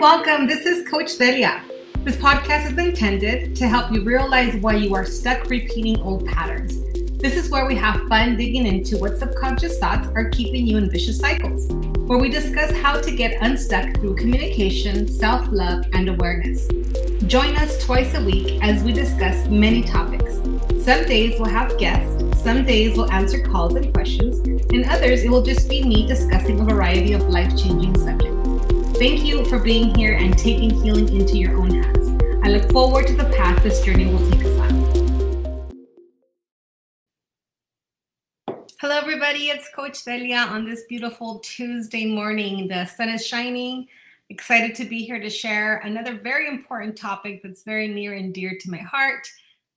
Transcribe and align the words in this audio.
welcome. 0.00 0.46
This 0.46 0.64
is 0.64 0.88
Coach 0.88 1.18
Velia. 1.18 1.62
This 2.04 2.16
podcast 2.16 2.72
is 2.72 2.78
intended 2.78 3.54
to 3.56 3.68
help 3.68 3.92
you 3.92 4.02
realize 4.02 4.56
why 4.56 4.76
you 4.76 4.94
are 4.94 5.04
stuck 5.04 5.50
repeating 5.50 6.00
old 6.00 6.26
patterns. 6.26 6.80
This 7.18 7.36
is 7.36 7.50
where 7.50 7.66
we 7.66 7.74
have 7.74 8.08
fun 8.08 8.38
digging 8.38 8.66
into 8.66 8.96
what 8.96 9.18
subconscious 9.18 9.78
thoughts 9.78 10.08
are 10.14 10.30
keeping 10.30 10.66
you 10.66 10.78
in 10.78 10.88
vicious 10.88 11.18
cycles, 11.18 11.70
where 12.06 12.18
we 12.18 12.30
discuss 12.30 12.74
how 12.78 12.98
to 12.98 13.10
get 13.10 13.42
unstuck 13.42 13.94
through 13.96 14.14
communication, 14.14 15.06
self 15.06 15.46
love, 15.52 15.84
and 15.92 16.08
awareness. 16.08 16.66
Join 17.26 17.54
us 17.56 17.84
twice 17.84 18.14
a 18.14 18.24
week 18.24 18.58
as 18.62 18.82
we 18.82 18.92
discuss 18.92 19.48
many 19.48 19.82
topics. 19.82 20.36
Some 20.82 21.04
days 21.04 21.38
we'll 21.38 21.50
have 21.50 21.76
guests, 21.76 22.42
some 22.42 22.64
days 22.64 22.96
we'll 22.96 23.12
answer 23.12 23.44
calls 23.44 23.74
and 23.74 23.92
questions, 23.92 24.38
and 24.72 24.86
others 24.86 25.24
it 25.24 25.30
will 25.30 25.42
just 25.42 25.68
be 25.68 25.84
me 25.84 26.06
discussing 26.06 26.58
a 26.58 26.64
variety 26.64 27.12
of 27.12 27.28
life 27.28 27.50
changing 27.50 27.94
subjects. 27.98 28.29
Thank 29.00 29.24
you 29.24 29.46
for 29.46 29.58
being 29.58 29.94
here 29.94 30.12
and 30.12 30.36
taking 30.36 30.68
healing 30.68 31.08
into 31.08 31.38
your 31.38 31.56
own 31.58 31.70
hands. 31.70 32.22
I 32.44 32.50
look 32.50 32.70
forward 32.70 33.06
to 33.06 33.14
the 33.16 33.24
path 33.34 33.62
this 33.62 33.82
journey 33.82 34.04
will 34.04 34.30
take 34.30 34.44
us 34.44 34.58
on. 34.58 34.74
Hello, 38.78 38.98
everybody. 38.98 39.48
It's 39.48 39.70
Coach 39.74 40.04
Velia 40.04 40.40
on 40.40 40.68
this 40.68 40.82
beautiful 40.86 41.38
Tuesday 41.38 42.14
morning. 42.14 42.68
The 42.68 42.84
sun 42.84 43.08
is 43.08 43.26
shining. 43.26 43.88
Excited 44.28 44.74
to 44.74 44.84
be 44.84 45.02
here 45.02 45.18
to 45.18 45.30
share 45.30 45.78
another 45.78 46.18
very 46.18 46.46
important 46.46 46.94
topic 46.94 47.42
that's 47.42 47.62
very 47.62 47.88
near 47.88 48.12
and 48.12 48.34
dear 48.34 48.58
to 48.60 48.70
my 48.70 48.76
heart 48.76 49.26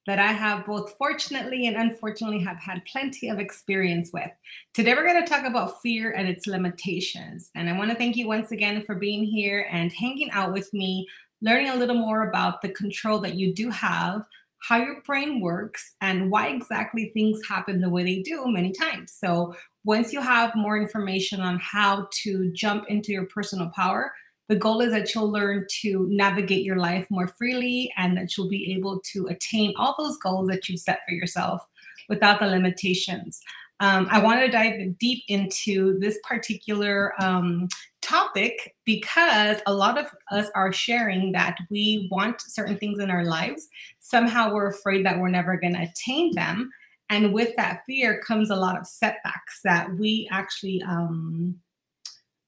that 0.06 0.20
I 0.20 0.34
have 0.34 0.66
both 0.66 0.96
fortunately 0.98 1.68
and 1.68 1.76
unfortunately 1.78 2.40
have 2.40 2.58
had 2.58 2.86
plenty 2.86 3.30
of 3.30 3.40
experience 3.40 4.12
with. 4.14 4.30
Today 4.74 4.94
we're 4.94 5.08
going 5.08 5.24
to 5.24 5.30
talk 5.30 5.46
about 5.46 5.82
fear 5.82 6.12
and 6.12 6.28
its 6.28 6.46
limitations. 6.48 7.50
And 7.56 7.70
I 7.70 7.78
want 7.78 7.92
to 7.92 7.98
thank 7.98 8.16
you 8.16 8.28
once 8.28 8.52
again 8.52 8.84
for 8.84 8.96
being 8.96 9.24
here 9.24 9.68
and 9.72 9.94
hanging 9.94 10.30
out 10.32 10.52
with 10.52 10.74
me, 10.74 11.08
learning 11.42 11.70
a 11.70 11.76
little 11.76 11.98
more 11.98 12.28
about 12.28 12.62
the 12.62 12.70
control 12.70 13.20
that 13.20 13.36
you 13.36 13.54
do 13.54 13.70
have, 13.70 14.24
how 14.60 14.78
your 14.78 15.02
brain 15.02 15.42
works, 15.42 15.96
and 16.02 16.30
why 16.30 16.48
exactly 16.48 17.12
things 17.14 17.40
happen 17.48 17.80
the 17.80 17.90
way 17.90 18.04
they 18.04 18.22
do 18.22 18.46
many 18.48 18.72
times. 18.72 19.14
So 19.18 19.56
once 19.86 20.14
you 20.14 20.22
have 20.22 20.56
more 20.56 20.78
information 20.78 21.42
on 21.42 21.60
how 21.60 22.08
to 22.24 22.52
jump 22.54 22.86
into 22.88 23.12
your 23.12 23.26
personal 23.26 23.70
power, 23.76 24.14
the 24.50 24.56
goal 24.56 24.82
is 24.82 24.92
that 24.92 25.14
you'll 25.14 25.32
learn 25.32 25.66
to 25.82 26.08
navigate 26.10 26.64
your 26.64 26.78
life 26.78 27.08
more 27.10 27.28
freely 27.28 27.92
and 27.98 28.18
that 28.18 28.36
you'll 28.36 28.50
be 28.50 28.74
able 28.74 29.00
to 29.12 29.28
attain 29.28 29.74
all 29.78 29.96
those 29.98 30.18
goals 30.18 30.48
that 30.50 30.68
you've 30.68 30.80
set 30.80 31.00
for 31.08 31.14
yourself 31.14 31.66
without 32.10 32.40
the 32.40 32.48
limitations. 32.48 33.42
Um, 33.80 34.08
I 34.12 34.22
want 34.22 34.40
to 34.40 34.50
dive 34.50 34.98
deep 34.98 35.24
into 35.28 35.98
this 36.00 36.18
particular 36.24 37.14
um, 37.22 37.68
topic 38.02 38.76
because 38.86 39.58
a 39.66 39.74
lot 39.74 39.98
of 39.98 40.08
us 40.32 40.50
are 40.56 40.72
sharing 40.72 41.32
that 41.32 41.58
we 41.70 42.08
want 42.12 42.42
certain 42.42 42.78
things 42.78 43.00
in 43.00 43.10
our 43.10 43.26
lives. 43.26 43.68
Somehow 44.00 44.54
we're 44.54 44.70
afraid 44.70 45.06
that 45.06 45.20
we're 45.20 45.30
never 45.30 45.58
going 45.58 45.74
to 45.74 45.84
attain 45.84 46.36
them. 46.36 46.70
And 47.10 47.34
with 47.34 47.56
that 47.58 47.84
fear 47.86 48.22
comes 48.22 48.50
a 48.50 48.56
lot 48.56 48.78
of 48.78 48.88
setbacks 48.88 49.62
that 49.64 49.94
we 49.98 50.28
actually 50.32 50.82
um, 50.84 51.56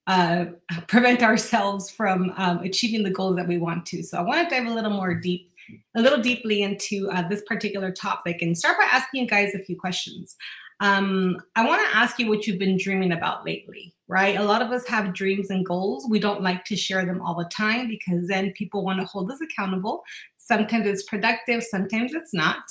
uh, 0.07 0.45
prevent 0.87 1.23
ourselves 1.23 1.89
from 1.89 2.33
um, 2.37 2.59
achieving 2.59 3.03
the 3.03 3.11
goals 3.11 3.35
that 3.35 3.47
we 3.47 3.57
want 3.57 3.85
to. 3.87 4.03
So 4.03 4.17
I 4.17 4.21
want 4.21 4.47
to 4.47 4.55
dive 4.55 4.67
a 4.67 4.73
little 4.73 4.91
more 4.91 5.13
deep, 5.13 5.51
a 5.95 6.01
little 6.01 6.21
deeply 6.21 6.61
into 6.61 7.09
uh, 7.11 7.27
this 7.27 7.41
particular 7.43 7.91
topic 7.91 8.41
and 8.41 8.57
start 8.57 8.77
by 8.77 8.87
asking 8.91 9.23
you 9.23 9.27
guys 9.27 9.53
a 9.55 9.59
few 9.59 9.77
questions. 9.77 10.35
Um, 10.81 11.37
I 11.55 11.65
want 11.65 11.81
to 11.89 11.97
ask 11.97 12.19
you 12.19 12.27
what 12.27 12.45
you've 12.45 12.59
been 12.59 12.77
dreaming 12.77 13.13
about 13.13 13.45
lately, 13.45 13.93
right? 14.07 14.37
A 14.37 14.43
lot 14.43 14.61
of 14.61 14.71
us 14.71 14.85
have 14.87 15.13
dreams 15.13 15.49
and 15.49 15.65
goals. 15.65 16.05
We 16.09 16.19
don't 16.19 16.41
like 16.41 16.65
to 16.65 16.75
share 16.75 17.05
them 17.05 17.21
all 17.21 17.35
the 17.35 17.45
time 17.45 17.87
because 17.87 18.27
then 18.27 18.51
people 18.51 18.83
want 18.83 18.99
to 18.99 19.05
hold 19.05 19.31
us 19.31 19.39
accountable. 19.41 20.03
Sometimes 20.37 20.85
it's 20.85 21.03
productive, 21.03 21.63
sometimes 21.63 22.13
it's 22.13 22.33
not. 22.33 22.63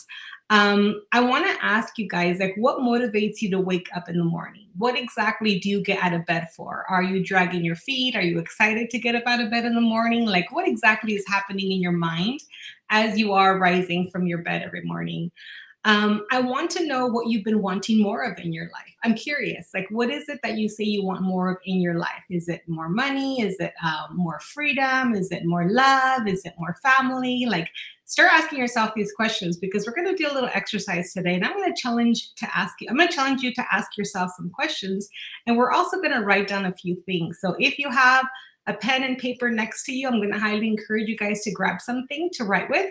Um, 0.50 1.02
I 1.12 1.20
want 1.20 1.46
to 1.46 1.64
ask 1.64 1.98
you 1.98 2.06
guys, 2.06 2.38
like, 2.38 2.54
what 2.56 2.78
motivates 2.78 3.40
you 3.40 3.50
to 3.50 3.60
wake 3.60 3.88
up 3.96 4.08
in 4.08 4.18
the 4.18 4.24
morning? 4.24 4.66
What 4.76 4.98
exactly 4.98 5.58
do 5.58 5.70
you 5.70 5.82
get 5.82 6.02
out 6.02 6.12
of 6.12 6.26
bed 6.26 6.48
for? 6.54 6.84
Are 6.88 7.02
you 7.02 7.24
dragging 7.24 7.64
your 7.64 7.76
feet? 7.76 8.14
Are 8.14 8.22
you 8.22 8.38
excited 8.38 8.90
to 8.90 8.98
get 8.98 9.14
up 9.14 9.24
out 9.26 9.40
of 9.40 9.50
bed 9.50 9.64
in 9.64 9.74
the 9.74 9.80
morning? 9.80 10.26
Like, 10.26 10.52
what 10.52 10.68
exactly 10.68 11.14
is 11.14 11.24
happening 11.26 11.72
in 11.72 11.80
your 11.80 11.92
mind 11.92 12.40
as 12.90 13.18
you 13.18 13.32
are 13.32 13.58
rising 13.58 14.10
from 14.10 14.26
your 14.26 14.38
bed 14.42 14.62
every 14.62 14.82
morning? 14.82 15.30
Um, 15.86 16.24
I 16.30 16.40
want 16.40 16.70
to 16.72 16.86
know 16.86 17.06
what 17.06 17.28
you've 17.28 17.44
been 17.44 17.60
wanting 17.60 18.02
more 18.02 18.22
of 18.24 18.38
in 18.38 18.54
your 18.54 18.70
life. 18.70 18.94
I'm 19.02 19.14
curious, 19.14 19.68
like, 19.74 19.86
what 19.90 20.10
is 20.10 20.28
it 20.30 20.40
that 20.42 20.56
you 20.56 20.66
say 20.68 20.84
you 20.84 21.04
want 21.04 21.20
more 21.20 21.50
of 21.50 21.56
in 21.66 21.80
your 21.80 21.94
life? 21.94 22.24
Is 22.30 22.48
it 22.48 22.62
more 22.66 22.88
money? 22.88 23.42
Is 23.42 23.56
it 23.60 23.74
um, 23.84 24.16
more 24.16 24.40
freedom? 24.40 25.14
Is 25.14 25.30
it 25.30 25.44
more 25.44 25.68
love? 25.70 26.26
Is 26.26 26.42
it 26.44 26.54
more 26.58 26.74
family? 26.82 27.44
Like, 27.46 27.68
start 28.06 28.30
asking 28.32 28.58
yourself 28.58 28.92
these 28.94 29.12
questions 29.12 29.56
because 29.56 29.86
we're 29.86 29.94
going 29.94 30.14
to 30.14 30.22
do 30.22 30.30
a 30.30 30.34
little 30.34 30.50
exercise 30.52 31.12
today. 31.12 31.34
And 31.34 31.44
I'm 31.44 31.54
going 31.54 31.72
to 31.72 31.80
challenge 31.80 32.34
to 32.34 32.56
ask 32.56 32.74
you, 32.80 32.88
I'm 32.88 32.96
going 32.96 33.08
to 33.08 33.14
challenge 33.14 33.42
you 33.42 33.52
to 33.54 33.64
ask 33.72 33.96
yourself 33.96 34.30
some 34.36 34.50
questions. 34.50 35.08
And 35.46 35.56
we're 35.56 35.72
also 35.72 35.96
going 35.98 36.12
to 36.12 36.20
write 36.20 36.48
down 36.48 36.66
a 36.66 36.74
few 36.74 36.96
things. 37.06 37.38
So 37.40 37.56
if 37.58 37.78
you 37.78 37.90
have 37.90 38.26
a 38.66 38.74
pen 38.74 39.02
and 39.02 39.18
paper 39.18 39.50
next 39.50 39.84
to 39.84 39.92
you, 39.92 40.08
I'm 40.08 40.18
going 40.18 40.32
to 40.32 40.38
highly 40.38 40.68
encourage 40.68 41.08
you 41.08 41.16
guys 41.16 41.42
to 41.42 41.52
grab 41.52 41.80
something 41.80 42.30
to 42.34 42.44
write 42.44 42.70
with 42.70 42.90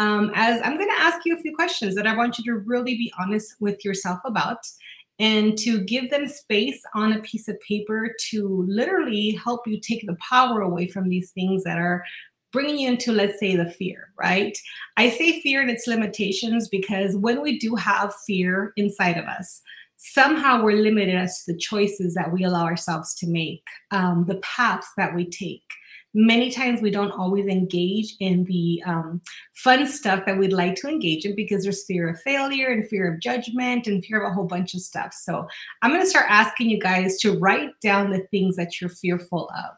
um, 0.00 0.32
as 0.34 0.60
I'm 0.62 0.76
going 0.76 0.88
to 0.88 1.02
ask 1.02 1.26
you 1.26 1.36
a 1.36 1.40
few 1.40 1.54
questions 1.54 1.94
that 1.94 2.06
I 2.06 2.16
want 2.16 2.38
you 2.38 2.44
to 2.44 2.60
really 2.60 2.96
be 2.96 3.12
honest 3.18 3.56
with 3.60 3.84
yourself 3.84 4.18
about 4.24 4.66
and 5.18 5.58
to 5.58 5.84
give 5.84 6.10
them 6.10 6.26
space 6.26 6.82
on 6.94 7.12
a 7.12 7.20
piece 7.20 7.48
of 7.48 7.60
paper 7.60 8.14
to 8.30 8.64
literally 8.66 9.32
help 9.32 9.66
you 9.66 9.78
take 9.78 10.06
the 10.06 10.16
power 10.26 10.62
away 10.62 10.86
from 10.86 11.10
these 11.10 11.32
things 11.32 11.62
that 11.64 11.76
are 11.76 12.02
bringing 12.52 12.78
you 12.78 12.88
into, 12.88 13.12
let's 13.12 13.38
say, 13.38 13.56
the 13.56 13.70
fear, 13.70 14.12
right? 14.18 14.56
I 14.96 15.10
say 15.10 15.40
fear 15.40 15.60
and 15.60 15.70
its 15.70 15.86
limitations 15.86 16.68
because 16.68 17.16
when 17.16 17.42
we 17.42 17.58
do 17.58 17.74
have 17.76 18.14
fear 18.26 18.72
inside 18.76 19.16
of 19.16 19.24
us, 19.24 19.62
somehow 19.96 20.62
we're 20.62 20.82
limited 20.82 21.14
as 21.14 21.44
to 21.44 21.52
the 21.52 21.58
choices 21.58 22.14
that 22.14 22.32
we 22.32 22.44
allow 22.44 22.64
ourselves 22.64 23.14
to 23.16 23.26
make, 23.26 23.64
um, 23.90 24.24
the 24.26 24.36
paths 24.36 24.88
that 24.96 25.14
we 25.14 25.28
take 25.28 25.62
many 26.14 26.50
times 26.50 26.80
we 26.80 26.90
don't 26.90 27.12
always 27.12 27.46
engage 27.46 28.16
in 28.20 28.44
the 28.44 28.82
um, 28.86 29.20
fun 29.54 29.86
stuff 29.86 30.24
that 30.26 30.38
we'd 30.38 30.52
like 30.52 30.74
to 30.76 30.88
engage 30.88 31.24
in 31.24 31.34
because 31.36 31.62
there's 31.62 31.84
fear 31.84 32.08
of 32.08 32.20
failure 32.22 32.68
and 32.68 32.88
fear 32.88 33.12
of 33.12 33.20
judgment 33.20 33.86
and 33.86 34.04
fear 34.04 34.22
of 34.22 34.30
a 34.30 34.34
whole 34.34 34.46
bunch 34.46 34.74
of 34.74 34.80
stuff. 34.80 35.12
So 35.12 35.46
I'm 35.82 35.90
going 35.90 36.02
to 36.02 36.10
start 36.10 36.26
asking 36.28 36.70
you 36.70 36.80
guys 36.80 37.18
to 37.18 37.38
write 37.38 37.70
down 37.80 38.10
the 38.10 38.26
things 38.30 38.56
that 38.56 38.80
you're 38.80 38.90
fearful 38.90 39.50
of. 39.50 39.76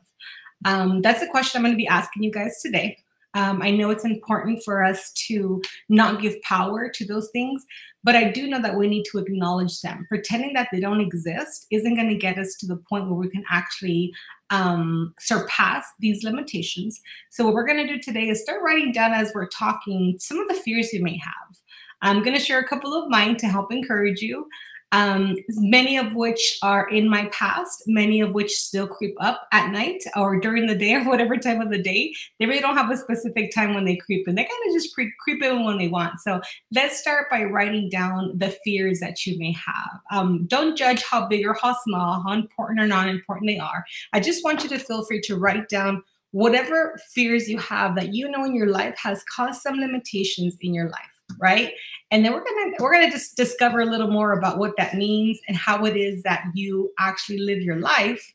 Um, 0.65 1.03
that's 1.03 1.23
a 1.23 1.29
question 1.29 1.59
I'm 1.59 1.65
going 1.65 1.75
to 1.75 1.79
be 1.79 1.87
asking 1.87 2.23
you 2.23 2.31
guys 2.31 2.61
today. 2.63 2.99
Um, 3.35 3.63
I 3.63 3.71
know 3.71 3.91
it's 3.91 4.05
important 4.05 4.63
for 4.63 4.85
us 4.85 5.11
to 5.29 5.63
not 5.89 6.21
give 6.21 6.41
power 6.43 6.91
to 6.91 7.07
those 7.07 7.31
things, 7.31 7.65
but 8.05 8.15
I 8.15 8.31
do 8.31 8.47
know 8.47 8.61
that 8.61 8.77
we 8.77 8.89
need 8.89 9.05
to 9.11 9.19
acknowledge 9.19 9.81
them. 9.81 10.05
Pretending 10.09 10.53
that 10.53 10.69
they 10.71 10.81
don't 10.81 11.01
exist 11.01 11.67
isn't 11.71 11.95
going 11.95 12.11
to 12.11 12.17
get 12.17 12.39
us 12.39 12.57
to 12.57 12.67
the 12.67 12.77
point 12.77 13.07
where 13.07 13.15
we 13.15 13.31
can 13.31 13.45
actually 13.51 14.13
um, 14.51 15.15
surpass 15.19 15.87
these 15.99 16.23
limitations. 16.25 17.01
So, 17.31 17.45
what 17.45 17.55
we're 17.55 17.67
going 17.67 17.87
to 17.87 17.93
do 17.95 18.01
today 18.01 18.29
is 18.29 18.43
start 18.43 18.63
writing 18.63 18.93
down 18.93 19.13
as 19.13 19.33
we're 19.35 19.49
talking 19.49 20.17
some 20.19 20.39
of 20.39 20.49
the 20.49 20.55
fears 20.55 20.93
you 20.93 21.03
may 21.03 21.17
have. 21.17 21.59
I'm 22.03 22.23
going 22.23 22.37
to 22.37 22.45
share 22.45 22.59
a 22.59 22.69
couple 22.69 22.93
of 22.93 23.09
mine 23.09 23.37
to 23.39 23.47
help 23.47 23.73
encourage 23.73 24.21
you 24.21 24.47
um, 24.93 25.37
many 25.57 25.97
of 25.97 26.15
which 26.15 26.59
are 26.63 26.89
in 26.89 27.09
my 27.09 27.27
past, 27.33 27.83
many 27.87 28.21
of 28.21 28.35
which 28.35 28.53
still 28.53 28.87
creep 28.87 29.17
up 29.21 29.49
at 29.51 29.73
night 29.73 30.03
or 30.17 30.39
during 30.39 30.67
the 30.67 30.75
day 30.75 30.95
or 30.95 31.05
whatever 31.05 31.37
time 31.37 31.61
of 31.61 31.71
the 31.71 31.83
day. 31.83 32.15
They 32.39 32.47
really 32.47 32.61
don't 32.61 32.77
have 32.77 32.91
a 32.91 32.97
specific 32.97 33.53
time 33.55 33.75
when 33.75 33.85
they 33.85 33.97
creep 33.97 34.29
in. 34.29 34.35
They 34.35 34.45
kind 34.45 34.69
of 34.69 34.75
just 34.75 34.95
pre- 34.95 35.13
creep 35.19 35.43
in 35.43 35.65
when 35.65 35.79
they 35.79 35.89
want. 35.89 36.21
So 36.21 36.41
let's 36.73 36.99
start 37.01 37.31
by 37.31 37.45
writing 37.45 37.89
down 37.89 38.39
the 38.39 38.57
fears 38.65 39.01
that 39.01 39.27
you 39.27 39.39
may 39.39 39.53
have. 39.53 40.01
Um, 40.11 40.47
don't 40.47 40.77
judge 40.77 41.03
how 41.03 41.27
big 41.27 41.47
or 41.47 41.57
how 41.61 41.75
small, 41.85 42.23
how 42.23 42.33
important 42.33 42.81
or 42.81 42.87
non 42.87 43.09
important 43.09 43.49
they 43.49 43.59
are. 43.59 43.85
I 44.13 44.21
just 44.21 44.45
want 44.45 44.63
you 44.63 44.69
to 44.71 44.79
feel 44.79 45.05
free 45.05 45.21
to 45.23 45.37
write 45.37 45.69
down 45.69 46.03
whatever 46.33 46.99
fears 47.15 47.49
you 47.49 47.59
have 47.59 47.95
that 47.95 48.15
you 48.15 48.29
know 48.29 48.45
in 48.45 48.55
your 48.55 48.69
life 48.69 48.97
has 48.97 49.23
caused 49.25 49.61
some 49.61 49.79
limitations 49.79 50.57
in 50.63 50.73
your 50.75 50.89
life 50.89 51.12
right? 51.41 51.73
And 52.11 52.25
then 52.25 52.33
we're 52.33 52.45
gonna 52.45 52.77
we're 52.79 52.93
gonna 52.93 53.11
just 53.11 53.37
discover 53.37 53.81
a 53.81 53.87
little 53.87 54.11
more 54.11 54.33
about 54.33 54.59
what 54.59 54.77
that 54.77 54.95
means 54.95 55.41
and 55.49 55.57
how 55.57 55.85
it 55.85 55.97
is 55.97 56.23
that 56.23 56.45
you 56.55 56.93
actually 56.99 57.39
live 57.39 57.63
your 57.63 57.77
life 57.77 58.33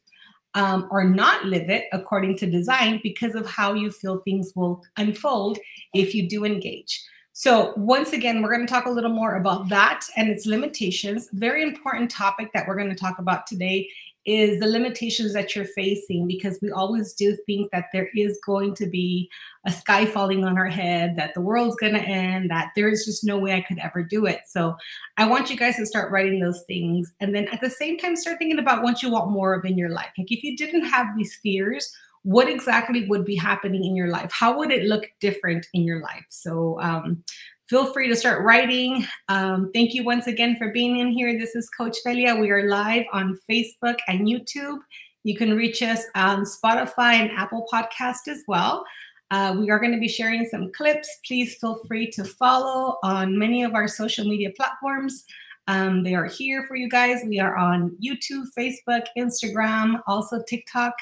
um, 0.56 0.88
or 0.90 1.04
not 1.04 1.46
live 1.46 1.70
it 1.70 1.86
according 1.94 2.38
to 2.38 2.50
design 2.50 3.00
because 3.04 3.36
of 3.36 3.46
how 3.46 3.74
you 3.74 3.92
feel 3.92 4.20
things 4.20 4.54
will 4.56 4.84
unfold 4.98 5.60
if 5.94 6.16
you 6.16 6.28
do 6.28 6.46
engage. 6.46 7.04
So 7.34 7.74
once 7.78 8.14
again, 8.14 8.42
we're 8.42 8.52
going 8.52 8.66
to 8.66 8.74
talk 8.74 8.88
a 8.88 8.90
little 8.90 9.12
more 9.12 9.36
about 9.36 9.70
that 9.70 10.02
and 10.16 10.28
its 10.28 10.48
limitations. 10.48 11.30
Very 11.34 11.62
important 11.62 12.10
topic 12.10 12.50
that 12.56 12.68
we're 12.68 12.76
going 12.76 12.90
to 12.90 12.96
talk 12.96 13.20
about 13.20 13.46
today 13.46 13.88
is 14.28 14.60
the 14.60 14.68
limitations 14.68 15.34
that 15.34 15.56
you're 15.56 15.66
facing 15.66 16.28
because 16.28 16.60
we 16.62 16.70
always 16.70 17.14
do 17.14 17.36
think 17.46 17.72
that 17.72 17.86
there 17.94 18.10
is 18.14 18.38
going 18.46 18.76
to 18.76 18.86
be 18.86 19.30
a 19.66 19.72
sky 19.72 20.06
falling 20.06 20.44
on 20.44 20.58
our 20.58 20.68
head, 20.68 21.16
that 21.16 21.34
the 21.34 21.40
world's 21.40 21.78
going 21.78 21.94
to 21.94 22.02
end, 22.02 22.52
that 22.52 22.72
there 22.76 22.90
is 22.90 23.06
just 23.06 23.24
no 23.24 23.38
way 23.38 23.54
I 23.54 23.62
could 23.62 23.80
ever 23.80 24.04
do 24.04 24.26
it. 24.26 24.42
So 24.46 24.76
I 25.16 25.26
want 25.26 25.50
you 25.50 25.56
guys 25.56 25.78
to 25.78 25.86
start 25.86 26.12
writing 26.12 26.42
those 26.42 26.62
things. 26.68 27.14
And 27.22 27.34
then 27.34 27.48
at 27.54 27.62
the 27.62 27.70
same 27.70 27.98
time, 27.98 28.18
start 28.18 28.38
thinking 28.38 28.60
about 28.60 28.84
what 28.84 29.02
you 29.02 29.10
want 29.10 29.32
more 29.32 29.54
of 29.54 29.64
in 29.64 29.78
your 29.78 29.90
life. 29.90 30.12
Like 30.18 30.30
if 30.30 30.44
you 30.44 30.58
didn't 30.58 30.86
have 30.86 31.08
these 31.16 31.34
fears, 31.42 31.90
what 32.24 32.50
exactly 32.50 33.08
would 33.08 33.24
be 33.24 33.38
happening 33.38 33.86
in 33.86 33.96
your 33.96 34.10
life? 34.10 34.30
How 34.34 34.58
would 34.58 34.72
it 34.72 34.84
look 34.84 35.06
different 35.22 35.68
in 35.74 35.84
your 35.84 36.02
life? 36.02 36.26
So 36.28 36.78
um, 36.82 37.24
feel 37.70 37.92
free 37.92 38.08
to 38.08 38.16
start 38.16 38.44
writing. 38.44 39.06
Um, 39.28 39.72
thank 39.74 39.94
you 39.94 40.04
once 40.04 40.28
again 40.28 40.56
for 40.58 40.72
being 40.72 41.00
in 41.00 41.12
here. 41.12 41.38
This 41.38 41.54
is 41.54 41.70
Coach 41.70 41.98
Velia. 42.06 42.34
We 42.36 42.50
are 42.50 42.70
live 42.70 43.06
on 43.12 43.38
Facebook 43.50 43.98
and 44.08 44.26
YouTube. 44.26 44.80
You 45.24 45.36
can 45.36 45.54
reach 45.54 45.82
us 45.82 46.06
on 46.16 46.46
Spotify 46.46 47.16
and 47.16 47.32
Apple 47.32 47.68
Podcast 47.72 48.30
as 48.30 48.44
well. 48.48 48.86
Uh, 49.32 49.54
we 49.60 49.70
are 49.70 49.80
going 49.80 49.92
to 49.92 50.00
be 50.00 50.08
sharing 50.08 50.46
some 50.46 50.72
clips. 50.72 51.10
Please 51.26 51.56
feel 51.56 51.84
free 51.88 52.10
to 52.12 52.24
follow 52.24 52.98
on 53.04 53.38
many 53.38 53.64
of 53.64 53.76
our 53.76 53.90
social 53.90 54.24
media 54.24 54.52
platforms. 54.56 55.26
Um, 55.68 56.04
they 56.04 56.16
are 56.16 56.24
here 56.24 56.64
for 56.70 56.78
you 56.78 56.88
guys. 56.88 57.22
We 57.26 57.42
are 57.42 57.58
on 57.58 57.98
YouTube, 58.02 58.46
Facebook, 58.58 59.08
Instagram, 59.18 60.02
also 60.08 60.42
TikTok. 60.48 60.94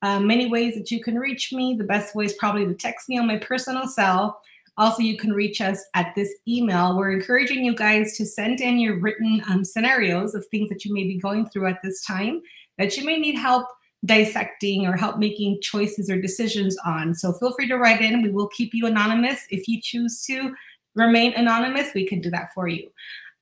Uh, 0.00 0.20
many 0.20 0.46
ways 0.46 0.74
that 0.76 0.90
you 0.90 1.02
can 1.02 1.18
reach 1.18 1.52
me. 1.52 1.74
The 1.74 1.84
best 1.84 2.14
way 2.14 2.24
is 2.24 2.32
probably 2.34 2.64
to 2.64 2.72
text 2.72 3.10
me 3.10 3.18
on 3.18 3.26
my 3.26 3.36
personal 3.36 3.86
cell. 3.86 4.40
Also, 4.78 5.02
you 5.02 5.18
can 5.18 5.32
reach 5.32 5.60
us 5.60 5.84
at 5.94 6.14
this 6.14 6.32
email. 6.46 6.96
We're 6.96 7.12
encouraging 7.12 7.64
you 7.64 7.74
guys 7.74 8.16
to 8.16 8.24
send 8.24 8.60
in 8.60 8.78
your 8.78 8.98
written 8.98 9.42
um, 9.48 9.64
scenarios 9.64 10.34
of 10.34 10.46
things 10.46 10.68
that 10.70 10.84
you 10.84 10.94
may 10.94 11.02
be 11.02 11.18
going 11.18 11.48
through 11.48 11.66
at 11.66 11.80
this 11.82 12.02
time 12.04 12.40
that 12.78 12.96
you 12.96 13.04
may 13.04 13.18
need 13.18 13.36
help 13.36 13.66
dissecting 14.04 14.86
or 14.86 14.96
help 14.96 15.18
making 15.18 15.58
choices 15.60 16.08
or 16.08 16.20
decisions 16.20 16.76
on. 16.86 17.14
So 17.14 17.32
feel 17.32 17.52
free 17.52 17.68
to 17.68 17.76
write 17.76 18.00
in. 18.00 18.22
We 18.22 18.30
will 18.30 18.48
keep 18.48 18.70
you 18.72 18.86
anonymous. 18.86 19.44
If 19.50 19.66
you 19.68 19.80
choose 19.82 20.24
to 20.26 20.54
remain 20.94 21.34
anonymous, 21.34 21.92
we 21.94 22.06
can 22.06 22.20
do 22.20 22.30
that 22.30 22.50
for 22.54 22.68
you. 22.68 22.88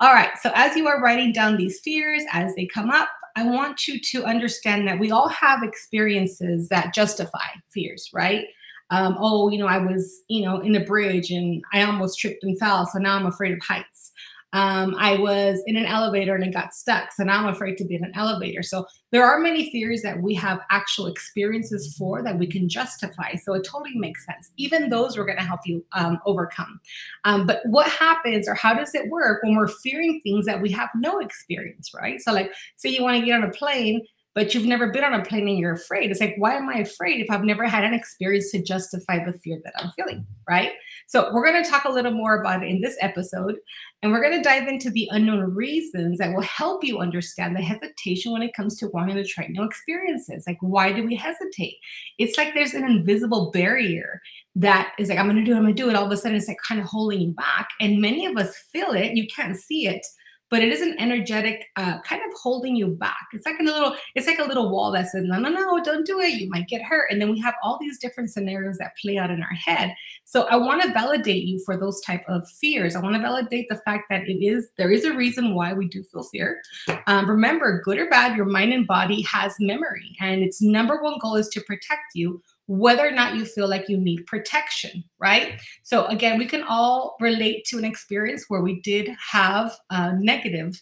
All 0.01 0.13
right. 0.13 0.31
So 0.41 0.51
as 0.55 0.77
you 0.77 0.89
are 0.89 1.03
writing 1.03 1.33
down 1.33 1.57
these 1.57 1.81
fears 1.81 2.23
as 2.33 2.55
they 2.55 2.67
come 2.67 2.91
up, 2.91 3.09
I 3.37 3.45
want 3.45 3.87
you 3.87 4.01
to 4.01 4.25
understand 4.25 4.89
that 4.89 4.99
we 4.99 5.11
all 5.11 5.29
have 5.29 5.63
experiences 5.63 6.71
that 6.71 6.95
justify 6.95 7.49
fears, 7.71 8.09
right? 8.15 8.47
Um, 8.91 9.17
oh, 9.19 9.51
you 9.51 9.59
know, 9.59 9.67
I 9.67 9.79
was, 9.79 10.23
you 10.29 10.45
know, 10.45 10.61
in 10.61 10.75
a 10.77 10.85
bridge 10.85 11.31
and 11.31 11.63
I 11.73 11.83
almost 11.83 12.19
tripped 12.19 12.43
and 12.43 12.59
fell. 12.59 12.87
So 12.87 12.99
now 12.99 13.17
I'm 13.17 13.27
afraid 13.27 13.53
of 13.53 13.61
heights. 13.61 14.13
Um, 14.53 14.95
I 14.99 15.19
was 15.19 15.61
in 15.67 15.77
an 15.77 15.85
elevator 15.85 16.35
and 16.35 16.43
it 16.43 16.55
got 16.55 16.73
stuck. 16.73 17.13
So 17.13 17.25
now 17.25 17.41
I'm 17.41 17.53
afraid 17.53 17.77
to 17.79 17.85
be 17.85 17.97
in 17.97 18.05
an 18.05 18.13
elevator. 18.15 18.63
So 18.63 18.87
there 19.13 19.25
are 19.25 19.39
many 19.39 19.71
fears 19.71 20.01
that 20.03 20.23
we 20.23 20.35
have 20.37 20.61
actual 20.71 21.09
experiences 21.09 21.95
for 21.99 22.23
that 22.23 22.39
we 22.39 22.47
can 22.47 22.69
justify. 22.69 23.35
So 23.35 23.55
it 23.55 23.65
totally 23.65 23.97
makes 23.97 24.25
sense. 24.25 24.53
Even 24.57 24.89
those 24.89 25.19
we're 25.19 25.27
going 25.27 25.37
to 25.39 25.45
help 25.45 25.61
you 25.67 25.85
um, 25.93 26.19
overcome. 26.25 26.81
Um, 27.25 27.47
but 27.47 27.61
what 27.67 27.91
happens 27.91 28.49
or 28.49 28.55
how 28.55 28.73
does 28.73 28.95
it 28.95 29.11
work 29.11 29.43
when 29.43 29.57
we're 29.57 29.69
fearing 29.69 30.21
things 30.23 30.47
that 30.47 30.63
we 30.63 30.71
have 30.71 30.89
no 30.95 31.19
experience, 31.19 31.93
right? 31.93 32.21
So, 32.21 32.33
like, 32.33 32.51
say 32.77 32.89
you 32.89 33.03
want 33.03 33.21
to 33.21 33.27
get 33.27 33.35
on 33.35 33.49
a 33.49 33.51
plane 33.51 34.01
but 34.37 34.53
you've 34.53 34.67
never 34.67 34.89
been 34.89 35.03
on 35.03 35.15
a 35.15 35.25
plane 35.25 35.49
and 35.49 35.59
you're 35.59 35.73
afraid. 35.73 36.11
It's 36.11 36.21
like, 36.21 36.35
why 36.37 36.57
am 36.57 36.69
I 36.69 36.81
afraid 36.81 37.23
if 37.23 37.31
I've 37.31 37.43
never 37.43 37.65
had 37.65 37.85
an 37.85 37.95
experience 37.95 38.51
to 38.51 38.63
justify 38.63 39.25
the 39.25 39.33
fear 39.39 39.59
that 39.65 39.73
I'm 39.79 39.91
feeling? 39.93 40.27
Right. 40.47 40.73
So, 41.07 41.33
we're 41.33 41.45
going 41.45 41.65
to 41.65 41.69
talk 41.69 41.87
a 41.87 41.91
little 41.91 42.13
more 42.13 42.39
about 42.39 42.63
it 42.63 42.69
in 42.69 42.83
this 42.83 42.99
episode. 43.01 43.57
And 44.03 44.13
we're 44.13 44.21
going 44.21 44.37
to 44.37 44.47
dive 44.47 44.69
into 44.69 44.91
the 44.91 45.09
unknown 45.11 45.55
reasons 45.55 46.19
that 46.19 46.35
will 46.35 46.43
help 46.43 46.85
you 46.85 46.99
understand 46.99 47.57
the 47.57 47.63
hesitation 47.63 48.31
when 48.31 48.43
it 48.43 48.55
comes 48.55 48.77
to 48.77 48.89
wanting 48.89 49.17
to 49.17 49.25
try 49.25 49.47
new 49.47 49.65
experiences. 49.65 50.45
Like, 50.47 50.59
why 50.61 50.93
do 50.93 51.07
we 51.07 51.17
hesitate? 51.17 51.77
It's 52.19 52.37
like 52.37 52.53
there's 52.53 52.75
an 52.75 52.85
invisible 52.85 53.51
barrier 53.53 54.21
that 54.55 54.93
is 54.99 55.09
like, 55.09 55.19
I'm 55.19 55.27
going 55.27 55.37
to 55.37 55.45
do 55.45 55.53
it, 55.53 55.57
I'm 55.57 55.63
going 55.63 55.75
to 55.75 55.83
do 55.83 55.89
it. 55.89 55.97
All 55.97 56.05
of 56.05 56.13
a 56.13 56.17
sudden, 56.17 56.37
it's 56.37 56.47
like 56.47 56.59
kind 56.69 56.79
of 56.79 56.87
holding 56.87 57.23
you 57.23 57.33
back. 57.33 57.71
And 57.81 58.03
many 58.03 58.27
of 58.27 58.37
us 58.37 58.55
feel 58.71 58.91
it. 58.91 59.17
You 59.17 59.27
can't 59.35 59.57
see 59.57 59.87
it 59.87 60.07
but 60.51 60.63
it 60.63 60.73
is 60.73 60.81
an 60.81 60.95
energetic 60.99 61.67
uh, 61.77 62.01
kind 62.03 62.23
of 62.23 62.39
holding 62.39 62.77
you 62.77 62.89
back. 62.89 63.27
It's 63.33 63.47
like 63.47 63.59
a 63.61 63.65
little, 63.65 63.97
it's 64.15 64.27
like 64.27 64.39
a 64.39 64.45
little 64.45 64.71
wall 64.71 64.93
that 64.93 65.09
says, 65.09 65.25
no, 65.25 65.39
no, 65.39 65.49
no, 65.49 65.83
don't 65.83 66.07
do 66.07 66.21
it. 66.21 66.35
You 66.35 66.49
might 66.49 66.69
get 66.69 66.83
hurt. 66.83 67.11
And 67.11 67.21
then 67.21 67.31
we 67.31 67.41
have 67.41 67.55
all 67.63 67.79
these 67.81 67.99
different 67.99 68.31
scenarios 68.31 68.79
that 68.79 68.97
play 68.97 69.19
out 69.19 69.31
in 69.31 69.43
our 69.43 69.55
head. 69.55 69.95
So 70.25 70.43
I 70.45 70.57
want 70.57 70.83
to 70.83 70.93
validate 70.93 71.45
you 71.45 71.59
for 71.65 71.77
those 71.77 72.01
type 72.01 72.25
of 72.29 72.49
fears. 72.49 72.95
I 72.95 73.01
want 73.01 73.17
to 73.17 73.23
validate 73.23 73.69
the 73.69 73.77
fact 73.79 74.05
that 74.11 74.29
it 74.29 74.45
is, 74.45 74.69
there 74.77 74.91
is 74.91 75.05
a 75.05 75.15
reason 75.15 75.55
why 75.55 75.73
we 75.73 75.89
do 75.89 76.03
feel 76.05 76.23
fear. 76.23 76.61
Um, 77.07 77.29
remember, 77.29 77.81
good 77.83 77.99
or 77.99 78.09
bad, 78.09 78.37
your 78.37 78.47
mind 78.47 78.73
and 78.73 78.87
body 78.87 79.23
has 79.23 79.55
memory 79.59 80.17
and 80.21 80.43
its 80.43 80.63
number 80.63 81.03
one 81.03 81.19
goal 81.19 81.37
is 81.37 81.49
to 81.49 81.61
protect 81.63 82.15
you 82.15 82.43
whether 82.67 83.07
or 83.07 83.13
not 83.13 83.37
you 83.37 83.45
feel 83.45 83.69
like 83.69 83.89
you 83.89 83.97
need 83.97 84.27
protection, 84.27 85.05
right? 85.19 85.61
So, 85.83 86.07
again, 86.07 86.39
we 86.39 86.47
can 86.47 86.65
all 86.65 87.17
relate 87.21 87.65
to 87.67 87.79
an 87.79 87.85
experience 87.85 88.47
where 88.49 88.63
we 88.63 88.81
did 88.81 89.09
have 89.33 89.73
a 89.91 90.15
negative 90.19 90.81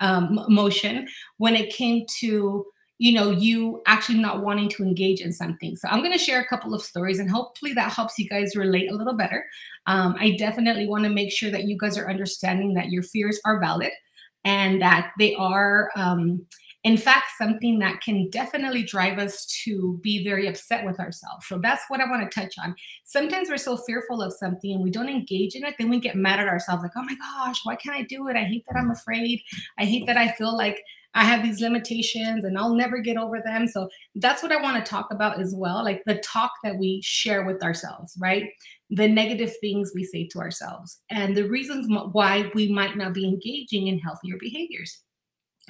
um, 0.00 0.38
emotion 0.48 1.08
when 1.38 1.54
it 1.54 1.72
came 1.72 2.04
to 2.20 2.66
you 2.98 3.12
know 3.12 3.30
you 3.30 3.82
actually 3.86 4.18
not 4.18 4.42
wanting 4.42 4.68
to 4.70 4.82
engage 4.82 5.20
in 5.20 5.32
something 5.32 5.76
so 5.76 5.86
i'm 5.88 6.00
going 6.00 6.12
to 6.12 6.18
share 6.18 6.40
a 6.40 6.46
couple 6.46 6.72
of 6.72 6.82
stories 6.82 7.18
and 7.18 7.30
hopefully 7.30 7.72
that 7.74 7.92
helps 7.92 8.18
you 8.18 8.28
guys 8.28 8.56
relate 8.56 8.90
a 8.90 8.94
little 8.94 9.14
better 9.14 9.44
um, 9.86 10.14
i 10.18 10.30
definitely 10.30 10.86
want 10.86 11.04
to 11.04 11.10
make 11.10 11.30
sure 11.30 11.50
that 11.50 11.64
you 11.64 11.76
guys 11.78 11.98
are 11.98 12.08
understanding 12.08 12.72
that 12.72 12.90
your 12.90 13.02
fears 13.02 13.38
are 13.44 13.60
valid 13.60 13.90
and 14.44 14.80
that 14.80 15.12
they 15.18 15.34
are 15.34 15.90
um, 15.96 16.44
in 16.86 16.96
fact, 16.96 17.32
something 17.36 17.80
that 17.80 18.00
can 18.00 18.30
definitely 18.30 18.84
drive 18.84 19.18
us 19.18 19.44
to 19.64 19.98
be 20.04 20.22
very 20.22 20.46
upset 20.46 20.84
with 20.84 21.00
ourselves. 21.00 21.44
So 21.48 21.58
that's 21.58 21.82
what 21.88 22.00
I 22.00 22.08
want 22.08 22.30
to 22.30 22.40
touch 22.40 22.54
on. 22.62 22.76
Sometimes 23.02 23.48
we're 23.48 23.56
so 23.56 23.76
fearful 23.76 24.22
of 24.22 24.32
something 24.32 24.70
and 24.70 24.84
we 24.84 24.92
don't 24.92 25.08
engage 25.08 25.56
in 25.56 25.64
it, 25.64 25.74
then 25.80 25.90
we 25.90 25.98
get 25.98 26.14
mad 26.14 26.38
at 26.38 26.46
ourselves 26.46 26.84
like, 26.84 26.92
oh 26.96 27.02
my 27.02 27.16
gosh, 27.16 27.58
why 27.64 27.74
can't 27.74 27.96
I 27.96 28.02
do 28.02 28.28
it? 28.28 28.36
I 28.36 28.44
hate 28.44 28.64
that 28.68 28.78
I'm 28.78 28.92
afraid. 28.92 29.42
I 29.76 29.84
hate 29.84 30.06
that 30.06 30.16
I 30.16 30.30
feel 30.30 30.56
like 30.56 30.80
I 31.12 31.24
have 31.24 31.42
these 31.42 31.60
limitations 31.60 32.44
and 32.44 32.56
I'll 32.56 32.76
never 32.76 32.98
get 32.98 33.16
over 33.16 33.40
them. 33.44 33.66
So 33.66 33.88
that's 34.14 34.44
what 34.44 34.52
I 34.52 34.62
want 34.62 34.76
to 34.76 34.88
talk 34.88 35.08
about 35.10 35.40
as 35.40 35.56
well 35.56 35.82
like 35.82 36.04
the 36.06 36.18
talk 36.18 36.52
that 36.62 36.78
we 36.78 37.00
share 37.02 37.44
with 37.44 37.64
ourselves, 37.64 38.16
right? 38.20 38.44
The 38.90 39.08
negative 39.08 39.52
things 39.60 39.90
we 39.92 40.04
say 40.04 40.28
to 40.28 40.38
ourselves 40.38 41.00
and 41.10 41.36
the 41.36 41.48
reasons 41.48 41.88
why 42.12 42.48
we 42.54 42.70
might 42.70 42.96
not 42.96 43.12
be 43.12 43.26
engaging 43.26 43.88
in 43.88 43.98
healthier 43.98 44.36
behaviors. 44.38 45.00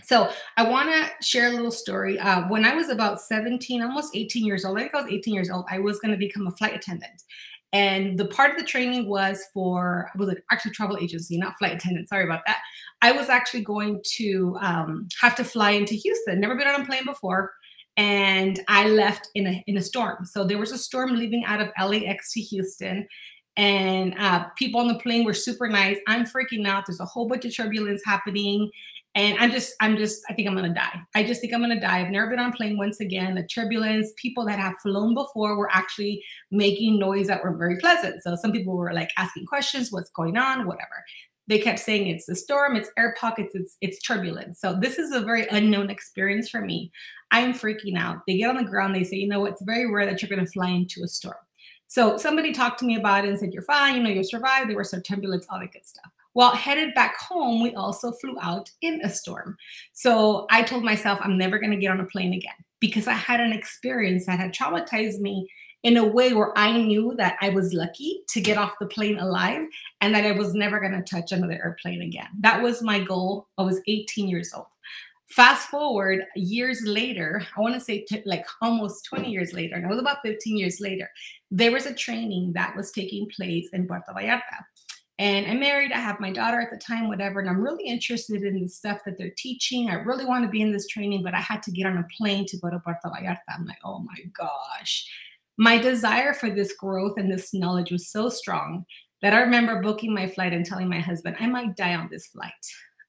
So 0.03 0.31
I 0.57 0.69
want 0.69 0.89
to 0.91 1.11
share 1.25 1.49
a 1.49 1.53
little 1.53 1.71
story. 1.71 2.19
Uh, 2.19 2.43
when 2.49 2.65
I 2.65 2.75
was 2.75 2.91
about 2.91 3.21
17, 3.21 3.83
almost 3.83 4.15
18 4.15 4.45
years 4.45 4.65
old, 4.65 4.77
I 4.79 4.83
think 4.83 4.95
I 4.95 5.03
was 5.03 5.13
18 5.13 5.35
years 5.35 5.51
old, 5.51 5.65
I 5.71 5.79
was 5.79 5.99
going 5.99 6.13
to 6.13 6.19
become 6.19 6.47
a 6.47 6.53
flight 6.53 6.75
attendant. 6.75 7.23
And 7.73 8.19
the 8.19 8.27
part 8.27 8.53
of 8.53 8.59
the 8.59 8.65
training 8.65 9.09
was 9.09 9.43
for, 9.53 10.11
I 10.15 10.19
was 10.19 10.29
it 10.29 10.45
actually 10.51 10.71
travel 10.73 10.99
agency, 11.01 11.37
not 11.37 11.59
flight 11.59 11.73
attendant. 11.73 12.09
Sorry 12.09 12.25
about 12.25 12.43
that. 12.47 12.59
I 13.03 13.13
was 13.13 13.29
actually 13.29 13.63
going 13.63 14.01
to 14.17 14.57
um, 14.61 15.09
have 15.21 15.35
to 15.37 15.45
fly 15.45 15.73
into 15.73 15.95
Houston. 15.95 16.41
Never 16.41 16.57
been 16.57 16.69
on 16.69 16.83
a 16.83 16.87
plane 16.87 17.05
before. 17.05 17.53
And 17.97 18.61
I 18.69 18.89
left 18.89 19.29
in 19.35 19.47
a, 19.47 19.65
in 19.67 19.79
a 19.79 19.83
storm. 19.83 20.25
So 20.27 20.45
there 20.45 20.59
was 20.59 20.71
a 20.71 20.79
storm 20.79 21.17
leaving 21.17 21.45
out 21.47 21.61
of 21.61 21.71
LAX 21.79 22.33
to 22.35 22.41
Houston 22.41 23.07
and 23.57 24.15
uh, 24.19 24.47
people 24.57 24.81
on 24.81 24.89
the 24.89 24.99
plane 24.99 25.25
were 25.25 25.33
super 25.33 25.69
nice. 25.69 25.97
I'm 26.07 26.27
freaking 26.27 26.67
out. 26.67 26.85
There's 26.87 27.01
a 27.01 27.07
whole 27.07 27.27
bunch 27.27 27.47
of 27.47 27.57
turbulence 27.57 28.03
happening, 28.05 28.71
and 29.17 29.39
I'm 29.39 29.51
just, 29.51 29.75
I'm 29.81 29.97
just, 29.97 30.23
I 30.29 30.35
think 30.35 30.47
I'm 30.47 30.55
gonna 30.55 30.75
die. 30.75 31.01
I 31.15 31.25
just 31.25 31.41
think 31.41 31.55
I'm 31.55 31.63
gonna 31.63 31.81
die. 31.81 32.01
I've 32.01 32.11
never 32.11 32.29
been 32.29 32.39
on 32.39 32.53
plane 32.53 32.77
once 32.77 33.01
again. 33.01 33.35
The 33.35 33.47
turbulence, 33.47 34.13
people 34.17 34.45
that 34.45 34.59
have 34.59 34.75
flown 34.83 35.15
before 35.15 35.57
were 35.57 35.71
actually 35.73 36.23
making 36.51 36.99
noise 36.99 37.27
that 37.29 37.43
were 37.43 37.57
very 37.57 37.79
pleasant. 37.79 38.23
So 38.23 38.37
some 38.37 38.53
people 38.53 38.77
were 38.77 38.93
like 38.93 39.11
asking 39.17 39.47
questions, 39.47 39.91
what's 39.91 40.11
going 40.11 40.37
on, 40.37 40.67
whatever. 40.67 41.03
They 41.49 41.59
kept 41.59 41.79
saying 41.79 42.09
it's 42.09 42.27
the 42.27 42.37
storm, 42.37 42.77
it's 42.77 42.91
air 42.99 43.15
pockets, 43.19 43.55
it's 43.55 43.79
it's 43.81 44.03
turbulence. 44.03 44.61
So 44.61 44.79
this 44.79 44.99
is 44.99 45.13
a 45.13 45.21
very 45.21 45.47
unknown 45.49 45.89
experience 45.89 46.51
for 46.51 46.61
me. 46.61 46.93
I'm 47.31 47.55
freaking 47.55 47.99
out. 47.99 48.19
They 48.27 48.37
get 48.37 48.51
on 48.51 48.59
the 48.59 48.71
ground, 48.71 48.95
they 48.95 49.05
say, 49.05 49.17
you 49.17 49.29
know, 49.29 49.47
it's 49.47 49.63
very 49.63 49.91
rare 49.91 50.05
that 50.05 50.21
you're 50.21 50.29
gonna 50.29 50.47
fly 50.47 50.69
into 50.69 51.03
a 51.03 51.09
storm. 51.09 51.37
So 51.89 52.19
somebody 52.19 52.53
talked 52.53 52.81
to 52.81 52.85
me 52.85 52.97
about 52.97 53.25
it 53.25 53.29
and 53.29 53.39
said, 53.39 53.55
You're 53.55 53.63
fine, 53.63 53.97
you 53.97 54.03
know, 54.03 54.11
you'll 54.11 54.25
survive. 54.25 54.67
There 54.67 54.77
was 54.77 54.91
some 54.91 55.01
turbulence, 55.01 55.47
all 55.49 55.61
that 55.61 55.73
good 55.73 55.87
stuff. 55.87 56.11
Well, 56.37 56.55
headed 56.55 56.93
back 56.93 57.17
home, 57.17 57.63
we 57.63 57.75
also 57.77 58.13
flew 58.13 58.37
out 58.43 58.71
in 58.83 59.01
a 59.03 59.09
storm. 59.09 59.57
So 59.95 60.47
I 60.51 60.63
told 60.63 60.85
myself, 60.85 61.19
I'm 61.23 61.39
never 61.39 61.59
going 61.59 61.71
to 61.71 61.79
get 61.79 61.91
on 61.91 62.01
a 62.01 62.05
plane 62.05 62.35
again 62.35 62.53
because 62.79 63.07
I 63.07 63.15
had 63.15 63.41
an 63.41 63.55
experience 63.55 64.27
that 64.27 64.39
had 64.39 64.53
traumatized 64.53 65.19
me 65.21 65.49
in 65.83 65.97
a 65.97 66.05
way 66.05 66.35
where 66.35 66.53
I 66.55 66.77
knew 66.77 67.15
that 67.17 67.39
I 67.41 67.49
was 67.49 67.73
lucky 67.73 68.21
to 68.29 68.43
get 68.43 68.59
off 68.59 68.79
the 68.79 68.87
plane 68.87 69.19
alive 69.19 69.63
and 70.03 70.15
that 70.15 70.27
I 70.27 70.33
was 70.33 70.53
never 70.53 70.79
going 70.79 70.93
to 70.93 71.03
touch 71.03 71.33
another 71.33 71.55
airplane 71.55 72.03
again. 72.03 72.29
That 72.41 72.63
was 72.63 72.83
my 72.83 73.01
goal. 73.01 73.49
I 73.57 73.63
was 73.63 73.81
18 73.89 74.29
years 74.29 74.53
old. 74.53 74.67
Fast 75.29 75.71
forward 75.71 76.23
years 76.37 76.83
later, 76.83 77.47
I 77.57 77.61
want 77.63 77.73
to 77.75 77.81
say 77.81 78.03
t- 78.03 78.23
like 78.27 78.45
almost 78.61 79.07
20 79.07 79.31
years 79.31 79.55
later, 79.55 79.77
and 79.77 79.87
it 79.87 79.89
was 79.89 79.99
about 79.99 80.19
15 80.23 80.59
years 80.59 80.81
later, 80.81 81.09
there 81.51 81.73
was 81.73 81.87
a 81.87 81.95
training 81.95 82.53
that 82.53 82.77
was 82.77 82.93
taking 82.93 83.27
place 83.35 83.71
in 83.73 83.87
Puerto 83.87 84.13
Vallarta. 84.13 84.67
And 85.19 85.47
I'm 85.47 85.61
married, 85.61 85.93
I 85.93 85.99
have 85.99 86.21
my 86.21 86.31
daughter 86.31 86.61
at 86.61 86.71
the 86.71 86.77
time, 86.77 87.09
whatever, 87.09 87.41
and 87.41 87.49
I'm 87.49 87.63
really 87.63 87.85
interested 87.85 88.43
in 88.43 88.61
the 88.61 88.69
stuff 88.69 89.01
that 89.07 89.17
they're 89.17 89.33
teaching. 89.39 89.89
I 89.89 89.95
really 89.95 90.27
want 90.27 90.45
to 90.45 90.51
be 90.51 90.61
in 90.61 90.73
this 90.73 90.87
training, 90.87 91.23
but 91.23 91.33
I 91.33 91.41
had 91.41 91.63
to 91.63 91.71
get 91.71 91.87
on 91.87 91.97
a 91.97 92.07
plane 92.15 92.45
to 92.47 92.59
go 92.59 92.69
to 92.69 92.79
Puerto 92.81 93.01
Vallarta. 93.03 93.39
I'm 93.49 93.65
like, 93.65 93.79
oh 93.83 94.01
my 94.01 94.19
gosh. 94.37 95.11
My 95.57 95.79
desire 95.79 96.35
for 96.35 96.51
this 96.51 96.75
growth 96.75 97.15
and 97.17 97.33
this 97.33 97.55
knowledge 97.55 97.91
was 97.91 98.09
so 98.09 98.29
strong 98.29 98.85
that 99.23 99.33
I 99.33 99.41
remember 99.41 99.81
booking 99.81 100.13
my 100.13 100.29
flight 100.29 100.53
and 100.53 100.67
telling 100.67 100.89
my 100.89 101.01
husband, 101.01 101.37
I 101.41 101.47
might 101.47 101.77
die 101.77 101.95
on 101.95 102.09
this 102.11 102.27
flight. 102.27 102.53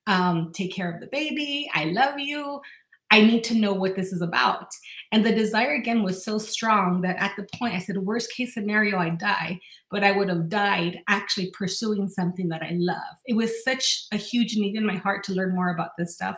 Um, 0.07 0.53
take 0.53 0.73
care 0.73 0.89
of 0.89 1.01
the 1.01 1.07
baby. 1.07 1.69
I 1.73 1.85
love 1.85 2.17
you. 2.17 2.61
I 3.09 3.21
need 3.21 3.43
to 3.45 3.55
know 3.55 3.73
what 3.73 3.95
this 3.95 4.11
is 4.11 4.21
about. 4.21 4.67
And 5.11 5.25
the 5.25 5.31
desire 5.33 5.75
again 5.75 6.03
was 6.03 6.25
so 6.25 6.37
strong 6.37 7.01
that 7.01 7.15
at 7.17 7.35
the 7.37 7.47
point 7.57 7.73
I 7.73 7.79
said, 7.79 7.97
worst 7.97 8.33
case 8.33 8.53
scenario, 8.53 8.97
I 8.97 9.09
die, 9.09 9.59
but 9.89 10.03
I 10.03 10.11
would 10.11 10.27
have 10.27 10.49
died 10.49 10.99
actually 11.07 11.51
pursuing 11.51 12.09
something 12.09 12.49
that 12.49 12.61
I 12.61 12.71
love. 12.73 13.15
It 13.25 13.35
was 13.35 13.63
such 13.63 14.05
a 14.11 14.17
huge 14.17 14.57
need 14.57 14.75
in 14.75 14.85
my 14.85 14.97
heart 14.97 15.23
to 15.25 15.33
learn 15.33 15.55
more 15.55 15.69
about 15.69 15.91
this 15.97 16.15
stuff 16.15 16.35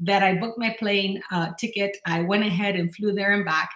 that 0.00 0.22
I 0.22 0.36
booked 0.36 0.58
my 0.58 0.76
plane 0.78 1.20
uh, 1.32 1.50
ticket. 1.58 1.96
I 2.06 2.20
went 2.20 2.44
ahead 2.44 2.76
and 2.76 2.94
flew 2.94 3.12
there 3.12 3.32
and 3.32 3.44
back. 3.44 3.70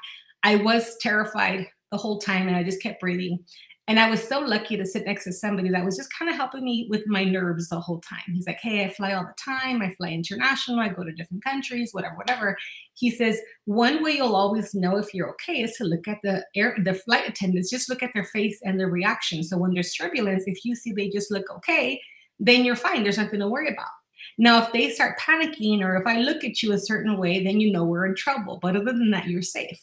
I 0.45 0.57
was 0.57 0.97
terrified 1.01 1.67
the 1.91 1.99
whole 1.99 2.21
time 2.21 2.47
and 2.47 2.57
I 2.57 2.63
just 2.63 2.83
kept 2.83 3.01
breathing. 3.01 3.39
And 3.89 4.01
I 4.01 4.11
was 4.11 4.27
so 4.27 4.41
lucky 4.41 4.77
to 4.77 4.85
sit 4.85 5.07
next 5.07 5.25
to 5.25 5.33
somebody 5.33 5.69
that 5.71 5.85
was 5.85 5.97
just 5.97 6.13
kind 6.13 6.29
of 6.29 6.37
helping 6.37 6.65
me 6.65 6.89
with 6.91 7.07
my 7.07 7.23
nerves 7.23 7.69
the 7.69 7.79
whole 7.79 8.01
time. 8.01 8.35
He's 8.35 8.47
like, 8.47 8.59
Hey, 8.61 8.85
I 8.85 8.89
fly 8.89 9.13
all 9.13 9.25
the 9.25 9.35
time. 9.39 9.81
I 9.81 9.95
fly 9.95 10.09
international. 10.09 10.81
I 10.81 10.89
go 10.89 11.05
to 11.05 11.13
different 11.13 11.45
countries, 11.45 11.91
whatever, 11.93 12.17
whatever. 12.17 12.57
He 12.95 13.11
says, 13.11 13.41
One 13.67 14.03
way 14.03 14.13
you'll 14.13 14.35
always 14.35 14.75
know 14.75 14.97
if 14.97 15.15
you're 15.15 15.31
okay 15.31 15.63
is 15.63 15.77
to 15.77 15.85
look 15.85 16.09
at 16.09 16.19
the 16.25 16.45
air, 16.57 16.77
the 16.85 16.95
flight 16.95 17.29
attendants, 17.29 17.71
just 17.71 17.89
look 17.89 18.03
at 18.03 18.11
their 18.13 18.25
face 18.25 18.59
and 18.65 18.79
their 18.79 18.91
reaction. 18.91 19.45
So 19.45 19.57
when 19.57 19.73
there's 19.73 19.95
turbulence, 19.95 20.45
if 20.47 20.65
you 20.65 20.75
see 20.75 20.93
they 20.93 21.09
just 21.09 21.31
look 21.31 21.49
okay, 21.59 22.01
then 22.41 22.65
you're 22.65 22.77
fine. 22.77 23.05
There's 23.05 23.19
nothing 23.19 23.41
to 23.41 23.49
worry 23.49 23.69
about. 23.69 23.87
Now, 24.37 24.63
if 24.63 24.73
they 24.73 24.91
start 24.91 25.21
panicking 25.21 25.83
or 25.83 25.97
if 25.97 26.07
I 26.07 26.19
look 26.19 26.43
at 26.45 26.63
you 26.63 26.73
a 26.73 26.79
certain 26.79 27.19
way, 27.19 27.43
then 27.45 27.61
you 27.61 27.73
know 27.73 27.85
we're 27.85 28.07
in 28.07 28.17
trouble. 28.17 28.59
But 28.61 28.77
other 28.77 28.87
than 28.87 29.11
that, 29.13 29.29
you're 29.29 29.43
safe. 29.43 29.81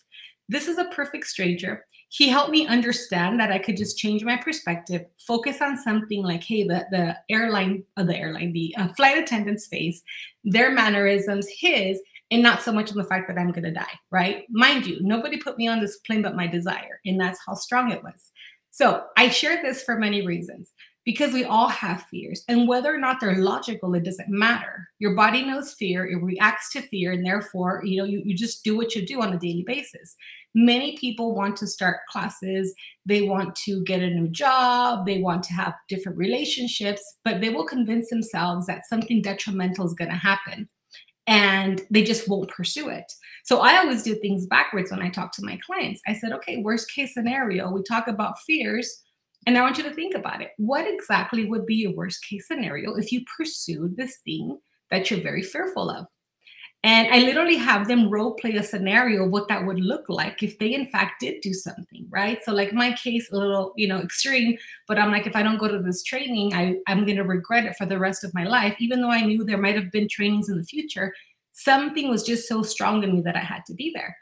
This 0.50 0.68
is 0.68 0.78
a 0.78 0.86
perfect 0.86 1.26
stranger 1.26 1.86
he 2.13 2.29
helped 2.29 2.51
me 2.51 2.67
understand 2.67 3.39
that 3.39 3.51
I 3.51 3.58
could 3.58 3.75
just 3.75 3.98
change 3.98 4.24
my 4.24 4.38
perspective, 4.38 5.08
focus 5.17 5.62
on 5.62 5.75
something 5.75 6.22
like, 6.22 6.43
hey, 6.43 6.62
the, 6.62 6.86
the 6.91 7.17
airline, 7.27 7.84
uh, 7.98 8.03
the 8.03 8.15
airline, 8.15 8.53
the 8.53 8.75
uh, 8.77 8.89
flight 8.89 9.17
attendant's 9.17 9.65
face, 9.65 10.03
their 10.43 10.70
mannerisms, 10.70 11.48
his, 11.50 12.00
and 12.29 12.43
not 12.43 12.62
so 12.62 12.72
much 12.72 12.91
on 12.91 12.98
the 12.98 13.03
fact 13.03 13.27
that 13.27 13.39
I'm 13.39 13.50
going 13.50 13.63
to 13.63 13.72
die, 13.72 14.00
right? 14.12 14.46
Mind 14.51 14.86
you, 14.86 15.00
nobody 15.01 15.38
put 15.38 15.58
me 15.58 15.67
on 15.67 15.79
this 15.79 15.98
plane 16.05 16.22
but 16.22 16.36
my 16.36 16.46
desire, 16.46 17.00
and 17.03 17.20
that's 17.20 17.39
how 17.48 17.55
strong 17.55 17.91
it 17.91 18.03
was. 18.03 18.29
So 18.70 19.05
I 19.17 19.29
share 19.29 19.63
this 19.63 19.82
for 19.82 19.98
many 19.98 20.24
reasons 20.24 20.72
because 21.05 21.34
we 21.34 21.46
all 21.46 21.67
have 21.67 22.05
fears, 22.12 22.43
and 22.48 22.67
whether 22.67 22.93
or 22.93 23.00
not 23.00 23.22
they're 23.22 23.38
logical, 23.38 23.96
it 23.96 24.05
doesn't 24.05 24.29
matter. 24.29 24.88
Your 25.00 25.15
body 25.15 25.43
knows 25.43 25.74
fear, 25.74 26.05
it 26.05 26.22
reacts 26.22 26.72
to 26.74 26.84
fear, 26.84 27.13
and 27.13 27.25
therefore, 27.25 27.82
you 27.84 27.98
know, 27.98 28.05
you, 28.05 28.22
you 28.24 28.36
just 28.36 28.63
do 28.63 28.77
what 28.77 28.93
you 28.93 29.03
do 29.03 29.20
on 29.20 29.34
a 29.34 29.39
daily 29.39 29.63
basis 29.65 30.15
many 30.56 30.98
people 30.98 31.36
want 31.36 31.58
to 31.58 31.68
start 31.68 31.98
classes, 32.10 32.74
they 33.06 33.24
want 33.24 33.56
to 33.56 33.84
get 33.84 34.02
a 34.02 34.10
new 34.10 34.28
job, 34.28 35.06
they 35.06 35.22
want 35.22 35.44
to 35.44 35.54
have 35.54 35.74
different 35.90 36.18
relationships, 36.18 37.02
but 37.24 37.42
they 37.42 37.50
will 37.50 37.66
convince 37.66 38.10
themselves 38.10 38.68
that 38.68 38.86
something 38.88 39.22
detrimental 39.22 39.86
is 39.86 39.94
going 39.94 40.12
to 40.12 40.18
happen 40.18 40.70
and 41.28 41.82
they 41.90 42.04
just 42.04 42.28
won't 42.28 42.50
pursue 42.50 42.90
it. 42.90 43.06
So 43.46 43.60
I 43.60 43.78
always 43.78 44.04
do 44.04 44.16
things 44.16 44.46
backwards 44.46 44.92
when 44.92 45.02
I 45.02 45.10
talk 45.10 45.32
to 45.34 45.46
my 45.46 45.58
clients. 45.66 46.02
I 46.08 46.14
said, 46.14 46.34
okay, 46.34 46.58
worst 46.58 46.92
case 46.92 47.14
scenario, 47.14 47.72
we 47.72 47.82
talk 47.84 48.08
about 48.08 48.40
fears. 48.46 49.02
And 49.46 49.58
I 49.58 49.62
want 49.62 49.78
you 49.78 49.84
to 49.84 49.94
think 49.94 50.16
about 50.16 50.42
it. 50.42 50.52
What 50.58 50.86
exactly 50.88 51.46
would 51.46 51.66
be 51.66 51.76
your 51.76 51.96
worst 51.96 52.26
case 52.30 52.48
scenario 52.48 52.96
if 52.96 53.12
you 53.12 53.24
pursued 53.38 53.98
this 53.98 54.18
thing 54.24 54.58
that 54.90 55.10
you're 55.10 55.22
very 55.22 55.44
fearful 55.44 55.90
of? 55.90 56.06
And 56.86 57.08
I 57.13 57.20
literally 57.20 57.56
have 57.56 57.88
them 57.88 58.10
role 58.10 58.34
play 58.34 58.56
a 58.56 58.63
scenario 58.63 59.24
of 59.24 59.32
what 59.32 59.48
that 59.48 59.66
would 59.66 59.80
look 59.80 60.04
like 60.10 60.44
if 60.44 60.60
they 60.60 60.74
in 60.74 60.86
fact 60.88 61.22
did 61.22 61.40
do 61.40 61.54
something, 61.54 62.06
right? 62.10 62.44
So 62.44 62.52
like 62.52 62.74
my 62.74 62.92
case, 62.92 63.32
a 63.32 63.38
little, 63.38 63.72
you 63.78 63.88
know, 63.88 64.00
extreme, 64.00 64.58
but 64.86 65.00
I'm 65.00 65.10
like, 65.10 65.25
if 65.25 65.34
I 65.34 65.44
don't 65.44 65.58
go 65.58 65.70
to 65.70 65.80
this 65.80 66.04
training, 66.04 66.54
I, 66.54 66.75
I'm 66.88 67.06
gonna 67.06 67.24
regret 67.24 67.66
it 67.66 67.78
for 67.78 67.86
the 67.86 67.98
rest 67.98 68.25
of 68.25 68.34
my 68.34 68.44
life, 68.44 68.75
even 68.80 69.02
though 69.02 69.12
I 69.12 69.22
knew 69.22 69.46
there 69.46 69.58
might 69.58 69.75
have 69.75 69.92
been 69.92 70.10
trainings 70.10 70.50
in 70.50 70.58
the 70.58 70.66
future. 70.66 71.13
Something 71.54 72.10
was 72.10 72.22
just 72.22 72.50
so 72.50 72.63
strong 72.63 73.02
in 73.04 73.16
me 73.16 73.22
that 73.22 73.38
I 73.38 73.42
had 73.42 73.66
to 73.68 73.74
be 73.74 73.94
there. 73.96 74.18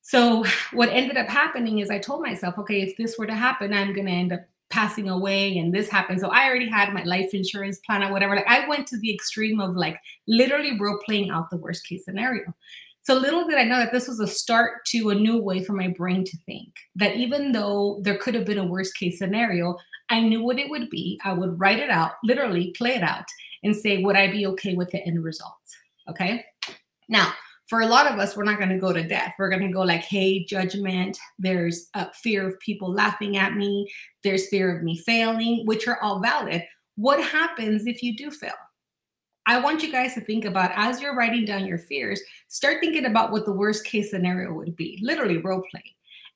So 0.00 0.44
what 0.72 0.88
ended 0.88 1.18
up 1.18 1.28
happening 1.28 1.80
is 1.80 1.90
I 1.90 1.98
told 1.98 2.22
myself, 2.22 2.56
okay, 2.58 2.80
if 2.80 2.96
this 2.96 3.18
were 3.18 3.26
to 3.26 3.34
happen, 3.34 3.74
I'm 3.74 3.92
gonna 3.92 4.10
end 4.10 4.32
up 4.32 4.40
passing 4.70 5.08
away 5.08 5.58
and 5.58 5.74
this 5.74 5.88
happened. 5.88 6.20
So 6.20 6.28
I 6.28 6.48
already 6.48 6.68
had 6.68 6.94
my 6.94 7.02
life 7.02 7.34
insurance 7.34 7.78
plan 7.84 8.02
or 8.02 8.12
whatever. 8.12 8.36
Like 8.36 8.48
I 8.48 8.68
went 8.68 8.86
to 8.88 8.98
the 8.98 9.12
extreme 9.12 9.60
of 9.60 9.76
like 9.76 9.98
literally 10.26 10.78
role 10.78 10.98
playing 11.04 11.30
out 11.30 11.50
the 11.50 11.56
worst 11.56 11.86
case 11.86 12.04
scenario. 12.04 12.54
So 13.02 13.14
little 13.14 13.46
did 13.46 13.58
I 13.58 13.64
know 13.64 13.78
that 13.78 13.92
this 13.92 14.08
was 14.08 14.20
a 14.20 14.26
start 14.26 14.84
to 14.88 15.10
a 15.10 15.14
new 15.14 15.38
way 15.38 15.64
for 15.64 15.72
my 15.72 15.88
brain 15.88 16.24
to 16.24 16.36
think. 16.46 16.72
That 16.96 17.16
even 17.16 17.52
though 17.52 18.00
there 18.02 18.18
could 18.18 18.34
have 18.34 18.44
been 18.44 18.58
a 18.58 18.66
worst 18.66 18.96
case 18.96 19.18
scenario, 19.18 19.76
I 20.10 20.20
knew 20.20 20.42
what 20.42 20.58
it 20.58 20.68
would 20.70 20.90
be. 20.90 21.18
I 21.24 21.32
would 21.32 21.58
write 21.58 21.78
it 21.78 21.90
out, 21.90 22.12
literally 22.22 22.72
play 22.76 22.94
it 22.94 23.02
out, 23.02 23.24
and 23.62 23.74
say, 23.74 24.02
would 24.02 24.16
I 24.16 24.30
be 24.30 24.46
okay 24.48 24.74
with 24.74 24.90
the 24.90 25.04
end 25.04 25.24
result? 25.24 25.54
Okay. 26.08 26.44
Now, 27.08 27.32
for 27.70 27.82
a 27.82 27.86
lot 27.86 28.08
of 28.12 28.18
us, 28.18 28.36
we're 28.36 28.42
not 28.42 28.58
going 28.58 28.70
to 28.70 28.78
go 28.78 28.92
to 28.92 29.06
death. 29.06 29.34
We're 29.38 29.48
going 29.48 29.62
to 29.62 29.72
go 29.72 29.82
like, 29.82 30.00
hey, 30.00 30.44
judgment. 30.44 31.16
There's 31.38 31.88
a 31.94 32.12
fear 32.12 32.46
of 32.46 32.58
people 32.58 32.92
laughing 32.92 33.36
at 33.36 33.54
me. 33.54 33.88
There's 34.24 34.48
fear 34.48 34.76
of 34.76 34.82
me 34.82 34.98
failing, 34.98 35.64
which 35.66 35.86
are 35.86 36.02
all 36.02 36.20
valid. 36.20 36.64
What 36.96 37.22
happens 37.22 37.86
if 37.86 38.02
you 38.02 38.16
do 38.16 38.32
fail? 38.32 38.54
I 39.46 39.60
want 39.60 39.84
you 39.84 39.92
guys 39.92 40.14
to 40.14 40.20
think 40.20 40.44
about 40.44 40.72
as 40.74 41.00
you're 41.00 41.14
writing 41.14 41.44
down 41.44 41.64
your 41.64 41.78
fears, 41.78 42.20
start 42.48 42.78
thinking 42.80 43.06
about 43.06 43.30
what 43.30 43.44
the 43.44 43.52
worst 43.52 43.84
case 43.84 44.10
scenario 44.10 44.52
would 44.52 44.74
be, 44.74 44.98
literally 45.00 45.38
role 45.38 45.62
play. 45.70 45.84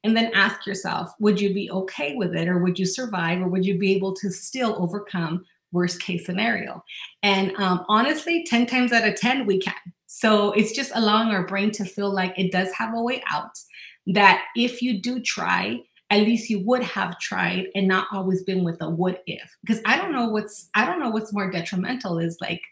And 0.05 0.17
then 0.17 0.31
ask 0.35 0.67
yourself, 0.67 1.11
would 1.19 1.41
you 1.41 1.53
be 1.53 1.69
okay 1.69 2.15
with 2.15 2.37
it 2.37 2.47
or 2.47 2.61
would 2.61 2.79
you 2.79 2.87
survive 2.87 3.41
or 3.41 3.49
would 3.49 3.67
you 3.67 3.77
be 3.77 3.93
able 3.97 4.15
to 4.15 4.31
still 4.31 4.77
overcome 4.79 5.45
worst 5.73 6.01
case 6.01 6.27
scenario? 6.27 6.85
And 7.25 7.57
um, 7.57 7.85
honestly, 7.89 8.45
10 8.49 8.67
times 8.67 8.93
out 8.93 9.09
of 9.09 9.17
10, 9.17 9.47
we 9.47 9.59
can. 9.59 9.75
So 10.17 10.53
it's 10.53 10.71
just 10.71 10.93
allowing 10.95 11.31
our 11.31 11.45
brain 11.45 11.73
to 11.73 11.85
feel 11.85 12.09
like 12.09 12.39
it 12.39 12.53
does 12.53 12.71
have 12.71 12.95
a 12.95 13.03
way 13.03 13.21
out. 13.29 13.59
That 14.07 14.45
if 14.55 14.81
you 14.81 15.03
do 15.03 15.21
try, 15.21 15.81
at 16.09 16.21
least 16.21 16.49
you 16.49 16.61
would 16.61 16.85
have 16.85 17.19
tried 17.19 17.67
and 17.75 17.89
not 17.89 18.07
always 18.13 18.45
been 18.45 18.63
with 18.63 18.81
a 18.81 18.89
what 18.89 19.25
if. 19.27 19.57
Because 19.67 19.83
I 19.85 19.97
don't 19.97 20.13
know 20.13 20.29
what's 20.29 20.69
I 20.77 20.87
don't 20.87 21.01
know 21.01 21.11
what's 21.11 21.33
more 21.33 21.51
detrimental 21.51 22.21
is 22.21 22.39
like 22.41 22.63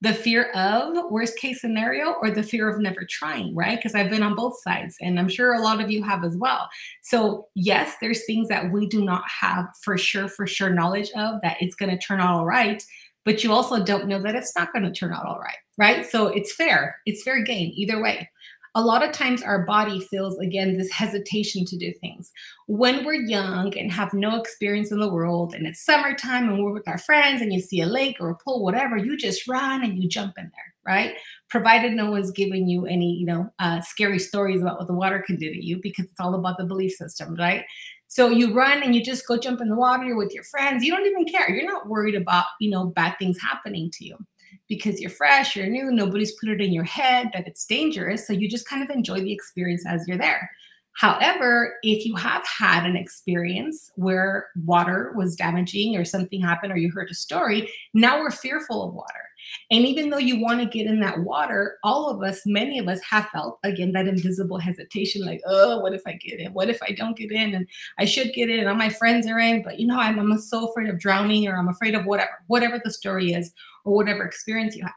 the 0.00 0.12
fear 0.12 0.50
of 0.56 1.08
worst 1.08 1.36
case 1.36 1.60
scenario 1.60 2.14
or 2.20 2.32
the 2.32 2.42
fear 2.42 2.68
of 2.68 2.80
never 2.80 3.06
trying, 3.08 3.54
right? 3.54 3.78
Because 3.78 3.94
I've 3.94 4.10
been 4.10 4.24
on 4.24 4.34
both 4.34 4.60
sides 4.60 4.96
and 5.00 5.20
I'm 5.20 5.28
sure 5.28 5.54
a 5.54 5.62
lot 5.62 5.80
of 5.80 5.88
you 5.88 6.02
have 6.02 6.24
as 6.24 6.36
well. 6.36 6.68
So, 7.02 7.46
yes, 7.54 7.94
there's 8.00 8.24
things 8.24 8.48
that 8.48 8.72
we 8.72 8.88
do 8.88 9.04
not 9.04 9.22
have 9.28 9.68
for 9.84 9.96
sure, 9.96 10.28
for 10.28 10.48
sure 10.48 10.70
knowledge 10.70 11.12
of 11.16 11.40
that 11.42 11.58
it's 11.60 11.76
going 11.76 11.96
to 11.96 12.04
turn 12.04 12.20
out 12.20 12.34
all 12.34 12.44
right 12.44 12.82
but 13.24 13.44
you 13.44 13.52
also 13.52 13.84
don't 13.84 14.08
know 14.08 14.20
that 14.22 14.34
it's 14.34 14.56
not 14.56 14.72
going 14.72 14.84
to 14.84 14.92
turn 14.92 15.12
out 15.12 15.26
all 15.26 15.38
right, 15.38 15.56
right? 15.78 16.04
So 16.06 16.28
it's 16.28 16.54
fair. 16.54 16.96
It's 17.06 17.22
fair 17.22 17.42
game 17.42 17.72
either 17.74 18.02
way. 18.02 18.28
A 18.74 18.82
lot 18.82 19.04
of 19.04 19.12
times 19.12 19.42
our 19.42 19.66
body 19.66 20.00
feels 20.00 20.38
again 20.38 20.78
this 20.78 20.90
hesitation 20.90 21.66
to 21.66 21.76
do 21.76 21.92
things. 22.00 22.32
When 22.66 23.04
we're 23.04 23.14
young 23.14 23.76
and 23.76 23.92
have 23.92 24.14
no 24.14 24.40
experience 24.40 24.90
in 24.90 24.98
the 24.98 25.12
world 25.12 25.54
and 25.54 25.66
it's 25.66 25.84
summertime 25.84 26.48
and 26.48 26.64
we're 26.64 26.72
with 26.72 26.88
our 26.88 26.96
friends 26.96 27.42
and 27.42 27.52
you 27.52 27.60
see 27.60 27.82
a 27.82 27.86
lake 27.86 28.16
or 28.18 28.30
a 28.30 28.36
pool, 28.36 28.64
whatever, 28.64 28.96
you 28.96 29.18
just 29.18 29.46
run 29.46 29.84
and 29.84 30.02
you 30.02 30.08
jump 30.08 30.38
in 30.38 30.44
there, 30.44 30.74
right? 30.86 31.16
Provided 31.50 31.92
no 31.92 32.10
one's 32.10 32.30
giving 32.30 32.66
you 32.66 32.86
any, 32.86 33.12
you 33.12 33.26
know, 33.26 33.52
uh, 33.58 33.82
scary 33.82 34.18
stories 34.18 34.62
about 34.62 34.78
what 34.78 34.86
the 34.86 34.94
water 34.94 35.22
can 35.24 35.36
do 35.36 35.52
to 35.52 35.62
you 35.62 35.78
because 35.82 36.06
it's 36.06 36.20
all 36.20 36.34
about 36.34 36.56
the 36.56 36.64
belief 36.64 36.92
system, 36.92 37.34
right? 37.34 37.64
So 38.12 38.28
you 38.28 38.52
run 38.52 38.82
and 38.82 38.94
you 38.94 39.02
just 39.02 39.26
go 39.26 39.38
jump 39.38 39.62
in 39.62 39.70
the 39.70 39.74
water, 39.74 40.04
you're 40.04 40.18
with 40.18 40.34
your 40.34 40.44
friends. 40.44 40.84
You 40.84 40.94
don't 40.94 41.06
even 41.06 41.24
care. 41.24 41.48
You're 41.48 41.64
not 41.64 41.88
worried 41.88 42.14
about, 42.14 42.44
you 42.60 42.68
know, 42.68 42.88
bad 42.88 43.14
things 43.18 43.40
happening 43.40 43.90
to 43.94 44.04
you 44.04 44.18
because 44.68 45.00
you're 45.00 45.08
fresh, 45.08 45.56
you're 45.56 45.66
new, 45.66 45.90
nobody's 45.90 46.38
put 46.38 46.50
it 46.50 46.60
in 46.60 46.74
your 46.74 46.84
head 46.84 47.30
that 47.32 47.46
it's 47.46 47.64
dangerous. 47.64 48.26
So 48.26 48.34
you 48.34 48.50
just 48.50 48.68
kind 48.68 48.82
of 48.82 48.94
enjoy 48.94 49.20
the 49.20 49.32
experience 49.32 49.86
as 49.86 50.06
you're 50.06 50.18
there. 50.18 50.50
However, 50.92 51.76
if 51.82 52.04
you 52.04 52.14
have 52.16 52.44
had 52.46 52.84
an 52.84 52.96
experience 52.96 53.90
where 53.94 54.48
water 54.62 55.14
was 55.16 55.34
damaging 55.34 55.96
or 55.96 56.04
something 56.04 56.42
happened 56.42 56.70
or 56.70 56.76
you 56.76 56.92
heard 56.92 57.10
a 57.10 57.14
story, 57.14 57.72
now 57.94 58.20
we're 58.20 58.30
fearful 58.30 58.84
of 58.84 58.92
water. 58.92 59.24
And 59.70 59.84
even 59.84 60.10
though 60.10 60.18
you 60.18 60.40
want 60.40 60.60
to 60.60 60.66
get 60.66 60.86
in 60.86 61.00
that 61.00 61.20
water, 61.20 61.78
all 61.82 62.08
of 62.08 62.22
us, 62.22 62.42
many 62.46 62.78
of 62.78 62.88
us 62.88 63.00
have 63.02 63.28
felt 63.28 63.58
again 63.62 63.92
that 63.92 64.08
invisible 64.08 64.58
hesitation 64.58 65.24
like, 65.24 65.40
oh, 65.46 65.80
what 65.80 65.94
if 65.94 66.02
I 66.06 66.12
get 66.12 66.40
in? 66.40 66.52
What 66.52 66.68
if 66.68 66.82
I 66.82 66.92
don't 66.92 67.16
get 67.16 67.32
in? 67.32 67.54
And 67.54 67.66
I 67.98 68.04
should 68.04 68.32
get 68.34 68.50
in. 68.50 68.60
And 68.60 68.68
all 68.68 68.74
my 68.74 68.88
friends 68.88 69.26
are 69.26 69.38
in, 69.38 69.62
but 69.62 69.78
you 69.78 69.86
know, 69.86 69.98
I'm, 69.98 70.18
I'm 70.18 70.38
so 70.38 70.68
afraid 70.68 70.88
of 70.88 70.98
drowning 70.98 71.48
or 71.48 71.56
I'm 71.56 71.68
afraid 71.68 71.94
of 71.94 72.04
whatever, 72.04 72.30
whatever 72.46 72.80
the 72.82 72.90
story 72.90 73.32
is 73.32 73.52
or 73.84 73.94
whatever 73.94 74.24
experience 74.24 74.76
you 74.76 74.84
have. 74.84 74.92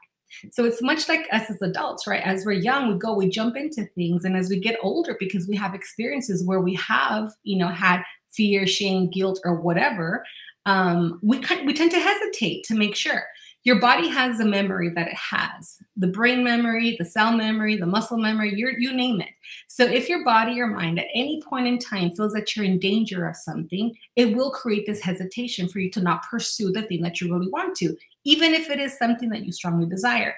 So 0.51 0.65
it's 0.65 0.81
much 0.81 1.07
like 1.07 1.27
us 1.31 1.49
as 1.49 1.61
adults, 1.61 2.07
right? 2.07 2.21
As 2.21 2.45
we're 2.45 2.53
young, 2.53 2.91
we 2.91 2.99
go, 2.99 3.13
we 3.13 3.29
jump 3.29 3.55
into 3.55 3.85
things. 3.95 4.25
And 4.25 4.35
as 4.35 4.49
we 4.49 4.59
get 4.59 4.77
older, 4.81 5.15
because 5.19 5.47
we 5.47 5.55
have 5.55 5.73
experiences 5.73 6.45
where 6.45 6.59
we 6.59 6.73
have, 6.75 7.31
you 7.43 7.57
know, 7.57 7.69
had 7.69 8.03
fear, 8.31 8.67
shame, 8.67 9.09
guilt, 9.09 9.39
or 9.45 9.61
whatever, 9.61 10.25
um, 10.65 11.19
we, 11.21 11.41
we 11.65 11.73
tend 11.73 11.91
to 11.91 11.99
hesitate 11.99 12.63
to 12.65 12.75
make 12.75 12.95
sure 12.95 13.23
your 13.65 13.79
body 13.79 14.07
has 14.07 14.39
a 14.39 14.45
memory 14.45 14.89
that 14.89 15.07
it 15.07 15.15
has 15.15 15.79
the 15.97 16.07
brain 16.07 16.43
memory, 16.43 16.95
the 16.99 17.05
cell 17.05 17.31
memory, 17.31 17.75
the 17.75 17.85
muscle 17.85 18.17
memory, 18.17 18.53
you 18.55 18.93
name 18.93 19.19
it. 19.19 19.29
So 19.67 19.83
if 19.83 20.07
your 20.07 20.23
body 20.23 20.61
or 20.61 20.67
mind 20.67 20.99
at 20.99 21.07
any 21.15 21.41
point 21.41 21.65
in 21.65 21.79
time 21.79 22.11
feels 22.11 22.33
that 22.33 22.55
you're 22.55 22.65
in 22.65 22.77
danger 22.77 23.27
of 23.27 23.35
something, 23.35 23.93
it 24.15 24.35
will 24.35 24.51
create 24.51 24.85
this 24.85 25.01
hesitation 25.01 25.67
for 25.67 25.79
you 25.79 25.89
to 25.91 26.01
not 26.01 26.23
pursue 26.29 26.71
the 26.71 26.83
thing 26.83 27.01
that 27.01 27.19
you 27.19 27.33
really 27.33 27.49
want 27.49 27.75
to, 27.77 27.97
even 28.23 28.53
if 28.53 28.69
it 28.69 28.79
is 28.79 28.97
something 28.97 29.29
that 29.29 29.43
you 29.43 29.51
strongly 29.51 29.87
desire. 29.87 30.35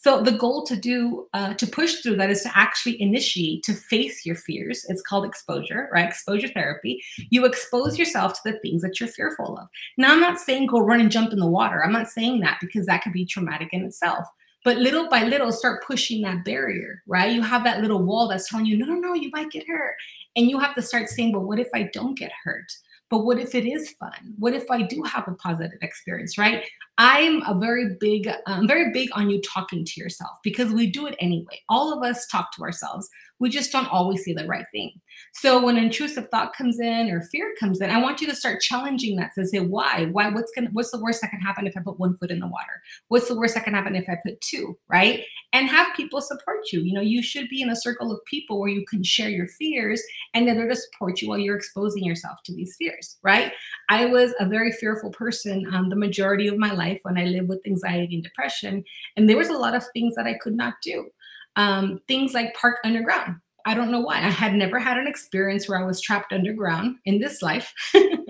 So 0.00 0.22
the 0.22 0.32
goal 0.32 0.64
to 0.66 0.76
do 0.76 1.26
uh, 1.34 1.54
to 1.54 1.66
push 1.66 1.96
through 1.96 2.16
that 2.16 2.30
is 2.30 2.42
to 2.42 2.56
actually 2.56 3.00
initiate 3.02 3.64
to 3.64 3.74
face 3.74 4.24
your 4.24 4.36
fears. 4.36 4.86
It's 4.88 5.02
called 5.02 5.24
exposure, 5.24 5.88
right? 5.92 6.06
Exposure 6.06 6.46
therapy. 6.48 7.02
You 7.30 7.44
expose 7.44 7.98
yourself 7.98 8.34
to 8.34 8.52
the 8.52 8.58
things 8.60 8.82
that 8.82 9.00
you're 9.00 9.08
fearful 9.08 9.58
of. 9.58 9.66
Now 9.96 10.12
I'm 10.12 10.20
not 10.20 10.38
saying 10.38 10.68
go 10.68 10.78
run 10.78 11.00
and 11.00 11.10
jump 11.10 11.32
in 11.32 11.40
the 11.40 11.48
water. 11.48 11.84
I'm 11.84 11.92
not 11.92 12.08
saying 12.08 12.40
that 12.40 12.58
because 12.60 12.86
that 12.86 13.02
could 13.02 13.12
be 13.12 13.26
traumatic 13.26 13.70
in 13.72 13.82
itself. 13.82 14.28
But 14.64 14.76
little 14.76 15.08
by 15.08 15.24
little, 15.24 15.50
start 15.50 15.84
pushing 15.84 16.22
that 16.22 16.44
barrier, 16.44 17.02
right? 17.06 17.32
You 17.32 17.42
have 17.42 17.64
that 17.64 17.80
little 17.80 18.02
wall 18.02 18.28
that's 18.28 18.48
telling 18.48 18.66
you, 18.66 18.76
no, 18.76 18.86
no, 18.86 18.94
no, 18.94 19.14
you 19.14 19.30
might 19.32 19.50
get 19.50 19.66
hurt. 19.66 19.94
And 20.36 20.48
you 20.48 20.60
have 20.60 20.74
to 20.76 20.82
start 20.82 21.08
saying, 21.08 21.32
but 21.32 21.40
what 21.40 21.58
if 21.58 21.68
I 21.74 21.90
don't 21.92 22.18
get 22.18 22.32
hurt? 22.44 22.70
But 23.10 23.24
what 23.24 23.38
if 23.38 23.54
it 23.54 23.66
is 23.66 23.90
fun? 23.92 24.34
What 24.38 24.54
if 24.54 24.70
I 24.70 24.82
do 24.82 25.02
have 25.02 25.26
a 25.28 25.34
positive 25.34 25.78
experience, 25.80 26.36
right? 26.36 26.64
I'm 26.98 27.42
a 27.42 27.58
very 27.58 27.96
big, 27.98 28.30
um, 28.46 28.68
very 28.68 28.92
big 28.92 29.08
on 29.14 29.30
you 29.30 29.40
talking 29.40 29.84
to 29.84 30.00
yourself 30.00 30.38
because 30.42 30.72
we 30.72 30.90
do 30.90 31.06
it 31.06 31.16
anyway. 31.18 31.62
All 31.68 31.92
of 31.92 32.02
us 32.02 32.26
talk 32.26 32.54
to 32.56 32.62
ourselves 32.62 33.08
we 33.38 33.48
just 33.48 33.72
don't 33.72 33.90
always 33.90 34.22
see 34.22 34.32
the 34.32 34.46
right 34.46 34.66
thing. 34.72 35.00
So 35.32 35.62
when 35.62 35.76
intrusive 35.76 36.28
thought 36.30 36.54
comes 36.54 36.80
in 36.80 37.10
or 37.10 37.22
fear 37.22 37.54
comes 37.58 37.80
in, 37.80 37.90
I 37.90 38.00
want 38.00 38.20
you 38.20 38.26
to 38.28 38.34
start 38.34 38.60
challenging 38.60 39.16
that 39.16 39.32
to 39.34 39.46
say, 39.46 39.60
why? 39.60 40.08
Why? 40.12 40.28
What's 40.30 40.52
gonna 40.54 40.70
what's 40.72 40.90
the 40.90 41.00
worst 41.00 41.20
that 41.20 41.30
can 41.30 41.40
happen 41.40 41.66
if 41.66 41.76
I 41.76 41.80
put 41.80 41.98
one 41.98 42.16
foot 42.16 42.30
in 42.30 42.40
the 42.40 42.46
water? 42.46 42.82
What's 43.08 43.28
the 43.28 43.36
worst 43.36 43.54
that 43.54 43.64
can 43.64 43.74
happen 43.74 43.94
if 43.94 44.08
I 44.08 44.16
put 44.24 44.40
two, 44.40 44.78
right? 44.88 45.24
And 45.52 45.68
have 45.68 45.96
people 45.96 46.20
support 46.20 46.72
you. 46.72 46.80
You 46.80 46.94
know, 46.94 47.00
you 47.00 47.22
should 47.22 47.48
be 47.48 47.62
in 47.62 47.70
a 47.70 47.76
circle 47.76 48.12
of 48.12 48.24
people 48.24 48.60
where 48.60 48.68
you 48.68 48.84
can 48.86 49.02
share 49.02 49.30
your 49.30 49.48
fears 49.48 50.02
and 50.34 50.46
then 50.46 50.56
they're 50.56 50.68
to 50.68 50.76
support 50.76 51.20
you 51.20 51.28
while 51.28 51.38
you're 51.38 51.56
exposing 51.56 52.04
yourself 52.04 52.38
to 52.44 52.54
these 52.54 52.76
fears, 52.78 53.16
right? 53.22 53.52
I 53.88 54.06
was 54.06 54.34
a 54.40 54.46
very 54.46 54.72
fearful 54.72 55.10
person 55.10 55.66
um, 55.72 55.88
the 55.88 55.96
majority 55.96 56.48
of 56.48 56.58
my 56.58 56.72
life 56.72 57.00
when 57.02 57.18
I 57.18 57.24
lived 57.24 57.48
with 57.48 57.66
anxiety 57.66 58.14
and 58.14 58.24
depression. 58.24 58.84
And 59.16 59.28
there 59.28 59.36
was 59.36 59.48
a 59.48 59.58
lot 59.58 59.74
of 59.74 59.84
things 59.92 60.14
that 60.16 60.26
I 60.26 60.34
could 60.34 60.54
not 60.54 60.74
do 60.82 61.10
um, 61.58 62.00
things 62.08 62.32
like 62.32 62.54
park 62.54 62.78
underground. 62.84 63.36
I 63.66 63.74
don't 63.74 63.90
know 63.90 64.00
why. 64.00 64.16
I 64.16 64.30
had 64.30 64.54
never 64.54 64.78
had 64.78 64.96
an 64.96 65.06
experience 65.06 65.68
where 65.68 65.78
I 65.78 65.84
was 65.84 66.00
trapped 66.00 66.32
underground 66.32 66.96
in 67.04 67.18
this 67.18 67.42
life. 67.42 67.72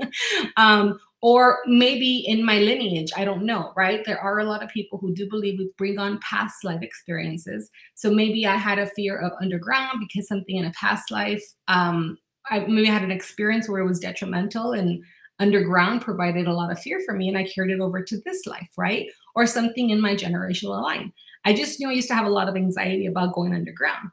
um, 0.57 0.99
or 1.21 1.59
maybe 1.67 2.25
in 2.27 2.45
my 2.45 2.59
lineage, 2.59 3.11
I 3.17 3.25
don't 3.25 3.45
know, 3.45 3.73
right? 3.77 4.05
There 4.05 4.21
are 4.21 4.39
a 4.39 4.45
lot 4.45 4.63
of 4.63 4.69
people 4.69 4.99
who 4.99 5.13
do 5.15 5.29
believe 5.29 5.59
we 5.59 5.71
bring 5.77 5.99
on 5.99 6.21
past 6.21 6.63
life 6.63 6.83
experiences. 6.83 7.71
So 7.95 8.11
maybe 8.11 8.47
I 8.47 8.57
had 8.57 8.79
a 8.79 8.87
fear 8.87 9.19
of 9.19 9.33
underground 9.41 9.99
because 10.01 10.29
something 10.29 10.57
in 10.57 10.65
a 10.65 10.73
past 10.73 11.11
life, 11.11 11.43
um, 11.67 12.19
I 12.51 12.61
maybe 12.61 12.89
I 12.89 12.93
had 12.93 13.03
an 13.03 13.11
experience 13.11 13.69
where 13.69 13.81
it 13.81 13.89
was 13.89 13.99
detrimental 13.99 14.73
and 14.73 15.03
underground 15.41 16.03
provided 16.03 16.47
a 16.47 16.53
lot 16.53 16.71
of 16.71 16.81
fear 16.81 17.01
for 17.05 17.15
me 17.15 17.29
and 17.29 17.39
I 17.39 17.45
carried 17.45 17.73
it 17.73 17.81
over 17.81 18.03
to 18.03 18.21
this 18.25 18.47
life, 18.47 18.71
right? 18.77 19.07
Or 19.35 19.47
something 19.47 19.91
in 19.91 20.01
my 20.01 20.15
generational 20.15 20.81
line. 20.83 21.13
I 21.45 21.53
just 21.53 21.79
knew 21.79 21.89
I 21.89 21.93
used 21.93 22.09
to 22.09 22.15
have 22.15 22.27
a 22.27 22.31
lot 22.31 22.49
of 22.49 22.57
anxiety 22.57 23.07
about 23.07 23.35
going 23.35 23.55
underground. 23.55 24.11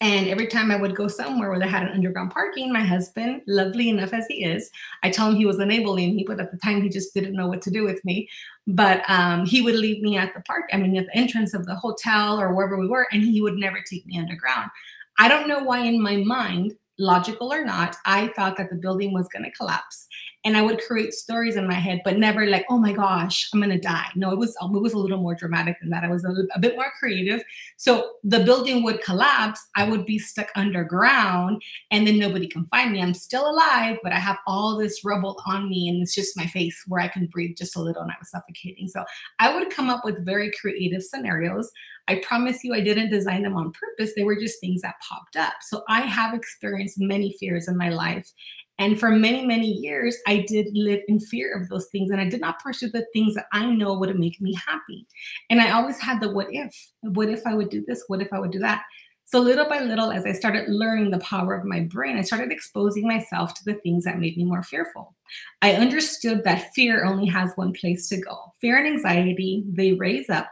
And 0.00 0.28
every 0.28 0.46
time 0.46 0.70
I 0.70 0.76
would 0.76 0.94
go 0.94 1.08
somewhere 1.08 1.50
where 1.50 1.58
they 1.58 1.66
had 1.66 1.82
an 1.82 1.92
underground 1.92 2.30
parking, 2.30 2.72
my 2.72 2.84
husband, 2.84 3.42
lovely 3.48 3.88
enough 3.88 4.12
as 4.12 4.26
he 4.28 4.44
is, 4.44 4.70
I 5.02 5.10
told 5.10 5.32
him 5.32 5.38
he 5.38 5.46
was 5.46 5.58
enabling 5.58 6.14
me, 6.14 6.24
but 6.24 6.38
at 6.38 6.52
the 6.52 6.58
time 6.58 6.82
he 6.82 6.88
just 6.88 7.12
didn't 7.14 7.34
know 7.34 7.48
what 7.48 7.62
to 7.62 7.70
do 7.70 7.82
with 7.82 8.04
me. 8.04 8.28
But 8.68 9.02
um, 9.08 9.44
he 9.44 9.60
would 9.60 9.74
leave 9.74 10.00
me 10.00 10.16
at 10.16 10.34
the 10.34 10.40
park, 10.42 10.70
I 10.72 10.76
mean, 10.76 10.96
at 10.96 11.06
the 11.06 11.16
entrance 11.16 11.52
of 11.52 11.66
the 11.66 11.74
hotel 11.74 12.40
or 12.40 12.54
wherever 12.54 12.78
we 12.78 12.86
were, 12.86 13.08
and 13.10 13.24
he 13.24 13.40
would 13.40 13.56
never 13.56 13.78
take 13.90 14.06
me 14.06 14.20
underground. 14.20 14.70
I 15.18 15.26
don't 15.26 15.48
know 15.48 15.64
why 15.64 15.80
in 15.80 16.00
my 16.00 16.16
mind, 16.16 16.74
logical 17.00 17.52
or 17.52 17.64
not, 17.64 17.96
I 18.04 18.28
thought 18.36 18.56
that 18.56 18.70
the 18.70 18.76
building 18.76 19.12
was 19.12 19.28
going 19.28 19.44
to 19.44 19.50
collapse 19.52 20.06
and 20.44 20.56
I 20.56 20.62
would 20.62 20.80
create 20.80 21.12
stories 21.12 21.56
in 21.56 21.66
my 21.66 21.74
head, 21.74 22.00
but 22.04 22.16
never 22.16 22.46
like, 22.46 22.64
oh 22.70 22.78
my 22.78 22.92
gosh, 22.92 23.48
I'm 23.52 23.60
gonna 23.60 23.80
die. 23.80 24.08
No, 24.14 24.30
it 24.30 24.38
was 24.38 24.56
um, 24.60 24.74
it 24.74 24.80
was 24.80 24.92
a 24.92 24.98
little 24.98 25.18
more 25.18 25.34
dramatic 25.34 25.76
than 25.80 25.90
that. 25.90 26.04
I 26.04 26.08
was 26.08 26.24
a, 26.24 26.32
a 26.54 26.60
bit 26.60 26.76
more 26.76 26.92
creative. 26.98 27.42
So 27.76 28.12
the 28.22 28.40
building 28.40 28.84
would 28.84 29.02
collapse. 29.02 29.60
I 29.76 29.88
would 29.88 30.06
be 30.06 30.18
stuck 30.18 30.48
underground, 30.54 31.60
and 31.90 32.06
then 32.06 32.18
nobody 32.18 32.46
can 32.46 32.66
find 32.66 32.92
me. 32.92 33.02
I'm 33.02 33.14
still 33.14 33.50
alive, 33.50 33.98
but 34.02 34.12
I 34.12 34.18
have 34.18 34.38
all 34.46 34.78
this 34.78 35.04
rubble 35.04 35.42
on 35.46 35.68
me, 35.68 35.88
and 35.88 36.02
it's 36.02 36.14
just 36.14 36.36
my 36.36 36.46
face 36.46 36.84
where 36.86 37.00
I 37.00 37.08
can 37.08 37.26
breathe 37.26 37.56
just 37.56 37.76
a 37.76 37.82
little, 37.82 38.02
and 38.02 38.12
I 38.12 38.16
was 38.18 38.30
suffocating. 38.30 38.86
So 38.86 39.04
I 39.40 39.54
would 39.54 39.70
come 39.70 39.90
up 39.90 40.04
with 40.04 40.24
very 40.24 40.52
creative 40.60 41.02
scenarios. 41.02 41.70
I 42.06 42.22
promise 42.26 42.64
you, 42.64 42.74
I 42.74 42.80
didn't 42.80 43.10
design 43.10 43.42
them 43.42 43.54
on 43.54 43.72
purpose. 43.72 44.14
They 44.14 44.24
were 44.24 44.40
just 44.40 44.60
things 44.60 44.80
that 44.80 44.94
popped 45.06 45.36
up. 45.36 45.54
So 45.60 45.82
I 45.88 46.00
have 46.00 46.32
experienced 46.32 46.98
many 46.98 47.36
fears 47.38 47.68
in 47.68 47.76
my 47.76 47.90
life. 47.90 48.32
And 48.78 48.98
for 48.98 49.10
many, 49.10 49.44
many 49.44 49.66
years, 49.66 50.16
I 50.26 50.44
did 50.46 50.68
live 50.72 51.00
in 51.08 51.18
fear 51.18 51.52
of 51.52 51.68
those 51.68 51.86
things. 51.86 52.10
And 52.10 52.20
I 52.20 52.28
did 52.28 52.40
not 52.40 52.62
pursue 52.62 52.90
the 52.90 53.06
things 53.12 53.34
that 53.34 53.46
I 53.52 53.66
know 53.66 53.94
would 53.94 54.18
make 54.18 54.40
me 54.40 54.54
happy. 54.54 55.06
And 55.50 55.60
I 55.60 55.72
always 55.72 55.98
had 55.98 56.20
the 56.20 56.30
what 56.30 56.46
if. 56.50 56.74
What 57.02 57.28
if 57.28 57.46
I 57.46 57.54
would 57.54 57.70
do 57.70 57.84
this? 57.86 58.04
What 58.06 58.22
if 58.22 58.32
I 58.32 58.38
would 58.38 58.52
do 58.52 58.60
that? 58.60 58.82
So 59.30 59.40
little 59.40 59.68
by 59.68 59.80
little, 59.80 60.10
as 60.10 60.24
I 60.24 60.32
started 60.32 60.70
learning 60.70 61.10
the 61.10 61.18
power 61.18 61.54
of 61.54 61.66
my 61.66 61.80
brain, 61.80 62.16
I 62.16 62.22
started 62.22 62.50
exposing 62.50 63.06
myself 63.06 63.52
to 63.54 63.64
the 63.66 63.74
things 63.74 64.04
that 64.04 64.18
made 64.18 64.38
me 64.38 64.44
more 64.44 64.62
fearful. 64.62 65.14
I 65.60 65.74
understood 65.74 66.44
that 66.44 66.72
fear 66.74 67.04
only 67.04 67.26
has 67.26 67.52
one 67.56 67.74
place 67.74 68.08
to 68.08 68.16
go. 68.16 68.54
Fear 68.62 68.78
and 68.78 68.86
anxiety, 68.86 69.64
they 69.68 69.92
raise 69.92 70.30
up, 70.30 70.50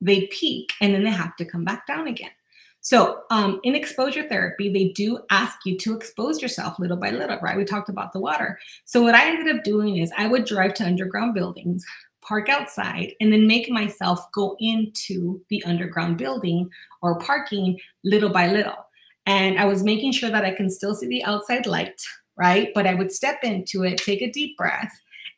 they 0.00 0.26
peak, 0.32 0.72
and 0.80 0.92
then 0.92 1.04
they 1.04 1.12
have 1.12 1.36
to 1.36 1.44
come 1.44 1.64
back 1.64 1.86
down 1.86 2.08
again. 2.08 2.32
So, 2.84 3.20
um, 3.30 3.60
in 3.62 3.76
exposure 3.76 4.28
therapy, 4.28 4.72
they 4.72 4.88
do 4.88 5.20
ask 5.30 5.58
you 5.64 5.78
to 5.78 5.94
expose 5.94 6.42
yourself 6.42 6.80
little 6.80 6.96
by 6.96 7.10
little, 7.10 7.38
right? 7.40 7.56
We 7.56 7.64
talked 7.64 7.88
about 7.88 8.12
the 8.12 8.18
water. 8.18 8.58
So, 8.84 9.02
what 9.02 9.14
I 9.14 9.28
ended 9.28 9.56
up 9.56 9.62
doing 9.62 9.98
is 9.98 10.12
I 10.18 10.26
would 10.26 10.44
drive 10.44 10.74
to 10.74 10.84
underground 10.84 11.32
buildings, 11.32 11.84
park 12.22 12.48
outside, 12.48 13.12
and 13.20 13.32
then 13.32 13.46
make 13.46 13.70
myself 13.70 14.20
go 14.32 14.56
into 14.58 15.40
the 15.48 15.62
underground 15.64 16.18
building 16.18 16.68
or 17.02 17.20
parking 17.20 17.78
little 18.02 18.30
by 18.30 18.48
little. 18.48 18.86
And 19.26 19.60
I 19.60 19.64
was 19.66 19.84
making 19.84 20.10
sure 20.10 20.30
that 20.30 20.44
I 20.44 20.50
can 20.50 20.68
still 20.68 20.96
see 20.96 21.06
the 21.06 21.24
outside 21.24 21.66
light, 21.66 22.02
right? 22.36 22.70
But 22.74 22.88
I 22.88 22.94
would 22.94 23.12
step 23.12 23.44
into 23.44 23.84
it, 23.84 23.98
take 23.98 24.22
a 24.22 24.32
deep 24.32 24.56
breath, 24.56 24.92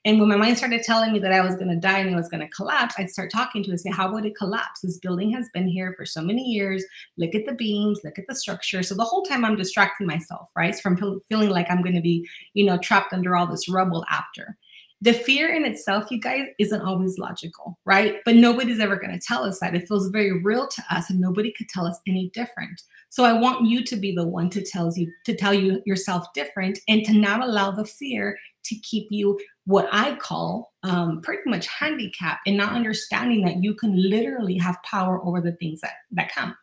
and 0.07 0.21
when 0.21 0.29
my 0.29 0.37
mind 0.37 0.59
started 0.59 0.83
telling 0.83 1.13
me 1.13 1.19
that 1.21 1.33
I 1.33 1.41
was 1.41 1.55
going 1.55 1.69
to 1.69 1.77
die 1.77 1.99
and 1.99 2.11
it 2.11 2.15
was 2.15 2.29
going 2.29 2.43
to 2.43 2.49
collapse, 2.49 2.95
I'd 2.99 3.11
start 3.11 3.31
talking 3.31 3.63
to 3.63 3.71
it 3.71 3.73
and 3.73 3.81
say, 3.81 3.91
How 3.91 4.13
would 4.13 4.27
it 4.27 4.37
collapse? 4.37 4.81
This 4.83 4.99
building 4.99 5.31
has 5.33 5.49
been 5.55 5.67
here 5.67 5.95
for 5.97 6.05
so 6.05 6.21
many 6.21 6.43
years. 6.43 6.85
Look 7.17 7.35
at 7.35 7.47
the 7.47 7.55
beams, 7.55 8.01
look 8.05 8.19
at 8.19 8.27
the 8.29 8.35
structure. 8.35 8.83
So 8.83 8.95
the 8.95 9.05
whole 9.05 9.23
time 9.23 9.45
I'm 9.45 9.57
distracting 9.57 10.07
myself, 10.07 10.51
right? 10.55 10.79
From 10.79 10.99
feeling 11.29 11.49
like 11.49 11.71
I'm 11.71 11.83
going 11.83 11.95
to 11.95 12.03
be, 12.03 12.29
you 12.53 12.67
know, 12.67 12.77
trapped 12.79 13.15
under 13.15 13.35
all 13.35 13.47
this 13.47 13.69
rubble 13.69 14.05
after. 14.11 14.59
The 15.05 15.13
fear 15.13 15.55
in 15.55 15.67
itself, 15.67 16.11
you 16.11 16.19
guys, 16.19 16.47
isn't 16.59 16.81
always 16.81 17.19
logical, 17.19 17.79
right? 17.85 18.17
But 18.25 18.37
nobody's 18.37 18.81
ever 18.81 18.97
going 18.97 19.13
to 19.13 19.19
tell 19.19 19.45
us 19.45 19.61
that. 19.61 19.75
It 19.75 19.87
feels 19.87 20.09
very 20.09 20.41
real 20.41 20.67
to 20.67 20.83
us, 20.91 21.11
and 21.11 21.21
nobody 21.21 21.53
could 21.53 21.69
tell 21.69 21.87
us 21.87 22.01
any 22.07 22.31
different. 22.33 22.81
So 23.11 23.23
I 23.23 23.35
want 23.35 23.67
you 23.67 23.85
to 23.85 23.97
be 23.97 24.15
the 24.15 24.27
one 24.27 24.49
to 24.49 24.65
tells 24.65 24.97
you 24.97 25.13
to 25.27 25.37
tell 25.37 25.53
you 25.53 25.83
yourself 25.85 26.33
different 26.33 26.79
and 26.89 27.05
to 27.05 27.13
not 27.13 27.43
allow 27.43 27.71
the 27.71 27.85
fear 27.85 28.39
to 28.65 28.75
keep 28.77 29.09
you 29.11 29.39
what 29.67 29.91
I 29.93 30.15
call 30.15 30.73
um, 30.85 31.21
pretty 31.21 31.43
much 31.51 31.67
handicapped 31.67 32.41
and 32.47 32.57
not 32.57 32.73
understanding 32.73 33.45
that 33.45 33.63
you 33.63 33.75
can 33.75 33.95
literally 34.11 34.57
have 34.57 34.83
power 34.85 35.23
over 35.23 35.43
the 35.43 35.53
things 35.53 35.83
that, 35.83 35.93
that 36.13 36.33
come. 36.33 36.57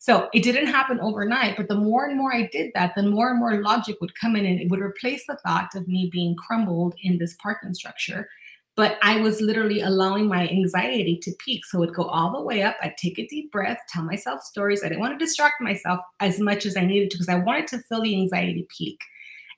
So 0.00 0.28
it 0.32 0.44
didn't 0.44 0.68
happen 0.68 1.00
overnight, 1.00 1.56
but 1.56 1.68
the 1.68 1.74
more 1.74 2.06
and 2.06 2.16
more 2.16 2.32
I 2.32 2.48
did 2.52 2.70
that, 2.74 2.94
the 2.94 3.02
more 3.02 3.30
and 3.30 3.38
more 3.38 3.60
logic 3.60 3.96
would 4.00 4.14
come 4.14 4.36
in 4.36 4.46
and 4.46 4.60
it 4.60 4.70
would 4.70 4.80
replace 4.80 5.26
the 5.26 5.38
thought 5.44 5.74
of 5.74 5.88
me 5.88 6.08
being 6.12 6.36
crumbled 6.36 6.94
in 7.02 7.18
this 7.18 7.34
parking 7.42 7.74
structure. 7.74 8.28
But 8.76 8.96
I 9.02 9.20
was 9.20 9.40
literally 9.40 9.80
allowing 9.80 10.28
my 10.28 10.48
anxiety 10.48 11.18
to 11.22 11.32
peak. 11.44 11.66
So 11.66 11.78
it 11.78 11.86
would 11.86 11.94
go 11.96 12.04
all 12.04 12.30
the 12.30 12.44
way 12.44 12.62
up. 12.62 12.76
I'd 12.80 12.96
take 12.96 13.18
a 13.18 13.26
deep 13.26 13.50
breath, 13.50 13.78
tell 13.88 14.04
myself 14.04 14.42
stories. 14.42 14.84
I 14.84 14.88
didn't 14.88 15.00
want 15.00 15.18
to 15.18 15.24
distract 15.24 15.60
myself 15.60 15.98
as 16.20 16.38
much 16.38 16.64
as 16.64 16.76
I 16.76 16.86
needed 16.86 17.10
to 17.10 17.16
because 17.16 17.28
I 17.28 17.42
wanted 17.42 17.66
to 17.68 17.78
feel 17.80 18.02
the 18.02 18.14
anxiety 18.14 18.68
peak. 18.76 19.00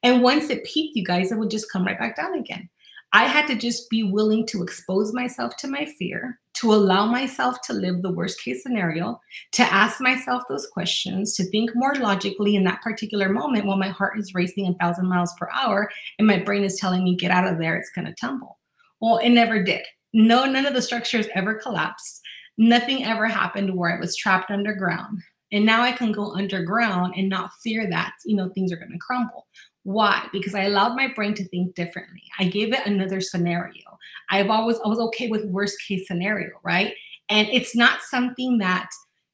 And 0.02 0.22
once 0.22 0.48
it 0.48 0.64
peaked, 0.64 0.96
you 0.96 1.04
guys, 1.04 1.30
it 1.30 1.38
would 1.38 1.50
just 1.50 1.70
come 1.70 1.84
right 1.84 1.98
back 1.98 2.16
down 2.16 2.34
again. 2.34 2.70
I 3.12 3.24
had 3.24 3.46
to 3.48 3.56
just 3.56 3.90
be 3.90 4.04
willing 4.04 4.46
to 4.46 4.62
expose 4.62 5.12
myself 5.12 5.54
to 5.58 5.68
my 5.68 5.84
fear, 5.98 6.38
to 6.60 6.72
allow 6.72 7.06
myself 7.06 7.60
to 7.62 7.72
live 7.72 8.02
the 8.02 8.12
worst 8.12 8.42
case 8.42 8.62
scenario, 8.62 9.18
to 9.52 9.62
ask 9.62 10.00
myself 10.00 10.42
those 10.48 10.66
questions, 10.66 11.34
to 11.34 11.44
think 11.44 11.70
more 11.74 11.94
logically 11.94 12.56
in 12.56 12.64
that 12.64 12.82
particular 12.82 13.28
moment 13.28 13.64
while 13.64 13.78
my 13.78 13.88
heart 13.88 14.18
is 14.18 14.34
racing 14.34 14.66
a 14.66 14.74
thousand 14.74 15.08
miles 15.08 15.32
per 15.38 15.48
hour 15.54 15.90
and 16.18 16.28
my 16.28 16.38
brain 16.38 16.62
is 16.62 16.76
telling 16.76 17.02
me, 17.02 17.16
get 17.16 17.30
out 17.30 17.50
of 17.50 17.58
there, 17.58 17.76
it's 17.76 17.90
to 17.96 18.14
tumble. 18.20 18.58
Well, 19.00 19.18
it 19.18 19.30
never 19.30 19.62
did. 19.62 19.82
No, 20.12 20.44
none 20.44 20.66
of 20.66 20.74
the 20.74 20.82
structures 20.82 21.28
ever 21.34 21.54
collapsed. 21.54 22.20
Nothing 22.58 23.04
ever 23.04 23.26
happened 23.26 23.74
where 23.74 23.96
I 23.96 24.00
was 24.00 24.16
trapped 24.16 24.50
underground. 24.50 25.22
And 25.52 25.64
now 25.64 25.82
I 25.82 25.92
can 25.92 26.12
go 26.12 26.34
underground 26.34 27.14
and 27.16 27.28
not 27.28 27.52
fear 27.62 27.88
that, 27.88 28.12
you 28.24 28.36
know, 28.36 28.50
things 28.50 28.72
are 28.72 28.76
to 28.76 28.98
crumble. 28.98 29.46
Why? 29.90 30.28
Because 30.32 30.54
I 30.54 30.62
allowed 30.62 30.94
my 30.94 31.12
brain 31.16 31.34
to 31.34 31.48
think 31.48 31.74
differently. 31.74 32.22
I 32.38 32.44
gave 32.44 32.72
it 32.72 32.86
another 32.86 33.20
scenario. 33.20 33.98
I've 34.30 34.48
always 34.48 34.78
I 34.84 34.88
was 34.88 35.00
okay 35.00 35.28
with 35.28 35.44
worst 35.46 35.78
case 35.86 36.06
scenario, 36.06 36.50
right? 36.62 36.94
And 37.28 37.48
it's 37.48 37.74
not 37.74 38.00
something 38.02 38.58
that 38.58 38.88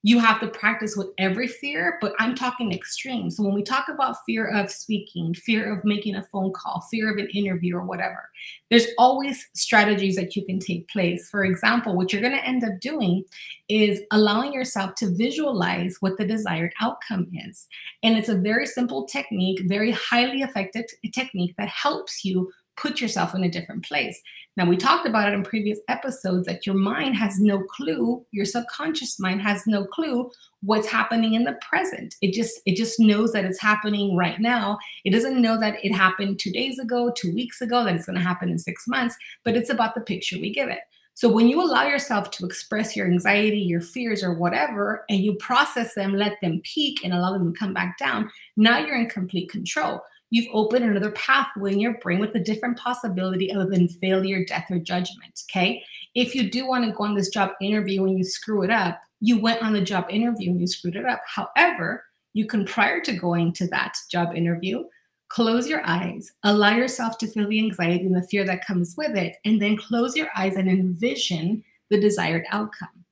you 0.07 0.21
have 0.21 0.39
to 0.39 0.47
practice 0.47 0.97
with 0.97 1.09
every 1.19 1.49
fear, 1.49 1.99
but 2.01 2.13
I'm 2.21 2.37
talking 2.37 2.73
extreme. 2.73 3.29
So 3.29 3.43
when 3.43 3.55
we 3.55 3.65
talk 3.65 3.89
about 3.89 4.19
fear 4.25 4.47
of 4.47 4.71
speaking, 4.71 5.35
fear 5.35 5.77
of 5.77 5.85
making 5.85 6.15
a 6.15 6.23
phone 6.23 6.53
call, 6.53 6.87
fear 6.93 7.11
of 7.11 7.19
an 7.19 7.27
interview 7.35 7.75
or 7.75 7.85
whatever, 7.85 8.31
there's 8.71 8.87
always 8.99 9.49
strategies 9.57 10.15
that 10.15 10.37
you 10.37 10.45
can 10.47 10.61
take 10.61 10.89
place. 10.91 11.29
For 11.29 11.45
example, 11.45 11.97
what 11.97 12.13
you're 12.13 12.23
going 12.23 12.37
to 12.37 12.47
end 12.47 12.63
up 12.63 12.79
doing 12.81 13.25
is 13.69 14.01
allowing 14.13 14.53
yourself 14.53 14.95
to 14.99 15.13
visualize 15.13 15.97
what 15.99 16.17
the 16.19 16.25
desired 16.25 16.73
outcome 16.81 17.27
is. 17.49 17.67
And 18.05 18.17
it's 18.17 18.29
a 18.29 18.39
very 18.39 18.67
simple 18.67 19.09
technique, 19.09 19.63
very 19.67 19.91
highly 19.91 20.43
effective 20.43 20.85
technique 21.13 21.57
that 21.59 21.69
helps 21.69 22.25
you 22.25 22.53
put 22.77 23.01
yourself 23.01 23.35
in 23.35 23.45
a 23.45 23.51
different 23.51 23.85
place. 23.85 24.21
Now, 24.57 24.67
we 24.67 24.77
talked 24.77 25.07
about 25.07 25.29
it 25.29 25.35
in 25.35 25.43
previous 25.43 25.79
episodes 25.89 26.47
that 26.47 26.65
your 26.65 26.75
mind 26.75 27.15
has 27.17 27.39
no 27.39 27.61
clue, 27.61 28.25
your 28.31 28.47
subconscious 28.47 29.21
mind 29.21 29.43
has 29.43 29.67
no 29.67 29.85
clue 29.85 30.31
what's 30.63 30.89
happening 30.89 31.35
in 31.35 31.45
the 31.45 31.59
present. 31.61 32.15
It 32.23 32.33
just 32.33 32.61
it 32.65 32.77
just 32.77 32.99
knows 32.99 33.33
that 33.33 33.45
it's 33.45 33.61
happening 33.61 34.17
right 34.17 34.41
now. 34.41 34.79
It 35.05 35.11
doesn't 35.11 35.41
know 35.41 35.61
that 35.61 35.85
it 35.85 35.93
happened 35.93 36.39
2 36.39 36.51
days 36.51 36.79
ago, 36.79 37.13
2 37.15 37.35
weeks 37.35 37.61
ago, 37.61 37.85
that 37.85 37.95
it's 37.95 38.07
going 38.07 38.19
to 38.19 38.23
happen 38.23 38.49
in 38.49 38.59
6 38.59 38.89
months, 38.89 39.17
but 39.45 39.57
it's 39.57 39.71
about 39.71 39.95
the 39.95 40.01
picture 40.01 40.39
we 40.41 40.53
give 40.53 40.69
it. 40.69 40.81
So 41.15 41.31
when 41.31 41.49
you 41.49 41.63
allow 41.63 41.87
yourself 41.87 42.31
to 42.33 42.45
express 42.45 42.95
your 42.95 43.07
anxiety, 43.07 43.59
your 43.59 43.81
fears, 43.81 44.23
or 44.23 44.35
whatever, 44.35 45.05
and 45.09 45.21
you 45.21 45.35
process 45.37 45.95
them, 45.95 46.13
let 46.13 46.39
them 46.43 46.61
peak, 46.63 47.03
and 47.03 47.15
allow 47.15 47.33
them 47.33 47.53
to 47.53 47.59
come 47.59 47.73
back 47.73 47.97
down, 47.97 48.31
now 48.59 48.79
you're 48.79 48.97
in 48.97 49.09
complete 49.09 49.51
control 49.51 50.03
you've 50.31 50.53
opened 50.53 50.85
another 50.85 51.13
pathway 51.13 51.73
in 51.73 51.81
your 51.81 51.99
brain 51.99 52.19
with 52.19 52.35
a 52.35 52.41
different 52.41 52.79
possibility 52.79 53.53
other 53.53 53.69
than 53.69 53.89
failure, 53.89 54.45
death, 54.45 54.67
or 54.71 54.79
judgment. 54.79 55.43
Okay. 55.51 55.83
If 56.15 56.35
you 56.35 56.51
do 56.51 56.67
want 56.67 56.85
to 56.85 56.93
go 56.93 57.05
on 57.05 57.15
this 57.15 57.29
job 57.29 57.51
interview 57.61 58.05
and 58.05 58.19
you 58.19 58.25
screw 58.25 58.63
it 58.63 58.71
up, 58.71 59.01
you 59.21 59.39
went 59.39 59.63
on 59.63 59.73
the 59.73 59.81
job 59.81 60.07
interview 60.11 60.51
and 60.51 60.61
you 60.61 60.67
screwed 60.67 60.97
it 60.97 61.05
up. 61.07 61.21
However, 61.27 62.05
you 62.33 62.47
can, 62.47 62.65
prior 62.65 63.01
to 63.01 63.13
going 63.13 63.53
to 63.55 63.67
that 63.69 63.97
job 64.11 64.35
interview, 64.35 64.85
close 65.29 65.69
your 65.69 65.83
eyes, 65.87 66.33
allow 66.45 66.75
yourself 66.77 67.19
to 67.19 67.27
feel 67.27 67.49
the 67.49 67.59
anxiety 67.59 68.05
and 68.05 68.15
the 68.15 68.27
fear 68.29 68.45
that 68.45 68.67
comes 68.67 68.95
with 68.97 69.17
it, 69.17 69.37
and 69.45 69.61
then 69.61 69.77
close 69.77 70.17
your 70.17 70.29
eyes 70.37 70.57
and 70.57 70.69
envision 70.69 71.65
the 71.91 72.01
desired 72.01 72.45
outcome. 72.51 73.05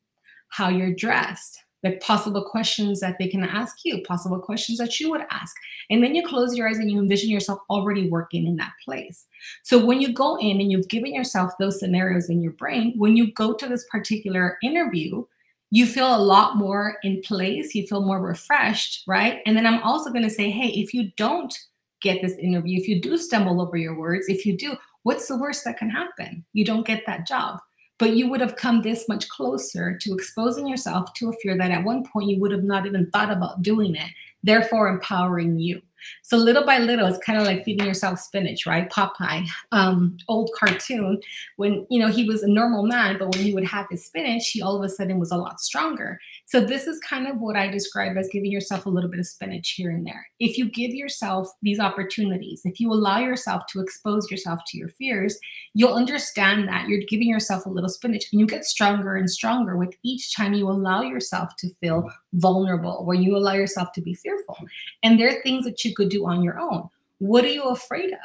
How 0.49 0.69
you're 0.69 0.95
dressed, 0.95 1.64
like 1.85 2.01
possible 2.01 2.43
questions 2.43 2.99
that 3.01 3.17
they 3.19 3.29
can 3.29 3.45
ask 3.45 3.85
you, 3.85 4.03
possible 4.03 4.39
questions 4.39 4.79
that 4.79 4.99
you 4.99 5.11
would 5.11 5.25
ask. 5.31 5.55
And 5.91 6.03
then 6.03 6.15
you 6.15 6.27
close 6.27 6.57
your 6.57 6.67
eyes 6.67 6.79
and 6.79 6.91
you 6.91 6.99
envision 6.99 7.29
yourself 7.29 7.61
already 7.69 8.09
working 8.09 8.47
in 8.47 8.57
that 8.57 8.73
place. 8.85 9.27
So 9.63 9.85
when 9.85 10.01
you 10.01 10.13
go 10.13 10.37
in 10.37 10.61
and 10.61 10.73
you've 10.73 10.89
given 10.89 11.15
yourself 11.15 11.53
those 11.59 11.79
scenarios 11.79 12.31
in 12.31 12.41
your 12.41 12.53
brain, 12.53 12.95
when 12.97 13.17
you 13.17 13.33
go 13.33 13.53
to 13.53 13.69
this 13.69 13.85
particular 13.91 14.57
interview, 14.63 15.25
you 15.71 15.87
feel 15.87 16.17
a 16.17 16.19
lot 16.19 16.57
more 16.57 16.97
in 17.03 17.21
place, 17.23 17.75
you 17.75 17.87
feel 17.87 18.01
more 18.01 18.21
refreshed, 18.21 19.03
right? 19.07 19.41
And 19.45 19.57
then 19.57 19.67
I'm 19.67 19.83
also 19.83 20.11
going 20.11 20.25
to 20.25 20.31
say, 20.31 20.51
hey, 20.51 20.69
if 20.69 20.95
you 20.95 21.11
don't 21.17 21.55
get 22.01 22.23
this 22.23 22.39
interview, 22.39 22.81
if 22.81 22.89
you 22.89 23.01
do 23.01 23.19
stumble 23.19 23.61
over 23.61 23.77
your 23.77 23.99
words, 23.99 24.27
if 24.29 24.47
you 24.47 24.57
do, 24.57 24.77
what's 25.03 25.29
the 25.29 25.37
worst 25.37 25.65
that 25.65 25.77
can 25.77 25.91
happen? 25.91 26.45
You 26.53 26.65
don't 26.65 26.87
get 26.87 27.05
that 27.07 27.27
job 27.27 27.61
but 27.99 28.17
you 28.17 28.29
would 28.29 28.41
have 28.41 28.57
come 28.57 28.83
this 28.83 29.09
much 29.09 29.29
closer 29.29 29.97
to 29.99 30.15
exposing 30.15 30.67
yourself 30.67 31.13
to 31.15 31.29
a 31.29 31.33
fear 31.35 31.57
that 31.57 31.71
at 31.71 31.85
one 31.85 32.05
point 32.05 32.29
you 32.29 32.41
would 32.41 32.53
have 32.53 32.65
not 32.65 32.87
even 32.87 33.11
thought 33.11 33.31
about 33.31 33.63
doing 33.63 33.95
it, 33.95 34.11
therefore 34.43 34.89
empowering 34.89 35.59
you. 35.59 35.81
So 36.23 36.37
little 36.37 36.65
by 36.65 36.79
little, 36.79 37.07
it's 37.07 37.25
kind 37.25 37.39
of 37.39 37.47
like 37.47 37.65
feeding 37.65 37.87
yourself 37.87 38.19
spinach, 38.19 38.67
right? 38.67 38.91
Popeye, 38.91 39.47
um, 39.73 40.17
old 40.29 40.51
cartoon. 40.59 41.21
When 41.57 41.87
you 41.91 41.99
know 41.99 42.09
he 42.09 42.25
was 42.25 42.43
a 42.43 42.49
normal 42.49 42.87
man, 42.87 43.17
but 43.19 43.35
when 43.35 43.43
he 43.43 43.55
would 43.55 43.65
have 43.65 43.87
his 43.91 44.05
spinach, 44.05 44.51
he 44.51 44.61
all 44.61 44.77
of 44.77 44.83
a 44.83 44.89
sudden 44.89 45.19
was 45.19 45.31
a 45.31 45.37
lot 45.37 45.61
stronger. 45.61 46.21
So 46.47 46.61
this 46.61 46.87
is 46.87 47.01
kind 47.01 47.27
of 47.27 47.41
what 47.41 47.57
I 47.57 47.69
describe 47.69 48.17
as 48.19 48.29
giving 48.31 48.53
yourself 48.53 48.85
a 48.85 48.91
little 48.91 49.11
bit 49.11 49.19
of 49.19 49.27
spinach 49.27 49.71
here 49.71 49.91
and 49.91 50.07
there. 50.07 50.27
If 50.39 50.59
you 50.59 50.71
give 50.71 50.91
yourself 50.91 51.49
these 51.63 51.81
opportunities, 51.81 52.61
if 52.65 52.79
you 52.79 52.93
allow 52.93 53.19
yourself 53.19 53.63
to 53.73 53.81
expose 53.81 54.31
yourself 54.31 54.61
to 54.67 54.79
your 54.79 54.91
fears, 54.91 55.39
you'll 55.73 55.95
understand 55.95 56.69
that 56.69 56.87
you're 56.87 57.03
giving 57.09 57.29
yourself 57.29 57.65
a 57.65 57.71
little 57.71 57.89
spinach, 57.89 58.27
and 58.31 58.41
you 58.41 58.47
get 58.47 58.67
stronger 58.67 59.17
and 59.17 59.29
stronger 59.29 59.77
with 59.77 59.95
each 60.05 60.37
time 60.37 60.53
you 60.53 60.69
allow 60.69 61.01
yourself 61.01 61.57
to 61.59 61.71
feel 61.81 62.11
vulnerable, 62.35 63.05
where 63.07 63.17
you 63.17 63.37
allow 63.37 63.55
yourself 63.55 63.93
to 63.93 64.03
be 64.03 64.15
fearful. 64.15 64.59
And 65.03 65.19
there 65.19 65.31
are 65.31 65.43
things 65.43 65.65
that 65.65 65.83
you 65.85 65.95
could 65.95 66.11
do 66.11 66.27
on 66.27 66.43
your 66.43 66.61
own. 66.61 66.89
What 67.19 67.45
are 67.45 67.49
you 67.49 67.65
afraid 67.65 68.13
of? 68.13 68.19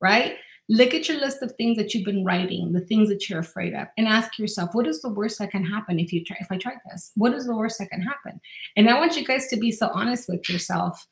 Right? 0.00 0.36
Look 0.68 0.94
at 0.94 1.08
your 1.08 1.18
list 1.18 1.42
of 1.42 1.52
things 1.56 1.76
that 1.76 1.92
you've 1.92 2.06
been 2.06 2.24
writing, 2.24 2.72
the 2.72 2.80
things 2.80 3.08
that 3.10 3.28
you're 3.28 3.40
afraid 3.40 3.74
of, 3.74 3.86
and 3.98 4.08
ask 4.08 4.38
yourself, 4.38 4.70
what 4.72 4.86
is 4.86 5.02
the 5.02 5.10
worst 5.10 5.38
that 5.38 5.50
can 5.50 5.64
happen 5.64 5.98
if 5.98 6.12
you 6.12 6.24
try 6.24 6.36
if 6.40 6.50
I 6.50 6.56
try 6.56 6.74
this? 6.90 7.12
What 7.16 7.34
is 7.34 7.46
the 7.46 7.54
worst 7.54 7.78
that 7.78 7.90
can 7.90 8.00
happen? 8.00 8.40
And 8.76 8.88
I 8.88 8.98
want 8.98 9.16
you 9.16 9.24
guys 9.24 9.48
to 9.48 9.56
be 9.56 9.70
so 9.70 9.90
honest 9.92 10.28
with 10.28 10.48
yourself. 10.48 11.06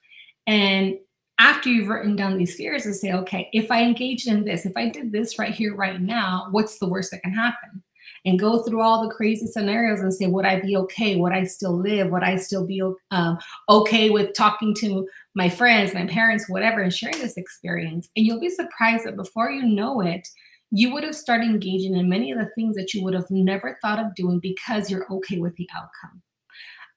And 0.46 0.94
after 1.38 1.68
you've 1.68 1.88
written 1.88 2.16
down 2.16 2.38
these 2.38 2.54
fears 2.54 2.86
and 2.86 2.94
say, 2.94 3.12
okay, 3.12 3.50
if 3.52 3.70
I 3.70 3.82
engaged 3.82 4.26
in 4.26 4.44
this, 4.44 4.64
if 4.64 4.72
I 4.76 4.88
did 4.88 5.12
this 5.12 5.38
right 5.38 5.52
here, 5.52 5.74
right 5.74 6.00
now, 6.00 6.48
what's 6.50 6.78
the 6.78 6.88
worst 6.88 7.10
that 7.10 7.22
can 7.22 7.32
happen? 7.32 7.82
and 8.24 8.38
go 8.38 8.62
through 8.62 8.80
all 8.80 9.02
the 9.02 9.14
crazy 9.14 9.46
scenarios 9.46 10.00
and 10.00 10.14
say, 10.14 10.26
would 10.26 10.44
I 10.44 10.60
be 10.60 10.76
okay? 10.76 11.16
Would 11.16 11.32
I 11.32 11.44
still 11.44 11.76
live? 11.76 12.10
Would 12.10 12.22
I 12.22 12.36
still 12.36 12.66
be 12.66 12.80
um, 13.10 13.38
okay 13.68 14.10
with 14.10 14.34
talking 14.34 14.74
to 14.76 15.08
my 15.34 15.48
friends, 15.48 15.94
my 15.94 16.06
parents, 16.06 16.48
whatever, 16.48 16.80
and 16.80 16.92
sharing 16.92 17.18
this 17.18 17.36
experience? 17.36 18.08
And 18.16 18.26
you'll 18.26 18.40
be 18.40 18.50
surprised 18.50 19.04
that 19.04 19.16
before 19.16 19.50
you 19.50 19.62
know 19.62 20.00
it, 20.00 20.26
you 20.70 20.92
would 20.92 21.04
have 21.04 21.14
started 21.14 21.48
engaging 21.48 21.94
in 21.94 22.08
many 22.08 22.32
of 22.32 22.38
the 22.38 22.50
things 22.54 22.76
that 22.76 22.94
you 22.94 23.04
would 23.04 23.14
have 23.14 23.30
never 23.30 23.78
thought 23.82 23.98
of 23.98 24.14
doing 24.14 24.40
because 24.40 24.90
you're 24.90 25.10
okay 25.12 25.38
with 25.38 25.54
the 25.56 25.68
outcome. 25.74 26.22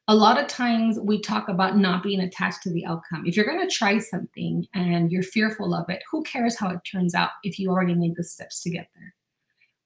A 0.08 0.16
lot 0.16 0.40
of 0.40 0.48
times 0.48 1.00
we 1.00 1.20
talk 1.20 1.50
about 1.50 1.78
not 1.78 2.04
being 2.04 2.22
attached 2.22 2.62
to 2.64 2.72
the 2.72 2.86
outcome. 2.86 3.26
If 3.26 3.36
you're 3.36 3.46
going 3.46 3.68
to 3.68 3.76
try 3.76 3.98
something 3.98 4.66
and 4.74 5.12
you're 5.12 5.24
fearful 5.24 5.74
of 5.74 5.90
it, 5.90 6.04
who 6.10 6.24
cares 6.24 6.58
how 6.58 6.70
it 6.70 6.80
turns 6.90 7.16
out 7.16 7.32
if 7.44 7.60
you 7.60 7.70
already 7.70 7.96
made 7.96 8.16
the 8.16 8.24
steps 8.24 8.62
to 8.64 8.70
get 8.70 8.88
there? 8.96 9.14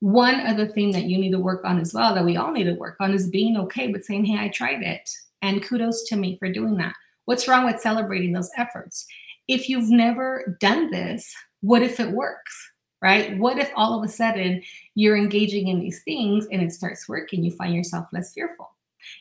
One 0.01 0.45
other 0.45 0.67
thing 0.67 0.91
that 0.91 1.05
you 1.05 1.17
need 1.17 1.31
to 1.31 1.39
work 1.39 1.65
on 1.65 1.79
as 1.79 1.93
well, 1.93 2.13
that 2.13 2.25
we 2.25 2.37
all 2.37 2.51
need 2.51 2.65
to 2.65 2.73
work 2.73 2.97
on, 2.99 3.13
is 3.13 3.29
being 3.29 3.57
okay 3.57 3.91
with 3.91 4.03
saying, 4.05 4.25
Hey, 4.25 4.37
I 4.37 4.49
tried 4.49 4.83
it. 4.83 5.09
And 5.41 5.63
kudos 5.63 6.03
to 6.09 6.15
me 6.15 6.37
for 6.37 6.51
doing 6.51 6.75
that. 6.77 6.93
What's 7.29 7.47
wrong 7.47 7.63
with 7.63 7.79
celebrating 7.79 8.33
those 8.33 8.49
efforts? 8.57 9.05
If 9.47 9.69
you've 9.69 9.91
never 9.91 10.57
done 10.59 10.89
this, 10.89 11.31
what 11.61 11.83
if 11.83 11.99
it 11.99 12.09
works? 12.09 12.71
Right? 13.03 13.37
What 13.37 13.59
if 13.59 13.71
all 13.75 13.95
of 13.95 14.03
a 14.03 14.11
sudden 14.11 14.63
you're 14.95 15.15
engaging 15.15 15.67
in 15.67 15.79
these 15.79 16.01
things 16.01 16.47
and 16.51 16.59
it 16.59 16.71
starts 16.71 17.07
working? 17.07 17.43
You 17.43 17.51
find 17.51 17.75
yourself 17.75 18.07
less 18.11 18.33
fearful. 18.33 18.71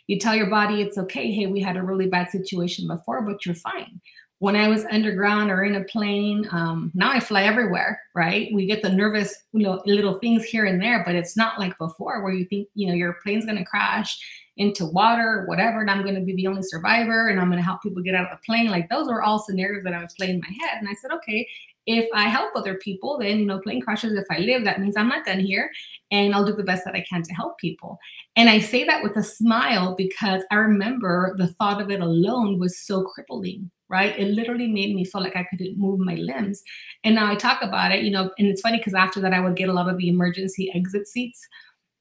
You 0.07 0.19
tell 0.19 0.35
your 0.35 0.49
body 0.49 0.81
it's 0.81 0.97
okay. 0.97 1.31
Hey, 1.31 1.49
we 1.49 1.61
had 1.61 1.77
a 1.77 1.83
really 1.83 2.07
bad 2.07 2.31
situation 2.31 2.89
before, 2.89 3.21
but 3.21 3.45
you're 3.45 3.55
fine 3.55 4.01
when 4.41 4.55
I 4.55 4.69
was 4.69 4.85
underground 4.85 5.51
or 5.51 5.65
in 5.65 5.75
a 5.75 5.85
plane, 5.85 6.47
um, 6.53 6.93
now 6.95 7.11
I 7.11 7.19
fly 7.19 7.43
everywhere, 7.43 8.01
right? 8.15 8.49
We 8.53 8.67
get 8.67 8.83
the 8.83 8.89
nervous, 8.89 9.35
you 9.53 9.65
know, 9.65 9.83
little 9.85 10.15
things 10.15 10.45
here 10.45 10.65
and 10.65 10.81
there, 10.81 11.03
but 11.05 11.17
it's 11.17 11.37
not 11.37 11.59
like 11.59 11.77
before 11.77 12.23
where 12.23 12.33
you 12.33 12.45
think, 12.45 12.69
you 12.75 12.87
know, 12.87 12.95
your 12.95 13.17
plane's 13.25 13.47
going 13.47 13.59
to 13.59 13.65
crash 13.65 14.19
into 14.57 14.85
water 14.85 15.45
whatever, 15.47 15.81
and 15.81 15.91
I'm 15.91 16.03
going 16.03 16.15
to 16.17 16.21
be 16.21 16.35
the 16.35 16.47
only 16.47 16.63
survivor 16.63 17.29
and 17.29 17.41
I'm 17.41 17.49
going 17.49 17.59
to 17.59 17.65
help 17.65 17.83
people 17.83 18.03
get 18.03 18.15
out 18.15 18.31
of 18.31 18.39
the 18.39 18.45
plane. 18.45 18.71
Like 18.71 18.89
those 18.89 19.09
were 19.09 19.23
all 19.23 19.39
scenarios 19.39 19.85
that 19.85 19.95
I 19.95 20.03
was 20.03 20.15
playing 20.15 20.35
in 20.35 20.41
my 20.41 20.67
head. 20.67 20.79
And 20.79 20.89
I 20.89 20.95
said, 20.95 21.13
okay, 21.13 21.47
if 21.87 22.09
I 22.13 22.25
help 22.25 22.55
other 22.55 22.75
people, 22.75 23.19
then, 23.19 23.39
you 23.39 23.47
know, 23.47 23.61
plane 23.61 23.81
crashes, 23.81 24.13
if 24.13 24.27
I 24.31 24.39
live, 24.39 24.65
that 24.65 24.81
means 24.81 24.97
I'm 24.97 25.09
not 25.09 25.25
done 25.25 25.41
here 25.41 25.71
and 26.11 26.35
I'll 26.35 26.45
do 26.45 26.55
the 26.55 26.63
best 26.63 26.85
that 26.85 26.95
I 26.95 27.05
can 27.09 27.23
to 27.23 27.35
help 27.35 27.59
people. 27.59 27.99
And 28.37 28.51
I 28.51 28.59
say 28.59 28.85
that 28.85 29.03
with 29.03 29.17
a 29.17 29.23
smile 29.23 29.95
because 29.97 30.43
I 30.51 30.57
remember 30.57 31.35
the 31.39 31.49
thought 31.55 31.81
of 31.81 31.91
it 31.91 32.01
alone 32.01 32.59
was 32.59 32.79
so 32.79 33.05
crippling 33.05 33.71
right? 33.91 34.19
It 34.19 34.29
literally 34.29 34.67
made 34.67 34.95
me 34.95 35.05
feel 35.05 35.23
like 35.23 35.37
I 35.37 35.47
couldn't 35.51 35.79
move 35.79 35.99
my 36.01 36.15
limbs. 36.15 36.63
And 37.05 37.15
now 37.15 37.31
I 37.31 37.35
talk 37.35 37.63
about 37.63 37.93
it, 37.93 38.03
you 38.05 38.11
know, 38.11 38.31
and 38.39 38.49
it's 38.49 38.61
funny 38.61 38.79
because 38.79 38.95
after 38.95 39.21
that, 39.21 39.33
I 39.33 39.41
would 39.41 39.57
get 39.57 39.69
a 39.69 39.73
lot 39.73 39.89
of 39.89 39.99
the 39.99 40.09
emergency 40.09 40.71
exit 40.75 41.07
seats. 41.07 41.47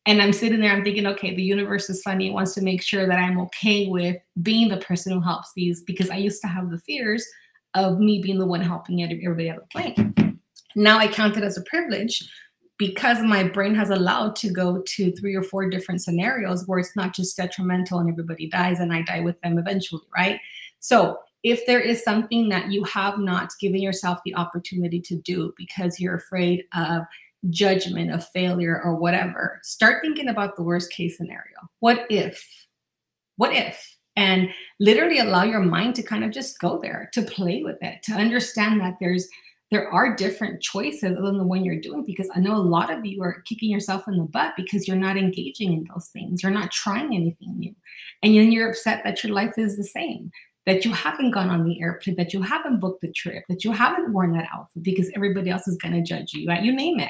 And 0.05 0.21
I'm 0.21 0.31
sitting 0.31 0.61
there, 0.61 0.71
I'm 0.71 0.83
thinking, 0.83 1.05
okay, 1.07 1.35
the 1.35 1.43
universe 1.43 1.89
is 1.89 2.01
funny. 2.01 2.27
It 2.27 2.33
wants 2.33 2.53
to 2.55 2.61
make 2.61 2.81
sure 2.81 3.07
that 3.07 3.19
I'm 3.19 3.39
okay 3.41 3.87
with 3.87 4.17
being 4.41 4.69
the 4.69 4.77
person 4.77 5.11
who 5.11 5.21
helps 5.21 5.51
these 5.55 5.83
because 5.83 6.09
I 6.09 6.15
used 6.15 6.41
to 6.41 6.47
have 6.47 6.69
the 6.69 6.79
fears 6.79 7.25
of 7.73 7.99
me 7.99 8.21
being 8.21 8.39
the 8.39 8.45
one 8.45 8.61
helping 8.61 9.03
everybody 9.03 9.49
out 9.49 9.57
of 9.57 9.63
the 9.63 9.67
plane. 9.67 10.39
Now 10.75 10.97
I 10.97 11.07
count 11.07 11.37
it 11.37 11.43
as 11.43 11.57
a 11.57 11.63
privilege 11.63 12.23
because 12.77 13.21
my 13.21 13.43
brain 13.43 13.73
has 13.75 13.89
allowed 13.89 14.35
to 14.37 14.51
go 14.51 14.83
to 14.85 15.11
three 15.13 15.35
or 15.35 15.43
four 15.43 15.69
different 15.69 16.01
scenarios 16.01 16.67
where 16.67 16.79
it's 16.79 16.95
not 16.95 17.13
just 17.13 17.35
detrimental 17.35 17.99
and 17.99 18.09
everybody 18.09 18.47
dies 18.47 18.79
and 18.79 18.93
I 18.93 19.01
die 19.01 19.21
with 19.21 19.39
them 19.41 19.57
eventually, 19.57 20.03
right? 20.15 20.39
So 20.79 21.19
if 21.43 21.65
there 21.65 21.79
is 21.79 22.03
something 22.03 22.49
that 22.49 22.71
you 22.71 22.83
have 22.85 23.19
not 23.19 23.51
given 23.59 23.81
yourself 23.81 24.19
the 24.25 24.35
opportunity 24.35 24.99
to 25.01 25.15
do 25.17 25.53
because 25.57 25.99
you're 25.99 26.15
afraid 26.15 26.63
of 26.73 27.03
judgment, 27.49 28.11
of 28.11 28.27
failure, 28.29 28.81
or 28.83 28.95
whatever, 28.95 29.59
start 29.63 30.01
thinking 30.01 30.29
about 30.29 30.55
the 30.55 30.63
worst 30.63 30.91
case 30.91 31.17
scenario. 31.17 31.57
What 31.79 32.05
if? 32.09 32.45
What 33.35 33.53
if? 33.53 33.97
And 34.15 34.49
literally 34.79 35.19
allow 35.19 35.43
your 35.43 35.61
mind 35.61 35.95
to 35.95 36.03
kind 36.03 36.23
of 36.23 36.31
just 36.31 36.59
go 36.59 36.79
there, 36.81 37.09
to 37.13 37.21
play 37.21 37.61
with 37.63 37.77
it, 37.81 38.01
to 38.03 38.13
understand 38.13 38.81
that 38.81 38.95
there's 38.99 39.29
there 39.69 39.89
are 39.89 40.15
different 40.15 40.61
choices 40.61 41.01
than 41.01 41.37
the 41.37 41.43
one 41.43 41.65
you're 41.65 41.79
doing 41.79 42.05
because 42.05 42.29
I 42.33 42.39
know 42.39 42.55
a 42.55 42.57
lot 42.57 42.91
of 42.91 43.05
you 43.05 43.21
are 43.21 43.41
kicking 43.41 43.69
yourself 43.69 44.07
in 44.07 44.17
the 44.17 44.23
butt 44.23 44.53
because 44.55 44.87
you're 44.87 44.95
not 44.95 45.17
engaging 45.17 45.73
in 45.73 45.85
those 45.93 46.07
things. 46.07 46.41
You're 46.41 46.53
not 46.53 46.71
trying 46.71 47.13
anything 47.13 47.59
new. 47.59 47.75
And 48.23 48.35
then 48.35 48.51
you're 48.51 48.69
upset 48.69 49.01
that 49.03 49.23
your 49.23 49.33
life 49.33 49.57
is 49.57 49.75
the 49.75 49.83
same, 49.83 50.31
that 50.67 50.83
you 50.83 50.91
haven't 50.91 51.31
gone 51.31 51.49
on 51.49 51.63
the 51.63 51.81
airplane, 51.81 52.17
that 52.17 52.33
you 52.33 52.41
haven't 52.41 52.81
booked 52.81 53.01
the 53.01 53.11
trip, 53.13 53.43
that 53.47 53.63
you 53.63 53.71
haven't 53.71 54.11
worn 54.11 54.33
that 54.33 54.49
outfit 54.53 54.83
because 54.83 55.09
everybody 55.15 55.49
else 55.49 55.65
is 55.65 55.77
going 55.77 55.93
to 55.93 56.01
judge 56.01 56.33
you, 56.33 56.45
right? 56.45 56.61
You 56.61 56.75
name 56.75 56.99
it. 56.99 57.09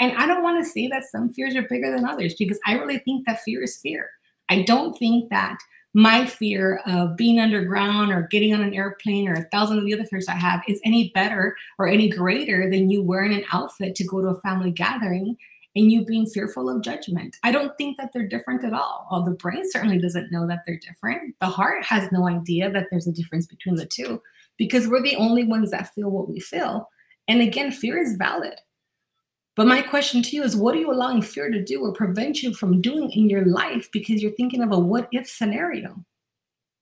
And 0.00 0.12
I 0.18 0.26
don't 0.26 0.42
want 0.42 0.62
to 0.62 0.68
say 0.68 0.88
that 0.88 1.04
some 1.04 1.32
fears 1.32 1.54
are 1.54 1.62
bigger 1.62 1.90
than 1.90 2.04
others 2.04 2.34
because 2.34 2.58
I 2.66 2.74
really 2.74 2.98
think 2.98 3.24
that 3.26 3.40
fear 3.42 3.62
is 3.62 3.76
fear. 3.76 4.10
I 4.48 4.62
don't 4.62 4.98
think 4.98 5.30
that 5.30 5.56
my 5.94 6.26
fear 6.26 6.82
of 6.84 7.16
being 7.16 7.38
underground 7.38 8.10
or 8.10 8.28
getting 8.30 8.52
on 8.52 8.60
an 8.60 8.74
airplane 8.74 9.28
or 9.28 9.34
a 9.34 9.48
thousand 9.50 9.78
of 9.78 9.84
the 9.84 9.94
other 9.94 10.04
fears 10.04 10.28
I 10.28 10.34
have 10.34 10.62
is 10.68 10.80
any 10.84 11.12
better 11.14 11.56
or 11.78 11.86
any 11.86 12.08
greater 12.08 12.68
than 12.68 12.90
you 12.90 13.02
wearing 13.02 13.32
an 13.32 13.44
outfit 13.52 13.94
to 13.94 14.04
go 14.04 14.20
to 14.20 14.28
a 14.28 14.40
family 14.40 14.72
gathering 14.72 15.36
and 15.76 15.92
you 15.92 16.04
being 16.04 16.26
fearful 16.26 16.70
of 16.70 16.82
judgment. 16.82 17.36
I 17.42 17.52
don't 17.52 17.76
think 17.76 17.98
that 17.98 18.10
they're 18.12 18.26
different 18.26 18.64
at 18.64 18.72
all. 18.72 19.06
Well, 19.10 19.22
the 19.22 19.32
brain 19.32 19.62
certainly 19.70 19.98
doesn't 19.98 20.32
know 20.32 20.46
that 20.48 20.60
they're 20.66 20.78
different. 20.78 21.36
The 21.40 21.46
heart 21.46 21.84
has 21.84 22.10
no 22.10 22.26
idea 22.26 22.70
that 22.70 22.86
there's 22.90 23.06
a 23.06 23.12
difference 23.12 23.46
between 23.46 23.76
the 23.76 23.84
two 23.86 24.22
because 24.56 24.88
we're 24.88 25.02
the 25.02 25.16
only 25.16 25.44
ones 25.44 25.70
that 25.70 25.94
feel 25.94 26.10
what 26.10 26.30
we 26.30 26.40
feel. 26.40 26.88
And 27.28 27.42
again, 27.42 27.70
fear 27.70 27.98
is 27.98 28.16
valid. 28.16 28.54
But 29.54 29.66
my 29.66 29.82
question 29.82 30.22
to 30.22 30.36
you 30.36 30.42
is 30.42 30.56
what 30.56 30.74
are 30.74 30.78
you 30.78 30.90
allowing 30.90 31.20
fear 31.20 31.50
to 31.50 31.62
do 31.62 31.82
or 31.82 31.92
prevent 31.92 32.42
you 32.42 32.54
from 32.54 32.80
doing 32.80 33.10
in 33.10 33.28
your 33.28 33.44
life 33.44 33.90
because 33.92 34.22
you're 34.22 34.32
thinking 34.32 34.62
of 34.62 34.72
a 34.72 34.78
what 34.78 35.08
if 35.12 35.28
scenario? 35.28 36.04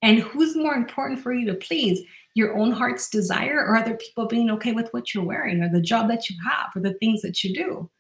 And 0.02 0.20
who's 0.20 0.56
more 0.56 0.74
important 0.74 1.20
for 1.20 1.32
you 1.32 1.46
to 1.46 1.54
please? 1.54 2.02
Your 2.34 2.56
own 2.56 2.72
heart's 2.72 3.08
desire 3.08 3.64
or 3.64 3.76
other 3.76 3.94
people 3.94 4.26
being 4.26 4.50
okay 4.50 4.72
with 4.72 4.92
what 4.92 5.14
you're 5.14 5.24
wearing 5.24 5.62
or 5.62 5.68
the 5.68 5.80
job 5.80 6.08
that 6.08 6.28
you 6.28 6.36
have 6.44 6.70
or 6.76 6.80
the 6.80 6.94
things 6.94 7.22
that 7.22 7.42
you 7.42 7.54
do? 7.54 7.90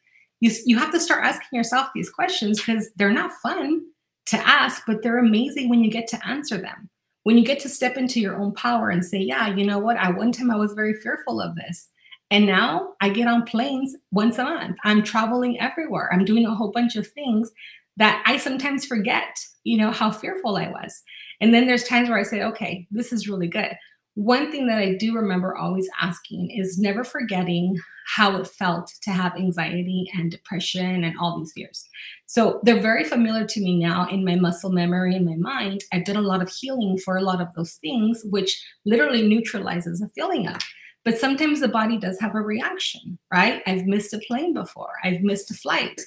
You, 0.44 0.52
you 0.66 0.78
have 0.78 0.92
to 0.92 1.00
start 1.00 1.24
asking 1.24 1.56
yourself 1.56 1.88
these 1.94 2.10
questions 2.10 2.60
because 2.60 2.90
they're 2.96 3.10
not 3.10 3.32
fun 3.42 3.80
to 4.26 4.36
ask, 4.36 4.82
but 4.86 5.02
they're 5.02 5.16
amazing 5.16 5.70
when 5.70 5.82
you 5.82 5.90
get 5.90 6.06
to 6.08 6.26
answer 6.26 6.58
them. 6.58 6.90
When 7.22 7.38
you 7.38 7.46
get 7.46 7.60
to 7.60 7.68
step 7.70 7.96
into 7.96 8.20
your 8.20 8.36
own 8.36 8.52
power 8.52 8.90
and 8.90 9.02
say, 9.02 9.16
yeah, 9.16 9.54
you 9.54 9.64
know 9.64 9.78
what? 9.78 9.96
At 9.96 10.18
one 10.18 10.32
time 10.32 10.50
I 10.50 10.56
was 10.56 10.74
very 10.74 10.92
fearful 11.00 11.40
of 11.40 11.56
this. 11.56 11.88
And 12.30 12.44
now 12.44 12.92
I 13.00 13.08
get 13.08 13.26
on 13.26 13.44
planes 13.44 13.96
once 14.12 14.36
a 14.36 14.44
month. 14.44 14.76
I'm 14.84 15.02
traveling 15.02 15.58
everywhere. 15.62 16.10
I'm 16.12 16.26
doing 16.26 16.44
a 16.44 16.54
whole 16.54 16.72
bunch 16.72 16.94
of 16.96 17.06
things 17.06 17.50
that 17.96 18.22
I 18.26 18.36
sometimes 18.36 18.84
forget, 18.84 19.38
you 19.62 19.78
know, 19.78 19.92
how 19.92 20.10
fearful 20.10 20.58
I 20.58 20.68
was. 20.68 21.02
And 21.40 21.54
then 21.54 21.66
there's 21.66 21.84
times 21.84 22.10
where 22.10 22.18
I 22.18 22.22
say, 22.22 22.42
okay, 22.42 22.86
this 22.90 23.14
is 23.14 23.30
really 23.30 23.48
good. 23.48 23.74
One 24.14 24.52
thing 24.52 24.68
that 24.68 24.78
I 24.78 24.94
do 24.94 25.14
remember 25.14 25.56
always 25.56 25.88
asking 26.00 26.50
is 26.50 26.78
never 26.78 27.02
forgetting 27.02 27.76
how 28.06 28.36
it 28.36 28.46
felt 28.46 28.92
to 29.02 29.10
have 29.10 29.34
anxiety 29.34 30.08
and 30.16 30.30
depression 30.30 31.02
and 31.02 31.16
all 31.18 31.38
these 31.38 31.52
fears. 31.52 31.88
So 32.26 32.60
they're 32.62 32.80
very 32.80 33.02
familiar 33.04 33.46
to 33.46 33.60
me 33.60 33.78
now 33.78 34.06
in 34.08 34.24
my 34.24 34.36
muscle 34.36 34.70
memory 34.70 35.16
in 35.16 35.24
my 35.24 35.36
mind. 35.36 35.82
I've 35.92 36.04
done 36.04 36.16
a 36.16 36.22
lot 36.22 36.42
of 36.42 36.50
healing 36.50 36.98
for 36.98 37.16
a 37.16 37.22
lot 37.22 37.40
of 37.40 37.52
those 37.54 37.74
things, 37.74 38.22
which 38.30 38.62
literally 38.84 39.26
neutralizes 39.26 40.00
the 40.00 40.08
feeling 40.08 40.46
of. 40.46 40.60
But 41.04 41.18
sometimes 41.18 41.60
the 41.60 41.68
body 41.68 41.98
does 41.98 42.20
have 42.20 42.34
a 42.34 42.40
reaction, 42.40 43.18
right? 43.32 43.62
I've 43.66 43.84
missed 43.84 44.14
a 44.14 44.20
plane 44.26 44.54
before, 44.54 44.92
I've 45.02 45.22
missed 45.22 45.50
a 45.50 45.54
flight. 45.54 46.00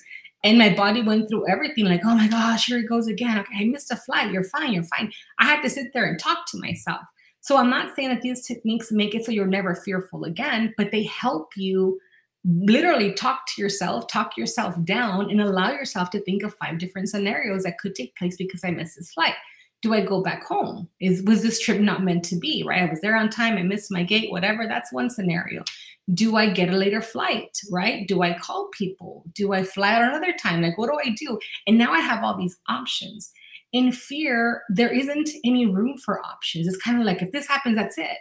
And 0.44 0.58
my 0.58 0.74
body 0.74 1.02
went 1.02 1.30
through 1.30 1.50
everything 1.50 1.86
like, 1.86 2.02
oh 2.06 2.16
my 2.16 2.28
gosh, 2.28 2.68
here 2.68 2.78
it 2.78 2.88
goes 2.88 3.08
again. 3.08 3.40
Okay, 3.40 3.56
I 3.60 3.66
missed 3.66 3.92
a 3.92 3.96
flight. 3.96 4.32
You're 4.32 4.44
fine. 4.44 4.72
You're 4.72 4.84
fine. 4.84 5.12
I 5.40 5.46
had 5.46 5.62
to 5.64 5.70
sit 5.70 5.94
there 5.94 6.06
and 6.06 6.20
talk 6.20 6.46
to 6.52 6.60
myself. 6.60 7.02
So 7.48 7.56
I'm 7.56 7.70
not 7.70 7.96
saying 7.96 8.10
that 8.10 8.22
these 8.22 8.46
techniques 8.46 8.92
make 8.92 9.16
it 9.16 9.24
so 9.24 9.32
you're 9.32 9.48
never 9.48 9.74
fearful 9.74 10.26
again, 10.26 10.74
but 10.76 10.92
they 10.92 11.04
help 11.04 11.56
you 11.56 11.98
literally 12.44 13.14
talk 13.14 13.46
to 13.48 13.62
yourself, 13.62 14.10
talk 14.10 14.36
yourself 14.36 14.76
down, 14.84 15.30
and 15.30 15.40
allow 15.40 15.72
yourself 15.72 16.10
to 16.10 16.20
think 16.20 16.44
of 16.44 16.54
five 16.56 16.78
different 16.78 17.08
scenarios 17.08 17.64
that 17.64 17.80
could 17.80 17.96
take 17.96 18.14
place 18.18 18.36
because 18.36 18.66
I 18.66 18.72
missed 18.72 18.98
this 18.98 19.14
flight 19.14 19.36
do 19.82 19.94
I 19.94 20.02
go 20.02 20.22
back 20.22 20.44
home? 20.44 20.90
Is 21.00 21.22
was 21.24 21.44
this 21.44 21.60
trip 21.60 21.80
not 21.80 22.04
meant 22.04 22.26
to 22.26 22.36
be? 22.36 22.64
Right? 22.66 22.82
I 22.82 22.90
was 22.90 23.02
there 23.02 23.16
on 23.16 23.30
time, 23.30 23.58
I 23.58 23.64
missed 23.64 23.92
my 23.92 24.04
gate, 24.04 24.32
whatever. 24.32 24.68
That's 24.68 24.92
one 24.92 25.10
scenario. 25.10 25.64
Do 26.14 26.36
I 26.36 26.50
get 26.50 26.70
a 26.70 26.78
later 26.78 27.02
flight? 27.02 27.58
Right? 27.72 28.08
Do 28.08 28.22
I 28.22 28.38
call 28.38 28.70
people? 28.74 29.24
Do 29.34 29.54
I 29.54 29.64
fly 29.64 29.94
out 29.94 30.04
another 30.04 30.34
time? 30.34 30.62
Like, 30.62 30.78
what 30.78 30.90
do 30.90 30.98
I 30.98 31.14
do? 31.14 31.38
And 31.68 31.78
now 31.78 31.92
I 31.92 32.00
have 32.00 32.24
all 32.24 32.38
these 32.38 32.58
options. 32.68 33.32
In 33.74 33.92
fear, 33.92 34.64
there 34.70 34.94
isn't 34.94 35.30
any 35.44 35.66
room 35.66 35.98
for 35.98 36.26
options. 36.26 36.68
It's 36.68 36.78
kind 36.78 37.00
of 37.00 37.06
like 37.06 37.22
if 37.22 37.32
this 37.32 37.48
happens, 37.48 37.76
that's 37.76 37.98
it. 37.98 38.18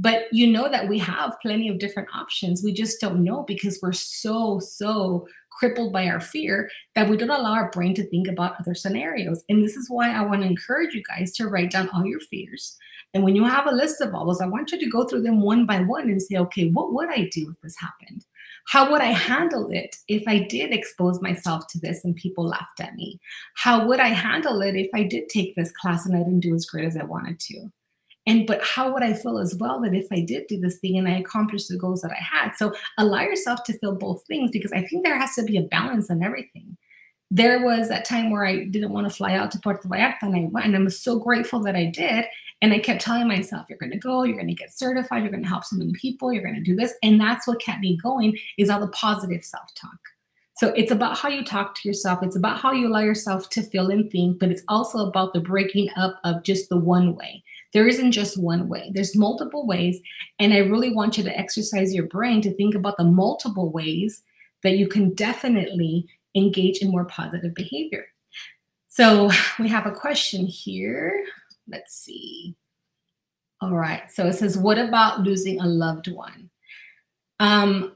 But 0.00 0.26
you 0.30 0.46
know 0.46 0.68
that 0.68 0.88
we 0.88 0.98
have 1.00 1.36
plenty 1.42 1.68
of 1.68 1.80
different 1.80 2.08
options. 2.14 2.62
We 2.62 2.72
just 2.72 3.00
don't 3.00 3.24
know 3.24 3.42
because 3.42 3.80
we're 3.82 3.92
so, 3.92 4.60
so 4.60 5.26
crippled 5.50 5.92
by 5.92 6.06
our 6.06 6.20
fear 6.20 6.70
that 6.94 7.08
we 7.08 7.16
don't 7.16 7.30
allow 7.30 7.52
our 7.52 7.70
brain 7.70 7.94
to 7.94 8.08
think 8.08 8.28
about 8.28 8.54
other 8.60 8.74
scenarios. 8.74 9.42
And 9.48 9.64
this 9.64 9.76
is 9.76 9.90
why 9.90 10.12
I 10.12 10.22
want 10.22 10.42
to 10.42 10.48
encourage 10.48 10.94
you 10.94 11.02
guys 11.02 11.32
to 11.32 11.48
write 11.48 11.72
down 11.72 11.88
all 11.88 12.06
your 12.06 12.20
fears. 12.20 12.76
And 13.12 13.24
when 13.24 13.34
you 13.34 13.44
have 13.44 13.66
a 13.66 13.74
list 13.74 14.00
of 14.00 14.14
all 14.14 14.26
those, 14.26 14.40
I 14.40 14.46
want 14.46 14.70
you 14.70 14.78
to 14.78 14.90
go 14.90 15.04
through 15.04 15.22
them 15.22 15.40
one 15.42 15.66
by 15.66 15.80
one 15.80 16.08
and 16.08 16.22
say, 16.22 16.36
okay, 16.36 16.70
what 16.70 16.92
would 16.92 17.08
I 17.08 17.28
do 17.32 17.50
if 17.50 17.60
this 17.62 17.76
happened? 17.78 18.24
How 18.68 18.90
would 18.92 19.00
I 19.00 19.12
handle 19.12 19.70
it 19.70 19.96
if 20.08 20.24
I 20.26 20.40
did 20.40 20.74
expose 20.74 21.22
myself 21.22 21.66
to 21.68 21.80
this 21.80 22.04
and 22.04 22.14
people 22.14 22.46
laughed 22.46 22.80
at 22.80 22.94
me? 22.96 23.18
How 23.54 23.86
would 23.88 23.98
I 23.98 24.08
handle 24.08 24.60
it 24.60 24.76
if 24.76 24.90
I 24.94 25.04
did 25.04 25.30
take 25.30 25.56
this 25.56 25.72
class 25.72 26.04
and 26.04 26.14
I 26.14 26.18
didn't 26.18 26.40
do 26.40 26.54
as 26.54 26.66
great 26.66 26.84
as 26.84 26.94
I 26.94 27.04
wanted 27.04 27.40
to? 27.40 27.70
And 28.26 28.46
but 28.46 28.62
how 28.62 28.92
would 28.92 29.02
I 29.02 29.14
feel 29.14 29.38
as 29.38 29.56
well 29.58 29.80
that 29.80 29.94
if 29.94 30.06
I 30.12 30.20
did 30.20 30.48
do 30.48 30.60
this 30.60 30.78
thing 30.80 30.98
and 30.98 31.08
I 31.08 31.16
accomplished 31.16 31.68
the 31.70 31.78
goals 31.78 32.02
that 32.02 32.10
I 32.10 32.22
had? 32.22 32.52
So 32.56 32.74
allow 32.98 33.22
yourself 33.22 33.64
to 33.64 33.78
feel 33.78 33.94
both 33.94 34.22
things 34.26 34.50
because 34.50 34.72
I 34.72 34.82
think 34.82 35.02
there 35.02 35.18
has 35.18 35.34
to 35.36 35.44
be 35.44 35.56
a 35.56 35.62
balance 35.62 36.10
in 36.10 36.22
everything. 36.22 36.76
There 37.30 37.62
was 37.62 37.88
that 37.88 38.04
time 38.04 38.30
where 38.30 38.46
I 38.46 38.64
didn't 38.64 38.92
want 38.92 39.08
to 39.08 39.14
fly 39.14 39.34
out 39.34 39.50
to 39.50 39.60
Puerto 39.60 39.86
Vallarta 39.86 40.22
and 40.22 40.36
I 40.36 40.48
went 40.50 40.66
and 40.66 40.74
I'm 40.74 40.88
so 40.88 41.18
grateful 41.18 41.60
that 41.60 41.76
I 41.76 41.86
did. 41.86 42.24
And 42.60 42.72
I 42.72 42.80
kept 42.80 43.02
telling 43.02 43.28
myself, 43.28 43.66
you're 43.68 43.78
going 43.78 43.92
to 43.92 43.98
go, 43.98 44.24
you're 44.24 44.34
going 44.34 44.48
to 44.48 44.54
get 44.54 44.72
certified, 44.72 45.22
you're 45.22 45.30
going 45.30 45.44
to 45.44 45.48
help 45.48 45.64
so 45.64 45.76
many 45.76 45.92
people, 45.92 46.32
you're 46.32 46.42
going 46.42 46.56
to 46.56 46.60
do 46.60 46.74
this. 46.74 46.92
And 47.04 47.20
that's 47.20 47.46
what 47.46 47.60
kept 47.60 47.80
me 47.80 47.96
going 48.02 48.36
is 48.56 48.68
all 48.68 48.80
the 48.80 48.88
positive 48.88 49.44
self-talk. 49.44 49.98
So 50.56 50.70
it's 50.70 50.90
about 50.90 51.16
how 51.16 51.28
you 51.28 51.44
talk 51.44 51.76
to 51.76 51.88
yourself. 51.88 52.20
It's 52.20 52.34
about 52.34 52.58
how 52.58 52.72
you 52.72 52.88
allow 52.88 52.98
yourself 52.98 53.48
to 53.50 53.62
feel 53.62 53.90
and 53.90 54.10
think, 54.10 54.40
but 54.40 54.48
it's 54.48 54.64
also 54.66 55.06
about 55.06 55.32
the 55.32 55.40
breaking 55.40 55.88
up 55.96 56.18
of 56.24 56.42
just 56.42 56.68
the 56.68 56.76
one 56.76 57.14
way. 57.14 57.44
There 57.72 57.86
isn't 57.86 58.10
just 58.10 58.42
one 58.42 58.68
way, 58.68 58.90
there's 58.92 59.14
multiple 59.14 59.68
ways. 59.68 60.00
And 60.40 60.52
I 60.52 60.58
really 60.58 60.92
want 60.92 61.16
you 61.16 61.22
to 61.22 61.38
exercise 61.38 61.94
your 61.94 62.06
brain 62.06 62.40
to 62.42 62.52
think 62.54 62.74
about 62.74 62.96
the 62.96 63.04
multiple 63.04 63.70
ways 63.70 64.24
that 64.64 64.78
you 64.78 64.88
can 64.88 65.14
definitely 65.14 66.08
engage 66.34 66.78
in 66.78 66.90
more 66.90 67.04
positive 67.04 67.54
behavior. 67.54 68.06
So 68.88 69.30
we 69.58 69.68
have 69.68 69.86
a 69.86 69.92
question 69.92 70.46
here. 70.46 71.24
Let's 71.68 71.94
see. 71.94 72.56
All 73.60 73.74
right. 73.74 74.10
So 74.10 74.26
it 74.26 74.34
says, 74.34 74.56
What 74.56 74.78
about 74.78 75.20
losing 75.20 75.60
a 75.60 75.66
loved 75.66 76.08
one? 76.08 76.50
Um, 77.40 77.92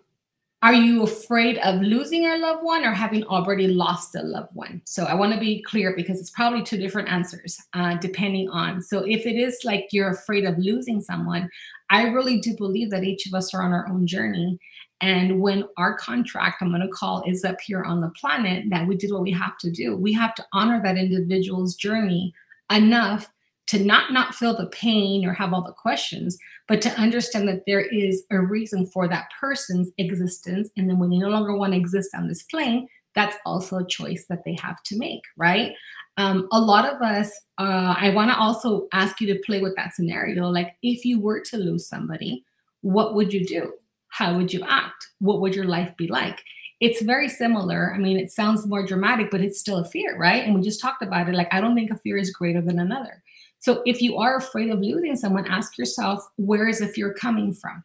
are 0.63 0.75
you 0.75 1.03
afraid 1.03 1.59
of 1.59 1.81
losing 1.81 2.25
a 2.27 2.37
loved 2.37 2.63
one 2.63 2.85
or 2.85 2.93
having 2.93 3.25
already 3.25 3.67
lost 3.67 4.15
a 4.15 4.23
loved 4.23 4.55
one? 4.55 4.81
So 4.85 5.05
I 5.05 5.15
want 5.15 5.33
to 5.35 5.41
be 5.41 5.61
clear 5.61 5.93
because 5.97 6.21
it's 6.21 6.31
probably 6.31 6.63
two 6.63 6.77
different 6.77 7.09
answers 7.09 7.59
uh, 7.75 7.97
depending 7.97 8.49
on. 8.49 8.81
So 8.81 9.01
if 9.05 9.27
it 9.27 9.35
is 9.35 9.59
like 9.65 9.89
you're 9.91 10.11
afraid 10.11 10.45
of 10.45 10.57
losing 10.59 11.01
someone, 11.01 11.51
I 11.91 12.05
really 12.05 12.39
do 12.39 12.57
believe 12.57 12.91
that 12.91 13.03
each 13.03 13.27
of 13.27 13.35
us 13.35 13.53
are 13.53 13.63
on 13.63 13.73
our 13.73 13.89
own 13.89 14.07
journey. 14.07 14.57
And 15.03 15.41
when 15.41 15.65
our 15.77 15.99
contract, 15.99 16.63
I'm 16.63 16.71
going 16.71 16.81
to 16.81 16.89
call, 16.89 17.25
is 17.27 17.45
up 17.45 17.61
here 17.61 17.83
on 17.83 18.01
the 18.01 18.11
planet, 18.11 18.71
that 18.71 18.87
we 18.87 18.97
did 18.97 19.13
what 19.13 19.23
we 19.23 19.33
have 19.33 19.59
to 19.59 19.71
do. 19.71 19.97
We 19.97 20.13
have 20.13 20.35
to 20.37 20.47
honor 20.53 20.81
that 20.83 20.97
individual's 20.97 21.75
journey 21.75 22.33
enough 22.71 23.29
to 23.67 23.85
not 23.85 24.13
not 24.13 24.35
feel 24.35 24.57
the 24.57 24.67
pain 24.67 25.25
or 25.25 25.33
have 25.33 25.53
all 25.53 25.63
the 25.63 25.73
questions 25.73 26.39
but 26.69 26.81
to 26.81 26.91
understand 27.01 27.49
that 27.49 27.65
there 27.67 27.81
is 27.81 28.25
a 28.31 28.41
reason 28.41 28.87
for 28.87 29.09
that 29.09 29.29
person's 29.39 29.91
existence. 29.99 30.71
And 30.77 30.89
then 30.89 30.99
when 30.99 31.11
they 31.11 31.19
no 31.19 31.29
longer 31.29 31.55
want 31.57 31.73
to 31.73 31.79
exist 31.79 32.11
on 32.15 32.29
this 32.29 32.43
plane 32.45 32.89
that's 33.15 33.37
also 33.45 33.77
a 33.79 33.87
choice 33.87 34.27
that 34.29 34.43
they 34.45 34.57
have 34.61 34.83
to 34.85 34.99
make 34.99 35.23
right? 35.37 35.75
Um, 36.19 36.49
a 36.53 36.61
lot 36.61 36.93
of 36.93 37.01
us 37.01 37.31
uh, 37.59 37.95
i 37.99 38.11
want 38.11 38.31
to 38.31 38.37
also 38.37 38.89
ask 38.93 39.21
you 39.21 39.27
to 39.33 39.41
play 39.41 39.61
with 39.61 39.75
that 39.77 39.95
scenario. 39.95 40.49
Like 40.49 40.77
if 40.83 41.05
you 41.05 41.21
were 41.21 41.41
to 41.41 41.57
lose 41.57 41.87
somebody 41.87 42.45
what 42.83 43.15
would 43.15 43.33
you 43.33 43.45
do 43.45 43.73
how 44.13 44.37
would 44.37 44.53
you 44.53 44.65
act 44.69 45.09
what 45.19 45.41
would 45.41 45.55
your 45.55 45.67
life 45.67 45.95
be 45.97 46.07
like 46.07 46.43
it's 46.83 47.01
very 47.01 47.29
similar. 47.29 47.95
I 47.95 47.99
mean, 47.99 48.19
it 48.19 48.33
sounds 48.33 48.67
more 48.67 48.85
dramatic, 48.85 49.31
but 49.31 49.41
it's 49.41 49.61
still 49.61 49.79
a 49.79 49.85
fear, 49.85 50.19
right? 50.19 50.45
And 50.45 50.53
we 50.53 50.63
just 50.63 50.81
talked 50.81 51.01
about 51.01 51.29
it. 51.29 51.35
Like, 51.37 51.47
I 51.55 51.61
don't 51.61 51.77
think 51.77 51.93
a 51.93 51.97
fear 51.99 52.17
is 52.17 52.33
greater 52.33 52.61
than 52.61 52.81
another. 52.81 53.23
So 53.61 53.83
if 53.87 54.03
you 54.03 54.19
are 54.19 54.37
afraid 54.37 54.69
of 54.69 54.81
losing 54.81 55.15
someone, 55.15 55.47
ask 55.47 55.79
yourself, 55.79 56.27
where 56.39 56.67
is 56.67 56.81
the 56.81 56.89
fear 56.89 57.15
coming 57.15 57.55
from? 57.55 57.85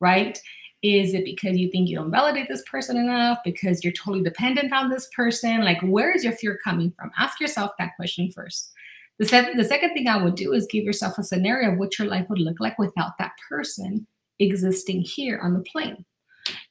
Right? 0.00 0.36
Is 0.82 1.14
it 1.14 1.24
because 1.24 1.56
you 1.56 1.70
think 1.70 1.88
you 1.88 1.94
don't 1.94 2.10
validate 2.10 2.48
this 2.48 2.64
person 2.68 2.96
enough? 2.96 3.38
Because 3.44 3.84
you're 3.84 3.92
totally 3.92 4.24
dependent 4.24 4.72
on 4.72 4.90
this 4.90 5.08
person? 5.14 5.62
Like, 5.62 5.80
where 5.82 6.10
is 6.10 6.24
your 6.24 6.32
fear 6.32 6.58
coming 6.64 6.92
from? 6.98 7.12
Ask 7.16 7.38
yourself 7.38 7.70
that 7.78 7.94
question 7.94 8.32
first. 8.32 8.72
The, 9.20 9.24
se- 9.24 9.54
the 9.54 9.62
second 9.62 9.94
thing 9.94 10.08
I 10.08 10.20
would 10.20 10.34
do 10.34 10.52
is 10.52 10.66
give 10.68 10.82
yourself 10.82 11.16
a 11.16 11.22
scenario 11.22 11.70
of 11.70 11.78
what 11.78 11.96
your 11.96 12.08
life 12.08 12.28
would 12.28 12.40
look 12.40 12.58
like 12.58 12.76
without 12.76 13.18
that 13.18 13.34
person 13.48 14.04
existing 14.42 15.02
here 15.02 15.40
on 15.42 15.54
the 15.54 15.60
plane 15.60 16.04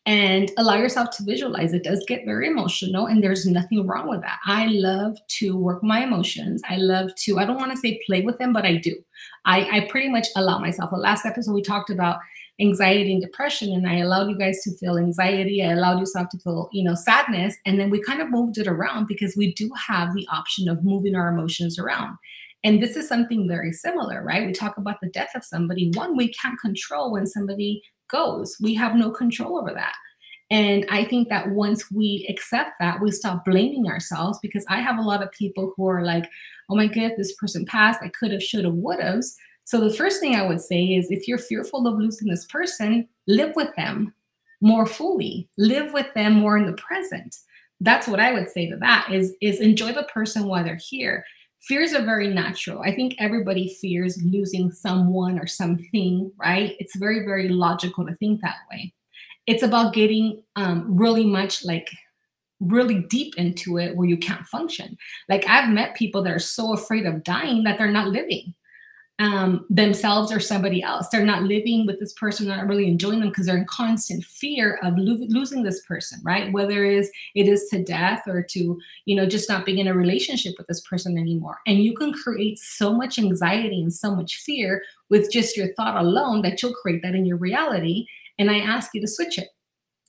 and 0.06 0.52
allow 0.58 0.76
yourself 0.76 1.10
to 1.12 1.24
visualize. 1.24 1.74
It 1.74 1.84
does 1.84 2.04
get 2.08 2.26
very 2.26 2.48
emotional, 2.48 3.06
and 3.08 3.24
there's 3.24 3.46
nothing 3.46 3.86
wrong 3.88 4.10
with 4.10 4.22
that. 4.22 4.40
I 4.46 4.68
love 4.68 5.18
to 5.40 5.58
work 5.58 5.84
my 5.84 6.04
emotions. 6.04 6.62
I 6.70 6.78
love 6.78 7.14
to, 7.24 7.40
I 7.40 7.46
don't 7.46 7.58
want 7.58 7.72
to 7.72 7.78
say 7.78 8.02
play 8.06 8.22
with 8.22 8.38
them, 8.38 8.54
but 8.54 8.66
I 8.66 8.78
do. 8.78 8.96
I, 9.46 9.78
I 9.78 9.88
pretty 9.90 10.10
much 10.10 10.28
allow 10.36 10.60
myself. 10.60 10.92
The 10.92 10.98
last 10.98 11.26
episode, 11.26 11.54
we 11.54 11.62
talked 11.62 11.90
about 11.90 12.20
anxiety 12.60 13.14
and 13.14 13.22
depression, 13.22 13.74
and 13.74 13.88
I 13.88 13.98
allowed 13.98 14.30
you 14.30 14.38
guys 14.38 14.62
to 14.64 14.78
feel 14.78 14.98
anxiety. 14.98 15.64
I 15.64 15.72
allowed 15.72 16.00
yourself 16.00 16.30
to 16.30 16.40
feel, 16.40 16.70
you 16.72 16.84
know, 16.84 16.96
sadness. 16.96 17.56
And 17.66 17.80
then 17.80 17.90
we 17.90 18.02
kind 18.02 18.22
of 18.22 18.30
moved 18.30 18.58
it 18.58 18.68
around 18.68 19.08
because 19.08 19.36
we 19.36 19.54
do 19.54 19.70
have 19.88 20.14
the 20.14 20.28
option 20.32 20.68
of 20.68 20.84
moving 20.84 21.16
our 21.16 21.30
emotions 21.30 21.80
around. 21.80 22.18
And 22.64 22.82
this 22.82 22.96
is 22.96 23.08
something 23.08 23.48
very 23.48 23.74
similar, 23.74 24.24
right? 24.24 24.46
We 24.46 24.54
talk 24.54 24.78
about 24.78 25.02
the 25.02 25.10
death 25.10 25.32
of 25.36 25.44
somebody. 25.44 25.92
One, 25.96 26.16
we 26.16 26.32
can't 26.34 26.60
control 26.60 27.12
when 27.12 27.26
somebody 27.26 27.82
goes. 28.10 28.56
We 28.62 28.76
have 28.76 28.96
no 28.96 29.10
control 29.10 29.60
over 29.60 29.74
that. 29.74 29.96
And 30.52 30.86
I 30.92 31.06
think 31.06 31.30
that 31.30 31.50
once 31.50 31.90
we 31.90 32.28
accept 32.30 32.72
that, 32.82 33.00
we 33.00 33.10
stop 33.12 33.46
blaming 33.46 33.88
ourselves 33.88 34.38
because 34.42 34.66
I 34.70 34.82
have 34.82 34.98
a 34.98 35.02
lot 35.02 35.24
of 35.24 35.32
people 35.32 35.74
who 35.76 35.88
are 35.88 36.04
like, 36.04 36.30
oh 36.70 36.76
my 36.76 36.88
God, 36.88 37.14
this 37.18 37.34
person 37.36 37.66
passed. 37.66 38.02
I 38.04 38.10
could 38.10 38.32
have, 38.32 38.44
should 38.44 38.66
have, 38.66 38.74
would 38.74 39.00
have. 39.00 39.24
So 39.64 39.80
the 39.80 39.96
first 39.96 40.20
thing 40.20 40.36
I 40.36 40.46
would 40.46 40.60
say 40.60 40.84
is 40.84 41.10
if 41.10 41.28
you're 41.28 41.38
fearful 41.38 41.88
of 41.88 41.98
losing 41.98 42.28
this 42.28 42.46
person, 42.46 43.08
live 43.28 43.56
with 43.56 43.74
them 43.78 44.14
more 44.60 44.86
fully, 44.86 45.48
live 45.58 45.94
with 45.94 46.14
them 46.14 46.34
more 46.34 46.58
in 46.58 46.66
the 46.66 46.74
present. 46.74 47.36
That's 47.80 48.08
what 48.08 48.20
I 48.20 48.34
would 48.34 48.50
say 48.50 48.70
to 48.70 48.76
that 48.78 49.08
is, 49.12 49.34
is 49.42 49.62
enjoy 49.62 49.94
the 49.94 50.04
person 50.04 50.46
while 50.46 50.64
they're 50.64 50.76
here 50.76 51.24
fears 51.62 51.94
are 51.94 52.04
very 52.04 52.28
natural. 52.28 52.82
I 52.82 52.94
think 52.94 53.16
everybody 53.20 53.70
fears 53.70 54.22
losing 54.24 54.72
someone 54.72 55.40
or 55.40 55.48
something, 55.48 56.32
right? 56.38 56.76
It's 56.80 56.96
very, 56.96 57.26
very 57.26 57.50
logical 57.50 58.06
to 58.06 58.16
think 58.16 58.42
that 58.42 58.58
way. 58.72 58.94
It's 59.48 59.64
about 59.64 59.94
getting 59.94 60.44
um, 60.56 60.86
really 60.88 61.26
much 61.26 61.66
like 61.66 61.90
really 62.60 63.00
deep 63.10 63.36
into 63.38 63.78
it 63.78 63.96
where 63.96 64.08
you 64.08 64.18
can't 64.18 64.46
function. 64.46 64.98
Like 65.30 65.46
I've 65.48 65.70
met 65.70 65.96
people 65.96 66.22
that 66.24 66.34
are 66.34 66.40
so 66.40 66.74
afraid 66.74 67.06
of 67.06 67.24
dying 67.24 67.64
that 67.64 67.78
they're 67.78 67.92
not 67.92 68.10
living 68.10 68.54
um, 69.20 69.66
themselves 69.70 70.32
or 70.32 70.40
somebody 70.40 70.82
else. 70.82 71.08
They're 71.10 71.26
not 71.26 71.44
living 71.44 71.86
with 71.86 72.00
this 72.00 72.14
person, 72.14 72.48
they're 72.48 72.58
not 72.58 72.68
really 72.68 72.88
enjoying 72.88 73.20
them 73.20 73.30
because 73.30 73.46
they're 73.46 73.58
in 73.58 73.66
constant 73.66 74.24
fear 74.26 74.80
of 74.84 74.98
lo- 74.98 75.28
losing 75.28 75.64
this 75.64 75.86
person, 75.86 76.20
right? 76.24 76.52
Whether 76.52 76.84
it 76.86 76.94
is 76.94 77.12
it 77.36 77.48
is 77.48 77.68
to 77.70 77.84
death 77.84 78.24
or 78.28 78.42
to 78.42 78.80
you 79.06 79.16
know 79.16 79.28
just 79.28 79.48
not 79.48 79.66
being 79.66 79.78
in 79.78 79.88
a 79.88 79.94
relationship 79.94 80.56
with 80.58 80.68
this 80.68 80.82
person 80.82 81.18
anymore. 81.18 81.60
And 81.68 81.84
you 81.84 81.96
can 81.96 82.14
create 82.14 82.58
so 82.58 82.94
much 82.94 83.20
anxiety 83.20 83.82
and 83.82 83.94
so 83.94 84.16
much 84.16 84.38
fear 84.38 84.82
with 85.10 85.32
just 85.32 85.56
your 85.56 85.74
thought 85.74 85.98
alone 85.98 86.42
that 86.42 86.62
you'll 86.62 86.74
create 86.74 87.04
that 87.04 87.16
in 87.16 87.26
your 87.26 87.38
reality. 87.38 88.08
And 88.40 88.50
I 88.50 88.60
ask 88.60 88.92
you 88.94 89.02
to 89.02 89.08
switch 89.08 89.38
it. 89.38 89.50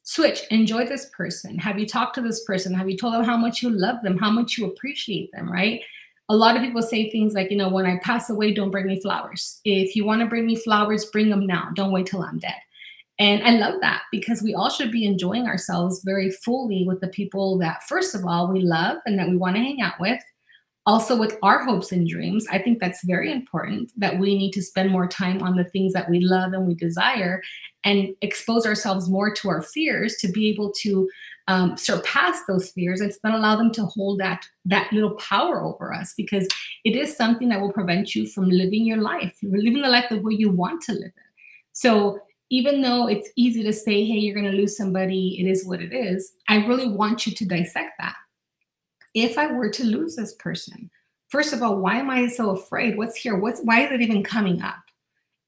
Switch, 0.05 0.43
enjoy 0.51 0.87
this 0.87 1.11
person. 1.17 1.59
Have 1.59 1.79
you 1.79 1.87
talked 1.87 2.15
to 2.17 2.23
this 2.23 2.45
person? 2.45 2.75
Have 2.75 2.91
you 2.91 2.97
told 2.97 3.15
them 3.15 3.25
how 3.25 3.37
much 3.37 3.63
you 3.63 3.71
love 3.71 4.03
them, 4.03 4.19
how 4.19 4.31
much 4.31 4.59
you 4.59 4.67
appreciate 4.67 5.31
them, 5.33 5.51
right? 5.51 5.81
A 6.29 6.37
lot 6.37 6.57
of 6.57 6.63
people 6.63 6.83
say 6.83 7.11
things 7.11 7.35
like, 7.35 7.51
you 7.51 7.57
know, 7.57 7.69
when 7.69 7.87
I 7.87 7.99
pass 8.03 8.31
away, 8.31 8.55
don't 8.55 8.71
bring 8.71 8.87
me 8.87 9.01
flowers. 9.01 9.61
If 9.65 9.97
you 9.97 10.05
want 10.05 10.21
to 10.21 10.27
bring 10.27 10.47
me 10.47 10.57
flowers, 10.57 11.05
bring 11.07 11.31
them 11.31 11.47
now. 11.47 11.71
Don't 11.75 11.93
wait 11.93 12.07
till 12.07 12.23
I'm 12.23 12.39
dead. 12.39 12.55
And 13.19 13.43
I 13.43 13.51
love 13.53 13.81
that 13.83 14.03
because 14.11 14.43
we 14.43 14.55
all 14.55 14.71
should 14.71 14.91
be 14.91 15.05
enjoying 15.05 15.47
ourselves 15.47 16.03
very 16.05 16.31
fully 16.31 16.85
with 16.87 17.01
the 17.01 17.09
people 17.09 17.59
that, 17.59 17.83
first 17.85 18.15
of 18.15 18.25
all, 18.25 18.51
we 18.51 18.61
love 18.61 18.99
and 19.07 19.19
that 19.19 19.29
we 19.29 19.37
want 19.37 19.57
to 19.57 19.63
hang 19.63 19.81
out 19.81 20.01
with. 20.01 20.21
Also, 20.85 21.17
with 21.17 21.39
our 21.45 21.65
hopes 21.65 21.93
and 21.93 22.09
dreams, 22.09 22.45
I 22.51 22.59
think 22.59 22.81
that's 22.81 23.05
very 23.05 23.31
important 23.31 23.93
that 23.97 24.19
we 24.19 24.37
need 24.37 24.51
to 24.53 24.63
spend 24.63 24.91
more 24.91 25.07
time 25.07 25.41
on 25.41 25.55
the 25.55 25.65
things 25.65 25.93
that 25.93 26.11
we 26.11 26.19
love 26.19 26.55
and 26.55 26.67
we 26.67 26.75
desire 26.75 27.41
and 27.85 28.09
expose 28.23 28.67
ourselves 28.67 29.09
more 29.09 29.33
to 29.33 29.49
our 29.49 29.63
fears 29.63 30.17
to 30.17 30.29
be 30.29 30.49
able 30.49 30.73
to 30.81 31.09
um, 31.49 31.77
surpass 31.77 32.41
those 32.47 32.71
fears 32.71 33.01
and 33.01 33.13
not 33.25 33.35
allow 33.35 33.57
them 33.57 33.73
to 33.73 33.85
hold 33.85 34.21
that 34.21 34.47
that 34.65 34.93
little 34.93 35.15
power 35.17 35.63
over 35.63 35.93
us 35.93 36.15
because 36.17 36.47
it 36.85 36.97
is 36.97 37.17
something 37.17 37.49
that 37.49 37.61
will 37.61 37.73
prevent 37.73 38.15
you 38.15 38.27
from 38.27 38.49
living 38.49 38.85
your 38.85 38.99
life. 38.99 39.37
You're 39.41 39.59
living 39.59 39.83
the 39.83 39.89
life 39.89 40.07
the 40.09 40.21
way 40.21 40.35
you 40.35 40.51
want 40.51 40.83
to 40.83 40.93
live 40.93 41.07
it. 41.07 41.33
So 41.73 42.21
even 42.53 42.83
though 42.83 43.09
it's 43.09 43.31
easy 43.35 43.63
to 43.63 43.73
say 43.73 44.05
hey 44.05 44.19
you're 44.19 44.35
going 44.35 44.51
to 44.51 44.57
lose 44.57 44.77
somebody 44.77 45.41
it 45.41 45.51
is 45.51 45.67
what 45.67 45.81
it 45.81 45.93
is 45.93 46.35
i 46.49 46.57
really 46.67 46.87
want 46.87 47.27
you 47.27 47.33
to 47.33 47.49
dissect 47.49 47.93
that. 47.99 48.15
If 49.15 49.39
i 49.39 49.47
were 49.47 49.71
to 49.71 49.85
lose 49.85 50.15
this 50.15 50.35
person 50.35 50.91
first 51.31 51.53
of 51.53 51.63
all 51.63 51.79
why 51.79 51.97
am 51.97 52.11
i 52.11 52.29
so 52.29 52.51
afraid? 52.51 52.97
What's 52.97 53.17
here? 53.17 53.37
What's 53.37 53.61
why 53.63 53.81
is 53.81 53.91
it 53.91 54.03
even 54.03 54.23
coming 54.23 54.63
up? 54.63 54.85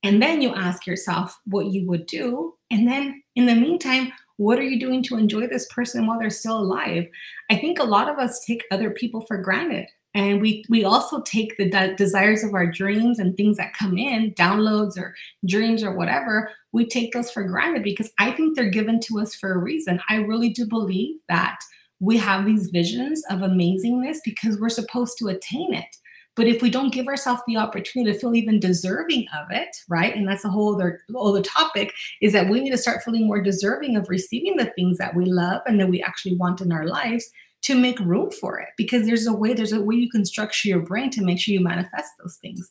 And 0.02 0.20
then 0.20 0.42
you 0.42 0.54
ask 0.54 0.86
yourself 0.86 1.38
what 1.44 1.66
you 1.66 1.86
would 1.88 2.06
do 2.06 2.54
and 2.70 2.88
then 2.88 3.22
in 3.36 3.46
the 3.46 3.54
meantime 3.54 4.12
what 4.36 4.58
are 4.58 4.64
you 4.64 4.80
doing 4.80 5.02
to 5.04 5.16
enjoy 5.16 5.46
this 5.46 5.66
person 5.72 6.06
while 6.06 6.18
they're 6.18 6.30
still 6.30 6.58
alive? 6.58 7.06
I 7.50 7.56
think 7.56 7.78
a 7.78 7.84
lot 7.84 8.08
of 8.08 8.18
us 8.18 8.44
take 8.44 8.64
other 8.70 8.90
people 8.90 9.20
for 9.22 9.38
granted. 9.38 9.86
And 10.16 10.40
we 10.40 10.64
we 10.68 10.84
also 10.84 11.22
take 11.22 11.56
the 11.56 11.68
de- 11.68 11.96
desires 11.96 12.44
of 12.44 12.54
our 12.54 12.70
dreams 12.70 13.18
and 13.18 13.36
things 13.36 13.56
that 13.56 13.74
come 13.74 13.98
in, 13.98 14.32
downloads 14.34 14.96
or 14.96 15.14
dreams 15.44 15.82
or 15.82 15.92
whatever, 15.92 16.50
we 16.72 16.86
take 16.86 17.12
those 17.12 17.30
for 17.30 17.42
granted 17.42 17.82
because 17.82 18.12
I 18.18 18.30
think 18.30 18.54
they're 18.54 18.70
given 18.70 19.00
to 19.00 19.20
us 19.20 19.34
for 19.34 19.52
a 19.52 19.58
reason. 19.58 20.00
I 20.08 20.16
really 20.16 20.50
do 20.50 20.66
believe 20.66 21.16
that 21.28 21.58
we 22.00 22.16
have 22.18 22.44
these 22.44 22.68
visions 22.68 23.22
of 23.30 23.40
amazingness 23.40 24.18
because 24.24 24.60
we're 24.60 24.68
supposed 24.68 25.18
to 25.18 25.28
attain 25.28 25.74
it. 25.74 25.96
But 26.36 26.48
if 26.48 26.62
we 26.62 26.70
don't 26.70 26.92
give 26.92 27.06
ourselves 27.06 27.42
the 27.46 27.56
opportunity 27.56 28.12
to 28.12 28.18
feel 28.18 28.34
even 28.34 28.58
deserving 28.58 29.26
of 29.38 29.46
it, 29.50 29.76
right? 29.88 30.14
And 30.14 30.26
that's 30.26 30.44
a 30.44 30.50
whole 30.50 30.74
other, 30.74 31.00
other 31.16 31.42
topic 31.42 31.94
is 32.20 32.32
that 32.32 32.48
we 32.48 32.60
need 32.60 32.70
to 32.70 32.78
start 32.78 33.02
feeling 33.02 33.26
more 33.26 33.40
deserving 33.40 33.96
of 33.96 34.08
receiving 34.08 34.56
the 34.56 34.72
things 34.76 34.98
that 34.98 35.14
we 35.14 35.26
love 35.26 35.62
and 35.66 35.78
that 35.78 35.88
we 35.88 36.02
actually 36.02 36.36
want 36.36 36.60
in 36.60 36.72
our 36.72 36.86
lives 36.86 37.30
to 37.62 37.78
make 37.78 37.98
room 38.00 38.30
for 38.30 38.58
it. 38.58 38.68
Because 38.76 39.06
there's 39.06 39.26
a 39.26 39.32
way, 39.32 39.54
there's 39.54 39.72
a 39.72 39.80
way 39.80 39.94
you 39.94 40.10
can 40.10 40.24
structure 40.24 40.68
your 40.68 40.80
brain 40.80 41.10
to 41.10 41.22
make 41.22 41.38
sure 41.38 41.52
you 41.52 41.60
manifest 41.60 42.12
those 42.20 42.36
things. 42.36 42.70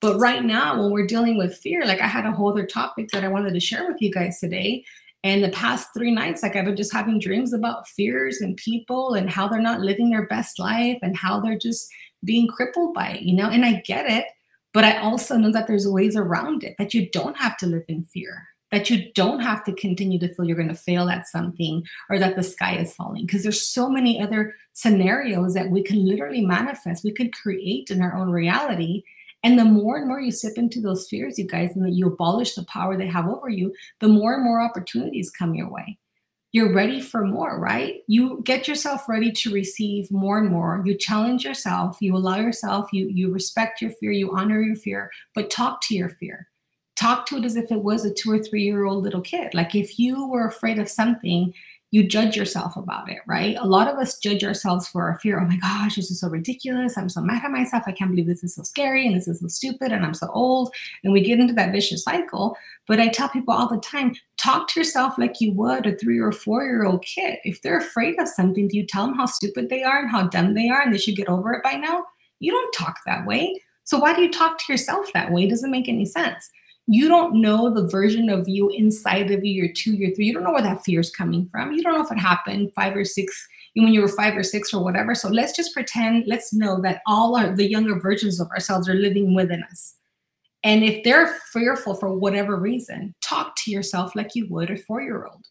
But 0.00 0.18
right 0.18 0.44
now, 0.44 0.80
when 0.80 0.90
we're 0.90 1.06
dealing 1.06 1.38
with 1.38 1.56
fear, 1.58 1.84
like 1.84 2.00
I 2.00 2.08
had 2.08 2.26
a 2.26 2.32
whole 2.32 2.50
other 2.50 2.66
topic 2.66 3.10
that 3.12 3.24
I 3.24 3.28
wanted 3.28 3.54
to 3.54 3.60
share 3.60 3.86
with 3.86 4.02
you 4.02 4.10
guys 4.10 4.40
today. 4.40 4.84
And 5.24 5.42
the 5.42 5.50
past 5.50 5.88
three 5.94 6.10
nights, 6.10 6.42
like 6.42 6.56
I've 6.56 6.64
been 6.64 6.76
just 6.76 6.92
having 6.92 7.20
dreams 7.20 7.52
about 7.52 7.88
fears 7.88 8.40
and 8.40 8.56
people 8.56 9.14
and 9.14 9.30
how 9.30 9.46
they're 9.46 9.60
not 9.60 9.80
living 9.80 10.10
their 10.10 10.26
best 10.26 10.58
life 10.58 10.98
and 11.00 11.16
how 11.16 11.40
they're 11.40 11.58
just 11.58 11.88
being 12.24 12.48
crippled 12.48 12.94
by 12.94 13.10
it, 13.10 13.22
you 13.22 13.34
know? 13.34 13.48
And 13.48 13.64
I 13.64 13.82
get 13.86 14.10
it, 14.10 14.26
but 14.72 14.84
I 14.84 14.98
also 14.98 15.36
know 15.36 15.52
that 15.52 15.66
there's 15.66 15.86
ways 15.86 16.16
around 16.16 16.64
it, 16.64 16.74
that 16.78 16.92
you 16.94 17.08
don't 17.10 17.36
have 17.36 17.56
to 17.58 17.66
live 17.66 17.84
in 17.88 18.04
fear, 18.04 18.48
that 18.72 18.90
you 18.90 19.12
don't 19.14 19.40
have 19.40 19.62
to 19.64 19.72
continue 19.74 20.18
to 20.18 20.34
feel 20.34 20.44
you're 20.44 20.56
going 20.56 20.68
to 20.68 20.74
fail 20.74 21.08
at 21.08 21.28
something 21.28 21.84
or 22.10 22.18
that 22.18 22.36
the 22.36 22.42
sky 22.42 22.76
is 22.76 22.94
falling. 22.94 23.26
Because 23.26 23.42
there's 23.44 23.62
so 23.62 23.88
many 23.88 24.20
other 24.20 24.54
scenarios 24.72 25.54
that 25.54 25.70
we 25.70 25.82
can 25.82 26.04
literally 26.04 26.44
manifest, 26.44 27.04
we 27.04 27.12
could 27.12 27.32
create 27.32 27.90
in 27.90 28.02
our 28.02 28.16
own 28.16 28.30
reality. 28.30 29.04
And 29.44 29.58
the 29.58 29.64
more 29.64 29.96
and 29.96 30.06
more 30.06 30.20
you 30.20 30.30
sip 30.30 30.56
into 30.56 30.80
those 30.80 31.08
fears, 31.08 31.38
you 31.38 31.46
guys, 31.46 31.74
and 31.74 31.84
that 31.84 31.94
you 31.94 32.06
abolish 32.06 32.54
the 32.54 32.64
power 32.64 32.96
they 32.96 33.08
have 33.08 33.28
over 33.28 33.48
you, 33.48 33.74
the 34.00 34.08
more 34.08 34.34
and 34.34 34.44
more 34.44 34.60
opportunities 34.60 35.30
come 35.30 35.54
your 35.54 35.70
way 35.70 35.98
you're 36.52 36.72
ready 36.72 37.00
for 37.00 37.24
more, 37.24 37.58
right? 37.58 38.02
You 38.06 38.42
get 38.44 38.68
yourself 38.68 39.08
ready 39.08 39.32
to 39.32 39.52
receive 39.52 40.10
more 40.10 40.38
and 40.38 40.50
more. 40.50 40.82
You 40.84 40.96
challenge 40.96 41.44
yourself, 41.44 41.96
you 42.00 42.14
allow 42.14 42.36
yourself, 42.36 42.92
you 42.92 43.08
you 43.08 43.32
respect 43.32 43.80
your 43.80 43.90
fear, 43.92 44.12
you 44.12 44.36
honor 44.36 44.60
your 44.60 44.76
fear, 44.76 45.10
but 45.34 45.50
talk 45.50 45.80
to 45.82 45.94
your 45.94 46.10
fear. 46.10 46.48
Talk 46.94 47.24
to 47.26 47.38
it 47.38 47.44
as 47.44 47.56
if 47.56 47.72
it 47.72 47.82
was 47.82 48.04
a 48.04 48.12
two 48.12 48.30
or 48.30 48.38
three 48.38 48.62
year 48.62 48.84
old 48.84 49.02
little 49.02 49.22
kid. 49.22 49.54
Like 49.54 49.74
if 49.74 49.98
you 49.98 50.28
were 50.28 50.46
afraid 50.46 50.78
of 50.78 50.90
something 50.90 51.54
you 51.92 52.02
judge 52.02 52.36
yourself 52.38 52.74
about 52.74 53.10
it, 53.10 53.18
right? 53.26 53.54
A 53.60 53.66
lot 53.66 53.86
of 53.86 53.98
us 53.98 54.18
judge 54.18 54.42
ourselves 54.42 54.88
for 54.88 55.02
our 55.02 55.18
fear. 55.18 55.38
Oh 55.38 55.44
my 55.44 55.58
gosh, 55.58 55.96
this 55.96 56.10
is 56.10 56.20
so 56.20 56.28
ridiculous. 56.28 56.96
I'm 56.96 57.10
so 57.10 57.20
mad 57.20 57.44
at 57.44 57.50
myself. 57.50 57.84
I 57.86 57.92
can't 57.92 58.10
believe 58.10 58.26
this 58.26 58.42
is 58.42 58.54
so 58.54 58.62
scary 58.62 59.06
and 59.06 59.14
this 59.14 59.28
is 59.28 59.40
so 59.40 59.48
stupid 59.48 59.92
and 59.92 60.02
I'm 60.02 60.14
so 60.14 60.28
old. 60.32 60.74
And 61.04 61.12
we 61.12 61.20
get 61.20 61.38
into 61.38 61.52
that 61.52 61.70
vicious 61.70 62.02
cycle. 62.02 62.56
But 62.88 62.98
I 62.98 63.08
tell 63.08 63.28
people 63.28 63.52
all 63.52 63.68
the 63.68 63.78
time 63.80 64.14
talk 64.38 64.68
to 64.68 64.80
yourself 64.80 65.18
like 65.18 65.42
you 65.42 65.52
would 65.52 65.84
a 65.84 65.94
three 65.94 66.18
or 66.18 66.32
four 66.32 66.64
year 66.64 66.86
old 66.86 67.04
kid. 67.04 67.38
If 67.44 67.60
they're 67.60 67.78
afraid 67.78 68.18
of 68.18 68.26
something, 68.26 68.68
do 68.68 68.78
you 68.78 68.86
tell 68.86 69.06
them 69.06 69.14
how 69.14 69.26
stupid 69.26 69.68
they 69.68 69.82
are 69.82 70.00
and 70.00 70.10
how 70.10 70.28
dumb 70.28 70.54
they 70.54 70.70
are 70.70 70.80
and 70.80 70.94
they 70.94 70.98
should 70.98 71.16
get 71.16 71.28
over 71.28 71.52
it 71.52 71.62
by 71.62 71.74
now? 71.74 72.04
You 72.40 72.52
don't 72.52 72.72
talk 72.72 73.00
that 73.04 73.26
way. 73.26 73.60
So 73.84 73.98
why 73.98 74.14
do 74.14 74.22
you 74.22 74.32
talk 74.32 74.56
to 74.58 74.72
yourself 74.72 75.12
that 75.12 75.30
way? 75.30 75.44
It 75.44 75.50
doesn't 75.50 75.70
make 75.70 75.90
any 75.90 76.06
sense 76.06 76.50
you 76.86 77.08
don't 77.08 77.40
know 77.40 77.72
the 77.72 77.86
version 77.86 78.28
of 78.28 78.48
you 78.48 78.68
inside 78.70 79.30
of 79.30 79.44
you, 79.44 79.52
your 79.52 79.72
two, 79.72 79.94
your 79.94 80.14
three. 80.14 80.26
You 80.26 80.34
don't 80.34 80.42
know 80.42 80.52
where 80.52 80.62
that 80.62 80.84
fear 80.84 81.00
is 81.00 81.10
coming 81.10 81.46
from. 81.46 81.72
You 81.72 81.82
don't 81.82 81.94
know 81.94 82.04
if 82.04 82.10
it 82.10 82.18
happened 82.18 82.72
five 82.74 82.96
or 82.96 83.04
six 83.04 83.46
when 83.74 83.92
you 83.92 84.02
were 84.02 84.08
five 84.08 84.36
or 84.36 84.42
six 84.42 84.74
or 84.74 84.82
whatever. 84.82 85.14
So 85.14 85.28
let's 85.28 85.56
just 85.56 85.72
pretend, 85.72 86.24
let's 86.26 86.52
know 86.52 86.80
that 86.82 87.00
all 87.06 87.36
our, 87.36 87.54
the 87.54 87.68
younger 87.70 87.98
versions 87.98 88.40
of 88.40 88.50
ourselves 88.50 88.88
are 88.88 88.94
living 88.94 89.34
within 89.34 89.62
us. 89.70 89.96
And 90.64 90.84
if 90.84 91.02
they're 91.02 91.38
fearful 91.52 91.94
for 91.94 92.16
whatever 92.16 92.56
reason, 92.56 93.14
talk 93.20 93.56
to 93.56 93.70
yourself 93.70 94.14
like 94.14 94.34
you 94.34 94.46
would 94.48 94.70
a 94.70 94.76
four 94.76 95.00
year 95.00 95.26
old. 95.26 95.46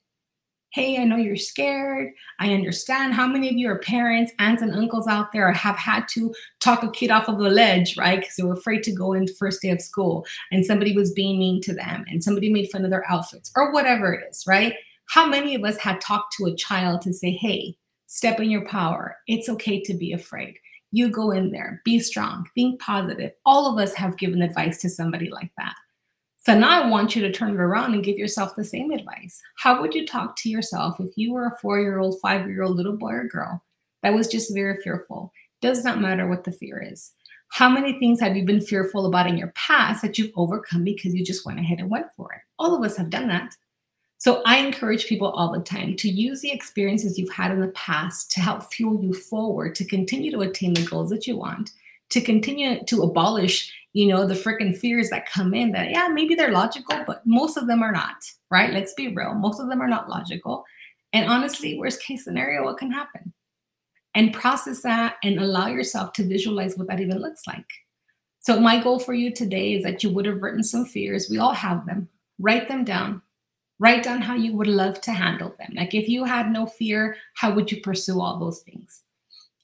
Hey, 0.73 0.97
I 0.97 1.03
know 1.03 1.17
you're 1.17 1.35
scared. 1.35 2.13
I 2.39 2.53
understand. 2.53 3.13
How 3.13 3.27
many 3.27 3.49
of 3.49 3.55
you 3.55 3.69
are 3.69 3.79
parents, 3.79 4.31
aunts, 4.39 4.61
and 4.61 4.73
uncles 4.73 5.05
out 5.05 5.33
there 5.33 5.51
have 5.51 5.75
had 5.75 6.07
to 6.13 6.33
talk 6.61 6.81
a 6.81 6.89
kid 6.89 7.11
off 7.11 7.27
of 7.27 7.39
a 7.39 7.49
ledge, 7.49 7.97
right? 7.97 8.21
Because 8.21 8.35
they 8.37 8.43
were 8.43 8.53
afraid 8.53 8.81
to 8.83 8.95
go 8.95 9.11
in 9.11 9.27
first 9.37 9.61
day 9.61 9.69
of 9.71 9.81
school 9.81 10.25
and 10.49 10.65
somebody 10.65 10.95
was 10.95 11.11
being 11.11 11.37
mean 11.37 11.61
to 11.63 11.73
them 11.73 12.05
and 12.07 12.23
somebody 12.23 12.49
made 12.49 12.71
fun 12.71 12.85
of 12.85 12.89
their 12.89 13.03
outfits 13.11 13.51
or 13.57 13.73
whatever 13.73 14.13
it 14.13 14.23
is, 14.29 14.45
right? 14.47 14.75
How 15.09 15.25
many 15.25 15.55
of 15.55 15.65
us 15.65 15.75
had 15.75 15.99
talked 15.99 16.35
to 16.37 16.45
a 16.45 16.55
child 16.55 17.01
to 17.01 17.11
say, 17.11 17.31
hey, 17.31 17.75
step 18.07 18.39
in 18.39 18.49
your 18.49 18.65
power? 18.65 19.17
It's 19.27 19.49
okay 19.49 19.81
to 19.81 19.93
be 19.93 20.13
afraid. 20.13 20.55
You 20.91 21.09
go 21.09 21.31
in 21.31 21.51
there, 21.51 21.81
be 21.83 21.99
strong, 21.99 22.47
think 22.55 22.79
positive. 22.79 23.31
All 23.45 23.69
of 23.69 23.77
us 23.77 23.93
have 23.95 24.17
given 24.17 24.41
advice 24.41 24.77
to 24.83 24.89
somebody 24.89 25.29
like 25.29 25.51
that. 25.57 25.75
So 26.43 26.57
now 26.57 26.81
I 26.81 26.89
want 26.89 27.15
you 27.15 27.21
to 27.21 27.31
turn 27.31 27.51
it 27.51 27.59
around 27.59 27.93
and 27.93 28.03
give 28.03 28.17
yourself 28.17 28.55
the 28.55 28.63
same 28.63 28.89
advice. 28.89 29.39
How 29.57 29.79
would 29.79 29.93
you 29.93 30.07
talk 30.07 30.35
to 30.37 30.49
yourself 30.49 30.99
if 30.99 31.15
you 31.15 31.33
were 31.33 31.45
a 31.45 31.57
four 31.61 31.79
year 31.79 31.99
old, 31.99 32.19
five 32.19 32.47
year 32.47 32.63
old 32.63 32.77
little 32.77 32.97
boy 32.97 33.11
or 33.11 33.23
girl 33.25 33.63
that 34.01 34.15
was 34.15 34.27
just 34.27 34.51
very 34.51 34.81
fearful? 34.81 35.31
Does 35.61 35.83
not 35.83 36.01
matter 36.01 36.27
what 36.27 36.43
the 36.43 36.51
fear 36.51 36.81
is. 36.81 37.11
How 37.49 37.69
many 37.69 37.99
things 37.99 38.19
have 38.21 38.35
you 38.35 38.43
been 38.43 38.59
fearful 38.59 39.05
about 39.05 39.27
in 39.27 39.37
your 39.37 39.53
past 39.55 40.01
that 40.01 40.17
you've 40.17 40.31
overcome 40.35 40.83
because 40.83 41.13
you 41.13 41.23
just 41.23 41.45
went 41.45 41.59
ahead 41.59 41.79
and 41.79 41.91
went 41.91 42.07
for 42.17 42.33
it? 42.33 42.41
All 42.57 42.75
of 42.75 42.83
us 42.83 42.97
have 42.97 43.11
done 43.11 43.27
that. 43.27 43.55
So 44.17 44.41
I 44.43 44.57
encourage 44.57 45.05
people 45.05 45.29
all 45.29 45.51
the 45.51 45.59
time 45.59 45.95
to 45.97 46.09
use 46.09 46.41
the 46.41 46.51
experiences 46.51 47.19
you've 47.19 47.33
had 47.33 47.51
in 47.51 47.59
the 47.59 47.67
past 47.69 48.31
to 48.31 48.39
help 48.39 48.71
fuel 48.73 49.03
you 49.03 49.13
forward 49.13 49.75
to 49.75 49.85
continue 49.85 50.31
to 50.31 50.41
attain 50.41 50.73
the 50.73 50.85
goals 50.85 51.11
that 51.11 51.27
you 51.27 51.37
want, 51.37 51.71
to 52.09 52.21
continue 52.21 52.83
to 52.85 53.03
abolish 53.03 53.71
you 53.93 54.07
know, 54.07 54.25
the 54.25 54.33
freaking 54.33 54.75
fears 54.75 55.09
that 55.09 55.29
come 55.29 55.53
in 55.53 55.71
that, 55.73 55.89
yeah, 55.89 56.07
maybe 56.07 56.35
they're 56.35 56.51
logical, 56.51 57.03
but 57.05 57.25
most 57.25 57.57
of 57.57 57.67
them 57.67 57.83
are 57.83 57.91
not, 57.91 58.15
right? 58.49 58.71
Let's 58.71 58.93
be 58.93 59.13
real. 59.13 59.33
Most 59.33 59.59
of 59.59 59.67
them 59.67 59.81
are 59.81 59.87
not 59.87 60.09
logical. 60.09 60.63
And 61.13 61.29
honestly, 61.29 61.77
worst 61.77 62.01
case 62.01 62.23
scenario, 62.23 62.63
what 62.63 62.77
can 62.77 62.91
happen? 62.91 63.33
And 64.15 64.33
process 64.33 64.81
that 64.83 65.15
and 65.23 65.39
allow 65.39 65.67
yourself 65.67 66.13
to 66.13 66.27
visualize 66.27 66.77
what 66.77 66.87
that 66.87 66.99
even 66.99 67.19
looks 67.19 67.47
like. 67.47 67.67
So, 68.39 68.59
my 68.59 68.81
goal 68.81 68.99
for 68.99 69.13
you 69.13 69.33
today 69.33 69.73
is 69.73 69.83
that 69.83 70.03
you 70.03 70.09
would 70.09 70.25
have 70.25 70.41
written 70.41 70.63
some 70.63 70.85
fears. 70.85 71.29
We 71.29 71.37
all 71.37 71.53
have 71.53 71.85
them. 71.85 72.09
Write 72.39 72.67
them 72.67 72.83
down. 72.83 73.21
Write 73.79 74.03
down 74.03 74.21
how 74.21 74.35
you 74.35 74.53
would 74.53 74.67
love 74.67 74.99
to 75.01 75.11
handle 75.11 75.53
them. 75.59 75.73
Like, 75.75 75.93
if 75.93 76.09
you 76.09 76.23
had 76.23 76.51
no 76.51 76.65
fear, 76.65 77.17
how 77.35 77.53
would 77.53 77.71
you 77.71 77.81
pursue 77.81 78.19
all 78.19 78.39
those 78.39 78.61
things? 78.61 79.03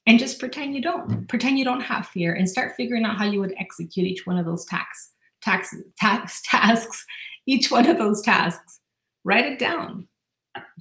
And 0.08 0.18
just 0.18 0.39
pretend 0.39 0.74
you 0.74 0.82
don't. 0.82 1.28
Pretend 1.28 1.60
you 1.60 1.66
don't 1.66 1.82
have 1.82 2.08
fear 2.08 2.34
and 2.34 2.49
start 2.49 2.76
figuring 2.76 3.03
out 3.03 3.18
how 3.18 3.26
you 3.26 3.39
would 3.39 3.53
execute 3.60 4.08
each 4.08 4.26
one 4.26 4.38
of 4.38 4.45
those 4.45 4.66
tax 4.66 5.12
tax 5.43 5.76
tax 5.97 6.41
tasks 6.45 7.05
each 7.45 7.72
one 7.72 7.88
of 7.88 7.97
those 7.97 8.22
tasks. 8.22 8.82
Write 9.24 9.45
it 9.45 9.60
down. 9.60 10.08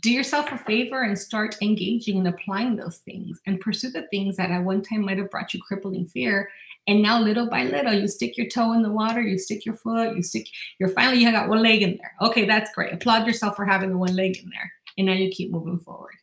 Do 0.00 0.10
yourself 0.10 0.50
a 0.50 0.58
favor 0.58 1.02
and 1.02 1.18
start 1.18 1.56
engaging 1.60 2.18
and 2.18 2.28
applying 2.28 2.76
those 2.76 2.98
things 2.98 3.40
and 3.46 3.60
pursue 3.60 3.90
the 3.90 4.06
things 4.08 4.36
that 4.36 4.50
at 4.50 4.64
one 4.64 4.82
time 4.82 5.02
might 5.04 5.18
have 5.18 5.30
brought 5.30 5.52
you 5.52 5.60
crippling 5.62 6.06
fear. 6.06 6.48
And 6.88 7.02
now 7.02 7.20
little 7.20 7.48
by 7.48 7.64
little 7.64 7.92
you 7.92 8.08
stick 8.08 8.36
your 8.36 8.48
toe 8.48 8.72
in 8.72 8.82
the 8.82 8.90
water 8.90 9.20
you 9.20 9.38
stick 9.38 9.66
your 9.66 9.74
foot 9.74 10.16
you 10.16 10.22
stick 10.22 10.46
you're 10.78 10.88
finally 10.90 11.22
you 11.22 11.30
got 11.30 11.48
one 11.48 11.62
leg 11.62 11.82
in 11.82 11.98
there. 11.98 12.12
Okay 12.22 12.46
that's 12.46 12.72
great. 12.74 12.92
Applaud 12.92 13.26
yourself 13.26 13.56
for 13.56 13.64
having 13.64 13.90
the 13.90 13.98
one 13.98 14.14
leg 14.16 14.38
in 14.38 14.50
there. 14.50 14.72
And 14.98 15.06
now 15.06 15.12
you 15.12 15.30
keep 15.30 15.50
moving 15.50 15.78
forward 15.78 16.14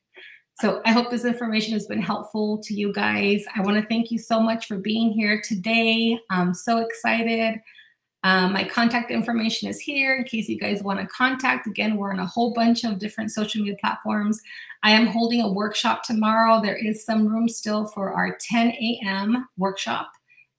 so 0.60 0.82
I 0.86 0.92
hope 0.92 1.10
this 1.10 1.26
information 1.26 1.74
has 1.74 1.88
been 1.88 2.02
helpful 2.02 2.60
to 2.60 2.74
you 2.74 2.94
guys. 2.94 3.44
I 3.56 3.62
want 3.62 3.82
to 3.82 3.88
thank 3.88 4.12
you 4.12 4.20
so 4.20 4.40
much 4.40 4.68
for 4.68 4.78
being 4.78 5.12
here 5.12 5.42
today. 5.44 6.20
I'm 6.30 6.54
so 6.54 6.78
excited. 6.80 7.60
Um, 8.26 8.54
my 8.54 8.64
contact 8.64 9.12
information 9.12 9.68
is 9.68 9.80
here 9.82 10.16
in 10.16 10.24
case 10.24 10.48
you 10.48 10.58
guys 10.58 10.82
want 10.82 11.00
to 11.00 11.08
contact. 11.08 11.68
Again, 11.68 11.98
we're 11.98 12.14
on 12.14 12.20
a 12.20 12.26
whole 12.26 12.54
bunch 12.54 12.86
of 12.86 13.00
different 13.00 13.32
social 13.32 13.62
media 13.62 13.76
platforms. 13.82 14.40
I 14.84 14.92
am 14.92 15.08
holding 15.08 15.42
a 15.42 15.52
workshop 15.52 16.04
tomorrow. 16.04 16.62
There 16.62 16.78
is 16.78 17.04
some 17.04 17.28
room 17.28 17.50
still 17.50 17.88
for 17.88 18.14
our 18.14 18.38
10 18.40 18.70
a.m. 18.70 19.48
workshop 19.58 20.10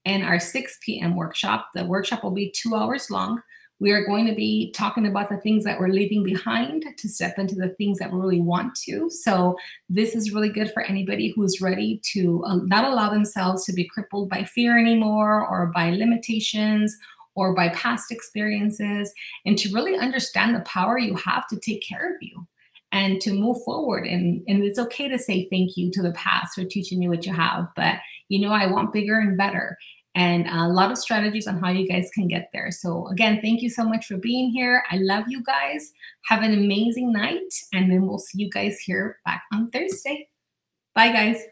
and 0.04 0.24
our 0.24 0.38
6 0.38 0.78
p.m. 0.82 1.16
workshop. 1.16 1.68
The 1.74 1.86
workshop 1.86 2.22
will 2.22 2.32
be 2.32 2.50
two 2.50 2.74
hours 2.74 3.10
long. 3.10 3.40
We 3.84 3.92
are 3.92 4.06
going 4.06 4.24
to 4.28 4.34
be 4.34 4.72
talking 4.72 5.06
about 5.06 5.28
the 5.28 5.36
things 5.36 5.62
that 5.64 5.78
we're 5.78 5.88
leaving 5.88 6.22
behind 6.22 6.86
to 6.96 7.06
step 7.06 7.38
into 7.38 7.54
the 7.54 7.68
things 7.76 7.98
that 7.98 8.10
we 8.10 8.18
really 8.18 8.40
want 8.40 8.74
to. 8.86 9.10
So, 9.10 9.58
this 9.90 10.14
is 10.14 10.32
really 10.32 10.48
good 10.48 10.72
for 10.72 10.82
anybody 10.84 11.34
who's 11.36 11.60
ready 11.60 12.00
to 12.14 12.42
uh, 12.46 12.56
not 12.64 12.90
allow 12.90 13.10
themselves 13.10 13.66
to 13.66 13.74
be 13.74 13.86
crippled 13.86 14.30
by 14.30 14.44
fear 14.44 14.78
anymore 14.78 15.46
or 15.46 15.70
by 15.74 15.90
limitations 15.90 16.96
or 17.34 17.54
by 17.54 17.68
past 17.74 18.10
experiences 18.10 19.12
and 19.44 19.58
to 19.58 19.70
really 19.74 19.98
understand 19.98 20.54
the 20.54 20.60
power 20.60 20.96
you 20.98 21.14
have 21.16 21.46
to 21.48 21.60
take 21.60 21.86
care 21.86 22.14
of 22.14 22.16
you 22.22 22.46
and 22.92 23.20
to 23.20 23.34
move 23.34 23.62
forward 23.64 24.06
and 24.06 24.42
and 24.48 24.64
it's 24.64 24.78
okay 24.78 25.08
to 25.08 25.18
say 25.18 25.46
thank 25.50 25.76
you 25.76 25.90
to 25.90 26.00
the 26.00 26.12
past 26.12 26.54
for 26.54 26.64
teaching 26.64 27.02
you 27.02 27.10
what 27.10 27.26
you 27.26 27.32
have 27.32 27.66
but 27.76 27.96
you 28.28 28.38
know 28.38 28.52
i 28.52 28.66
want 28.66 28.92
bigger 28.92 29.18
and 29.18 29.36
better 29.36 29.76
and 30.14 30.46
a 30.48 30.68
lot 30.68 30.90
of 30.90 30.98
strategies 30.98 31.46
on 31.46 31.58
how 31.58 31.70
you 31.70 31.88
guys 31.88 32.10
can 32.14 32.28
get 32.28 32.50
there. 32.52 32.70
So, 32.70 33.08
again, 33.08 33.40
thank 33.42 33.62
you 33.62 33.70
so 33.70 33.84
much 33.84 34.06
for 34.06 34.16
being 34.16 34.50
here. 34.50 34.84
I 34.90 34.96
love 34.98 35.24
you 35.28 35.42
guys. 35.42 35.92
Have 36.26 36.42
an 36.42 36.52
amazing 36.52 37.12
night, 37.12 37.52
and 37.72 37.90
then 37.90 38.06
we'll 38.06 38.18
see 38.18 38.42
you 38.42 38.50
guys 38.50 38.78
here 38.78 39.18
back 39.24 39.42
on 39.52 39.70
Thursday. 39.70 40.28
Bye, 40.94 41.12
guys. 41.12 41.42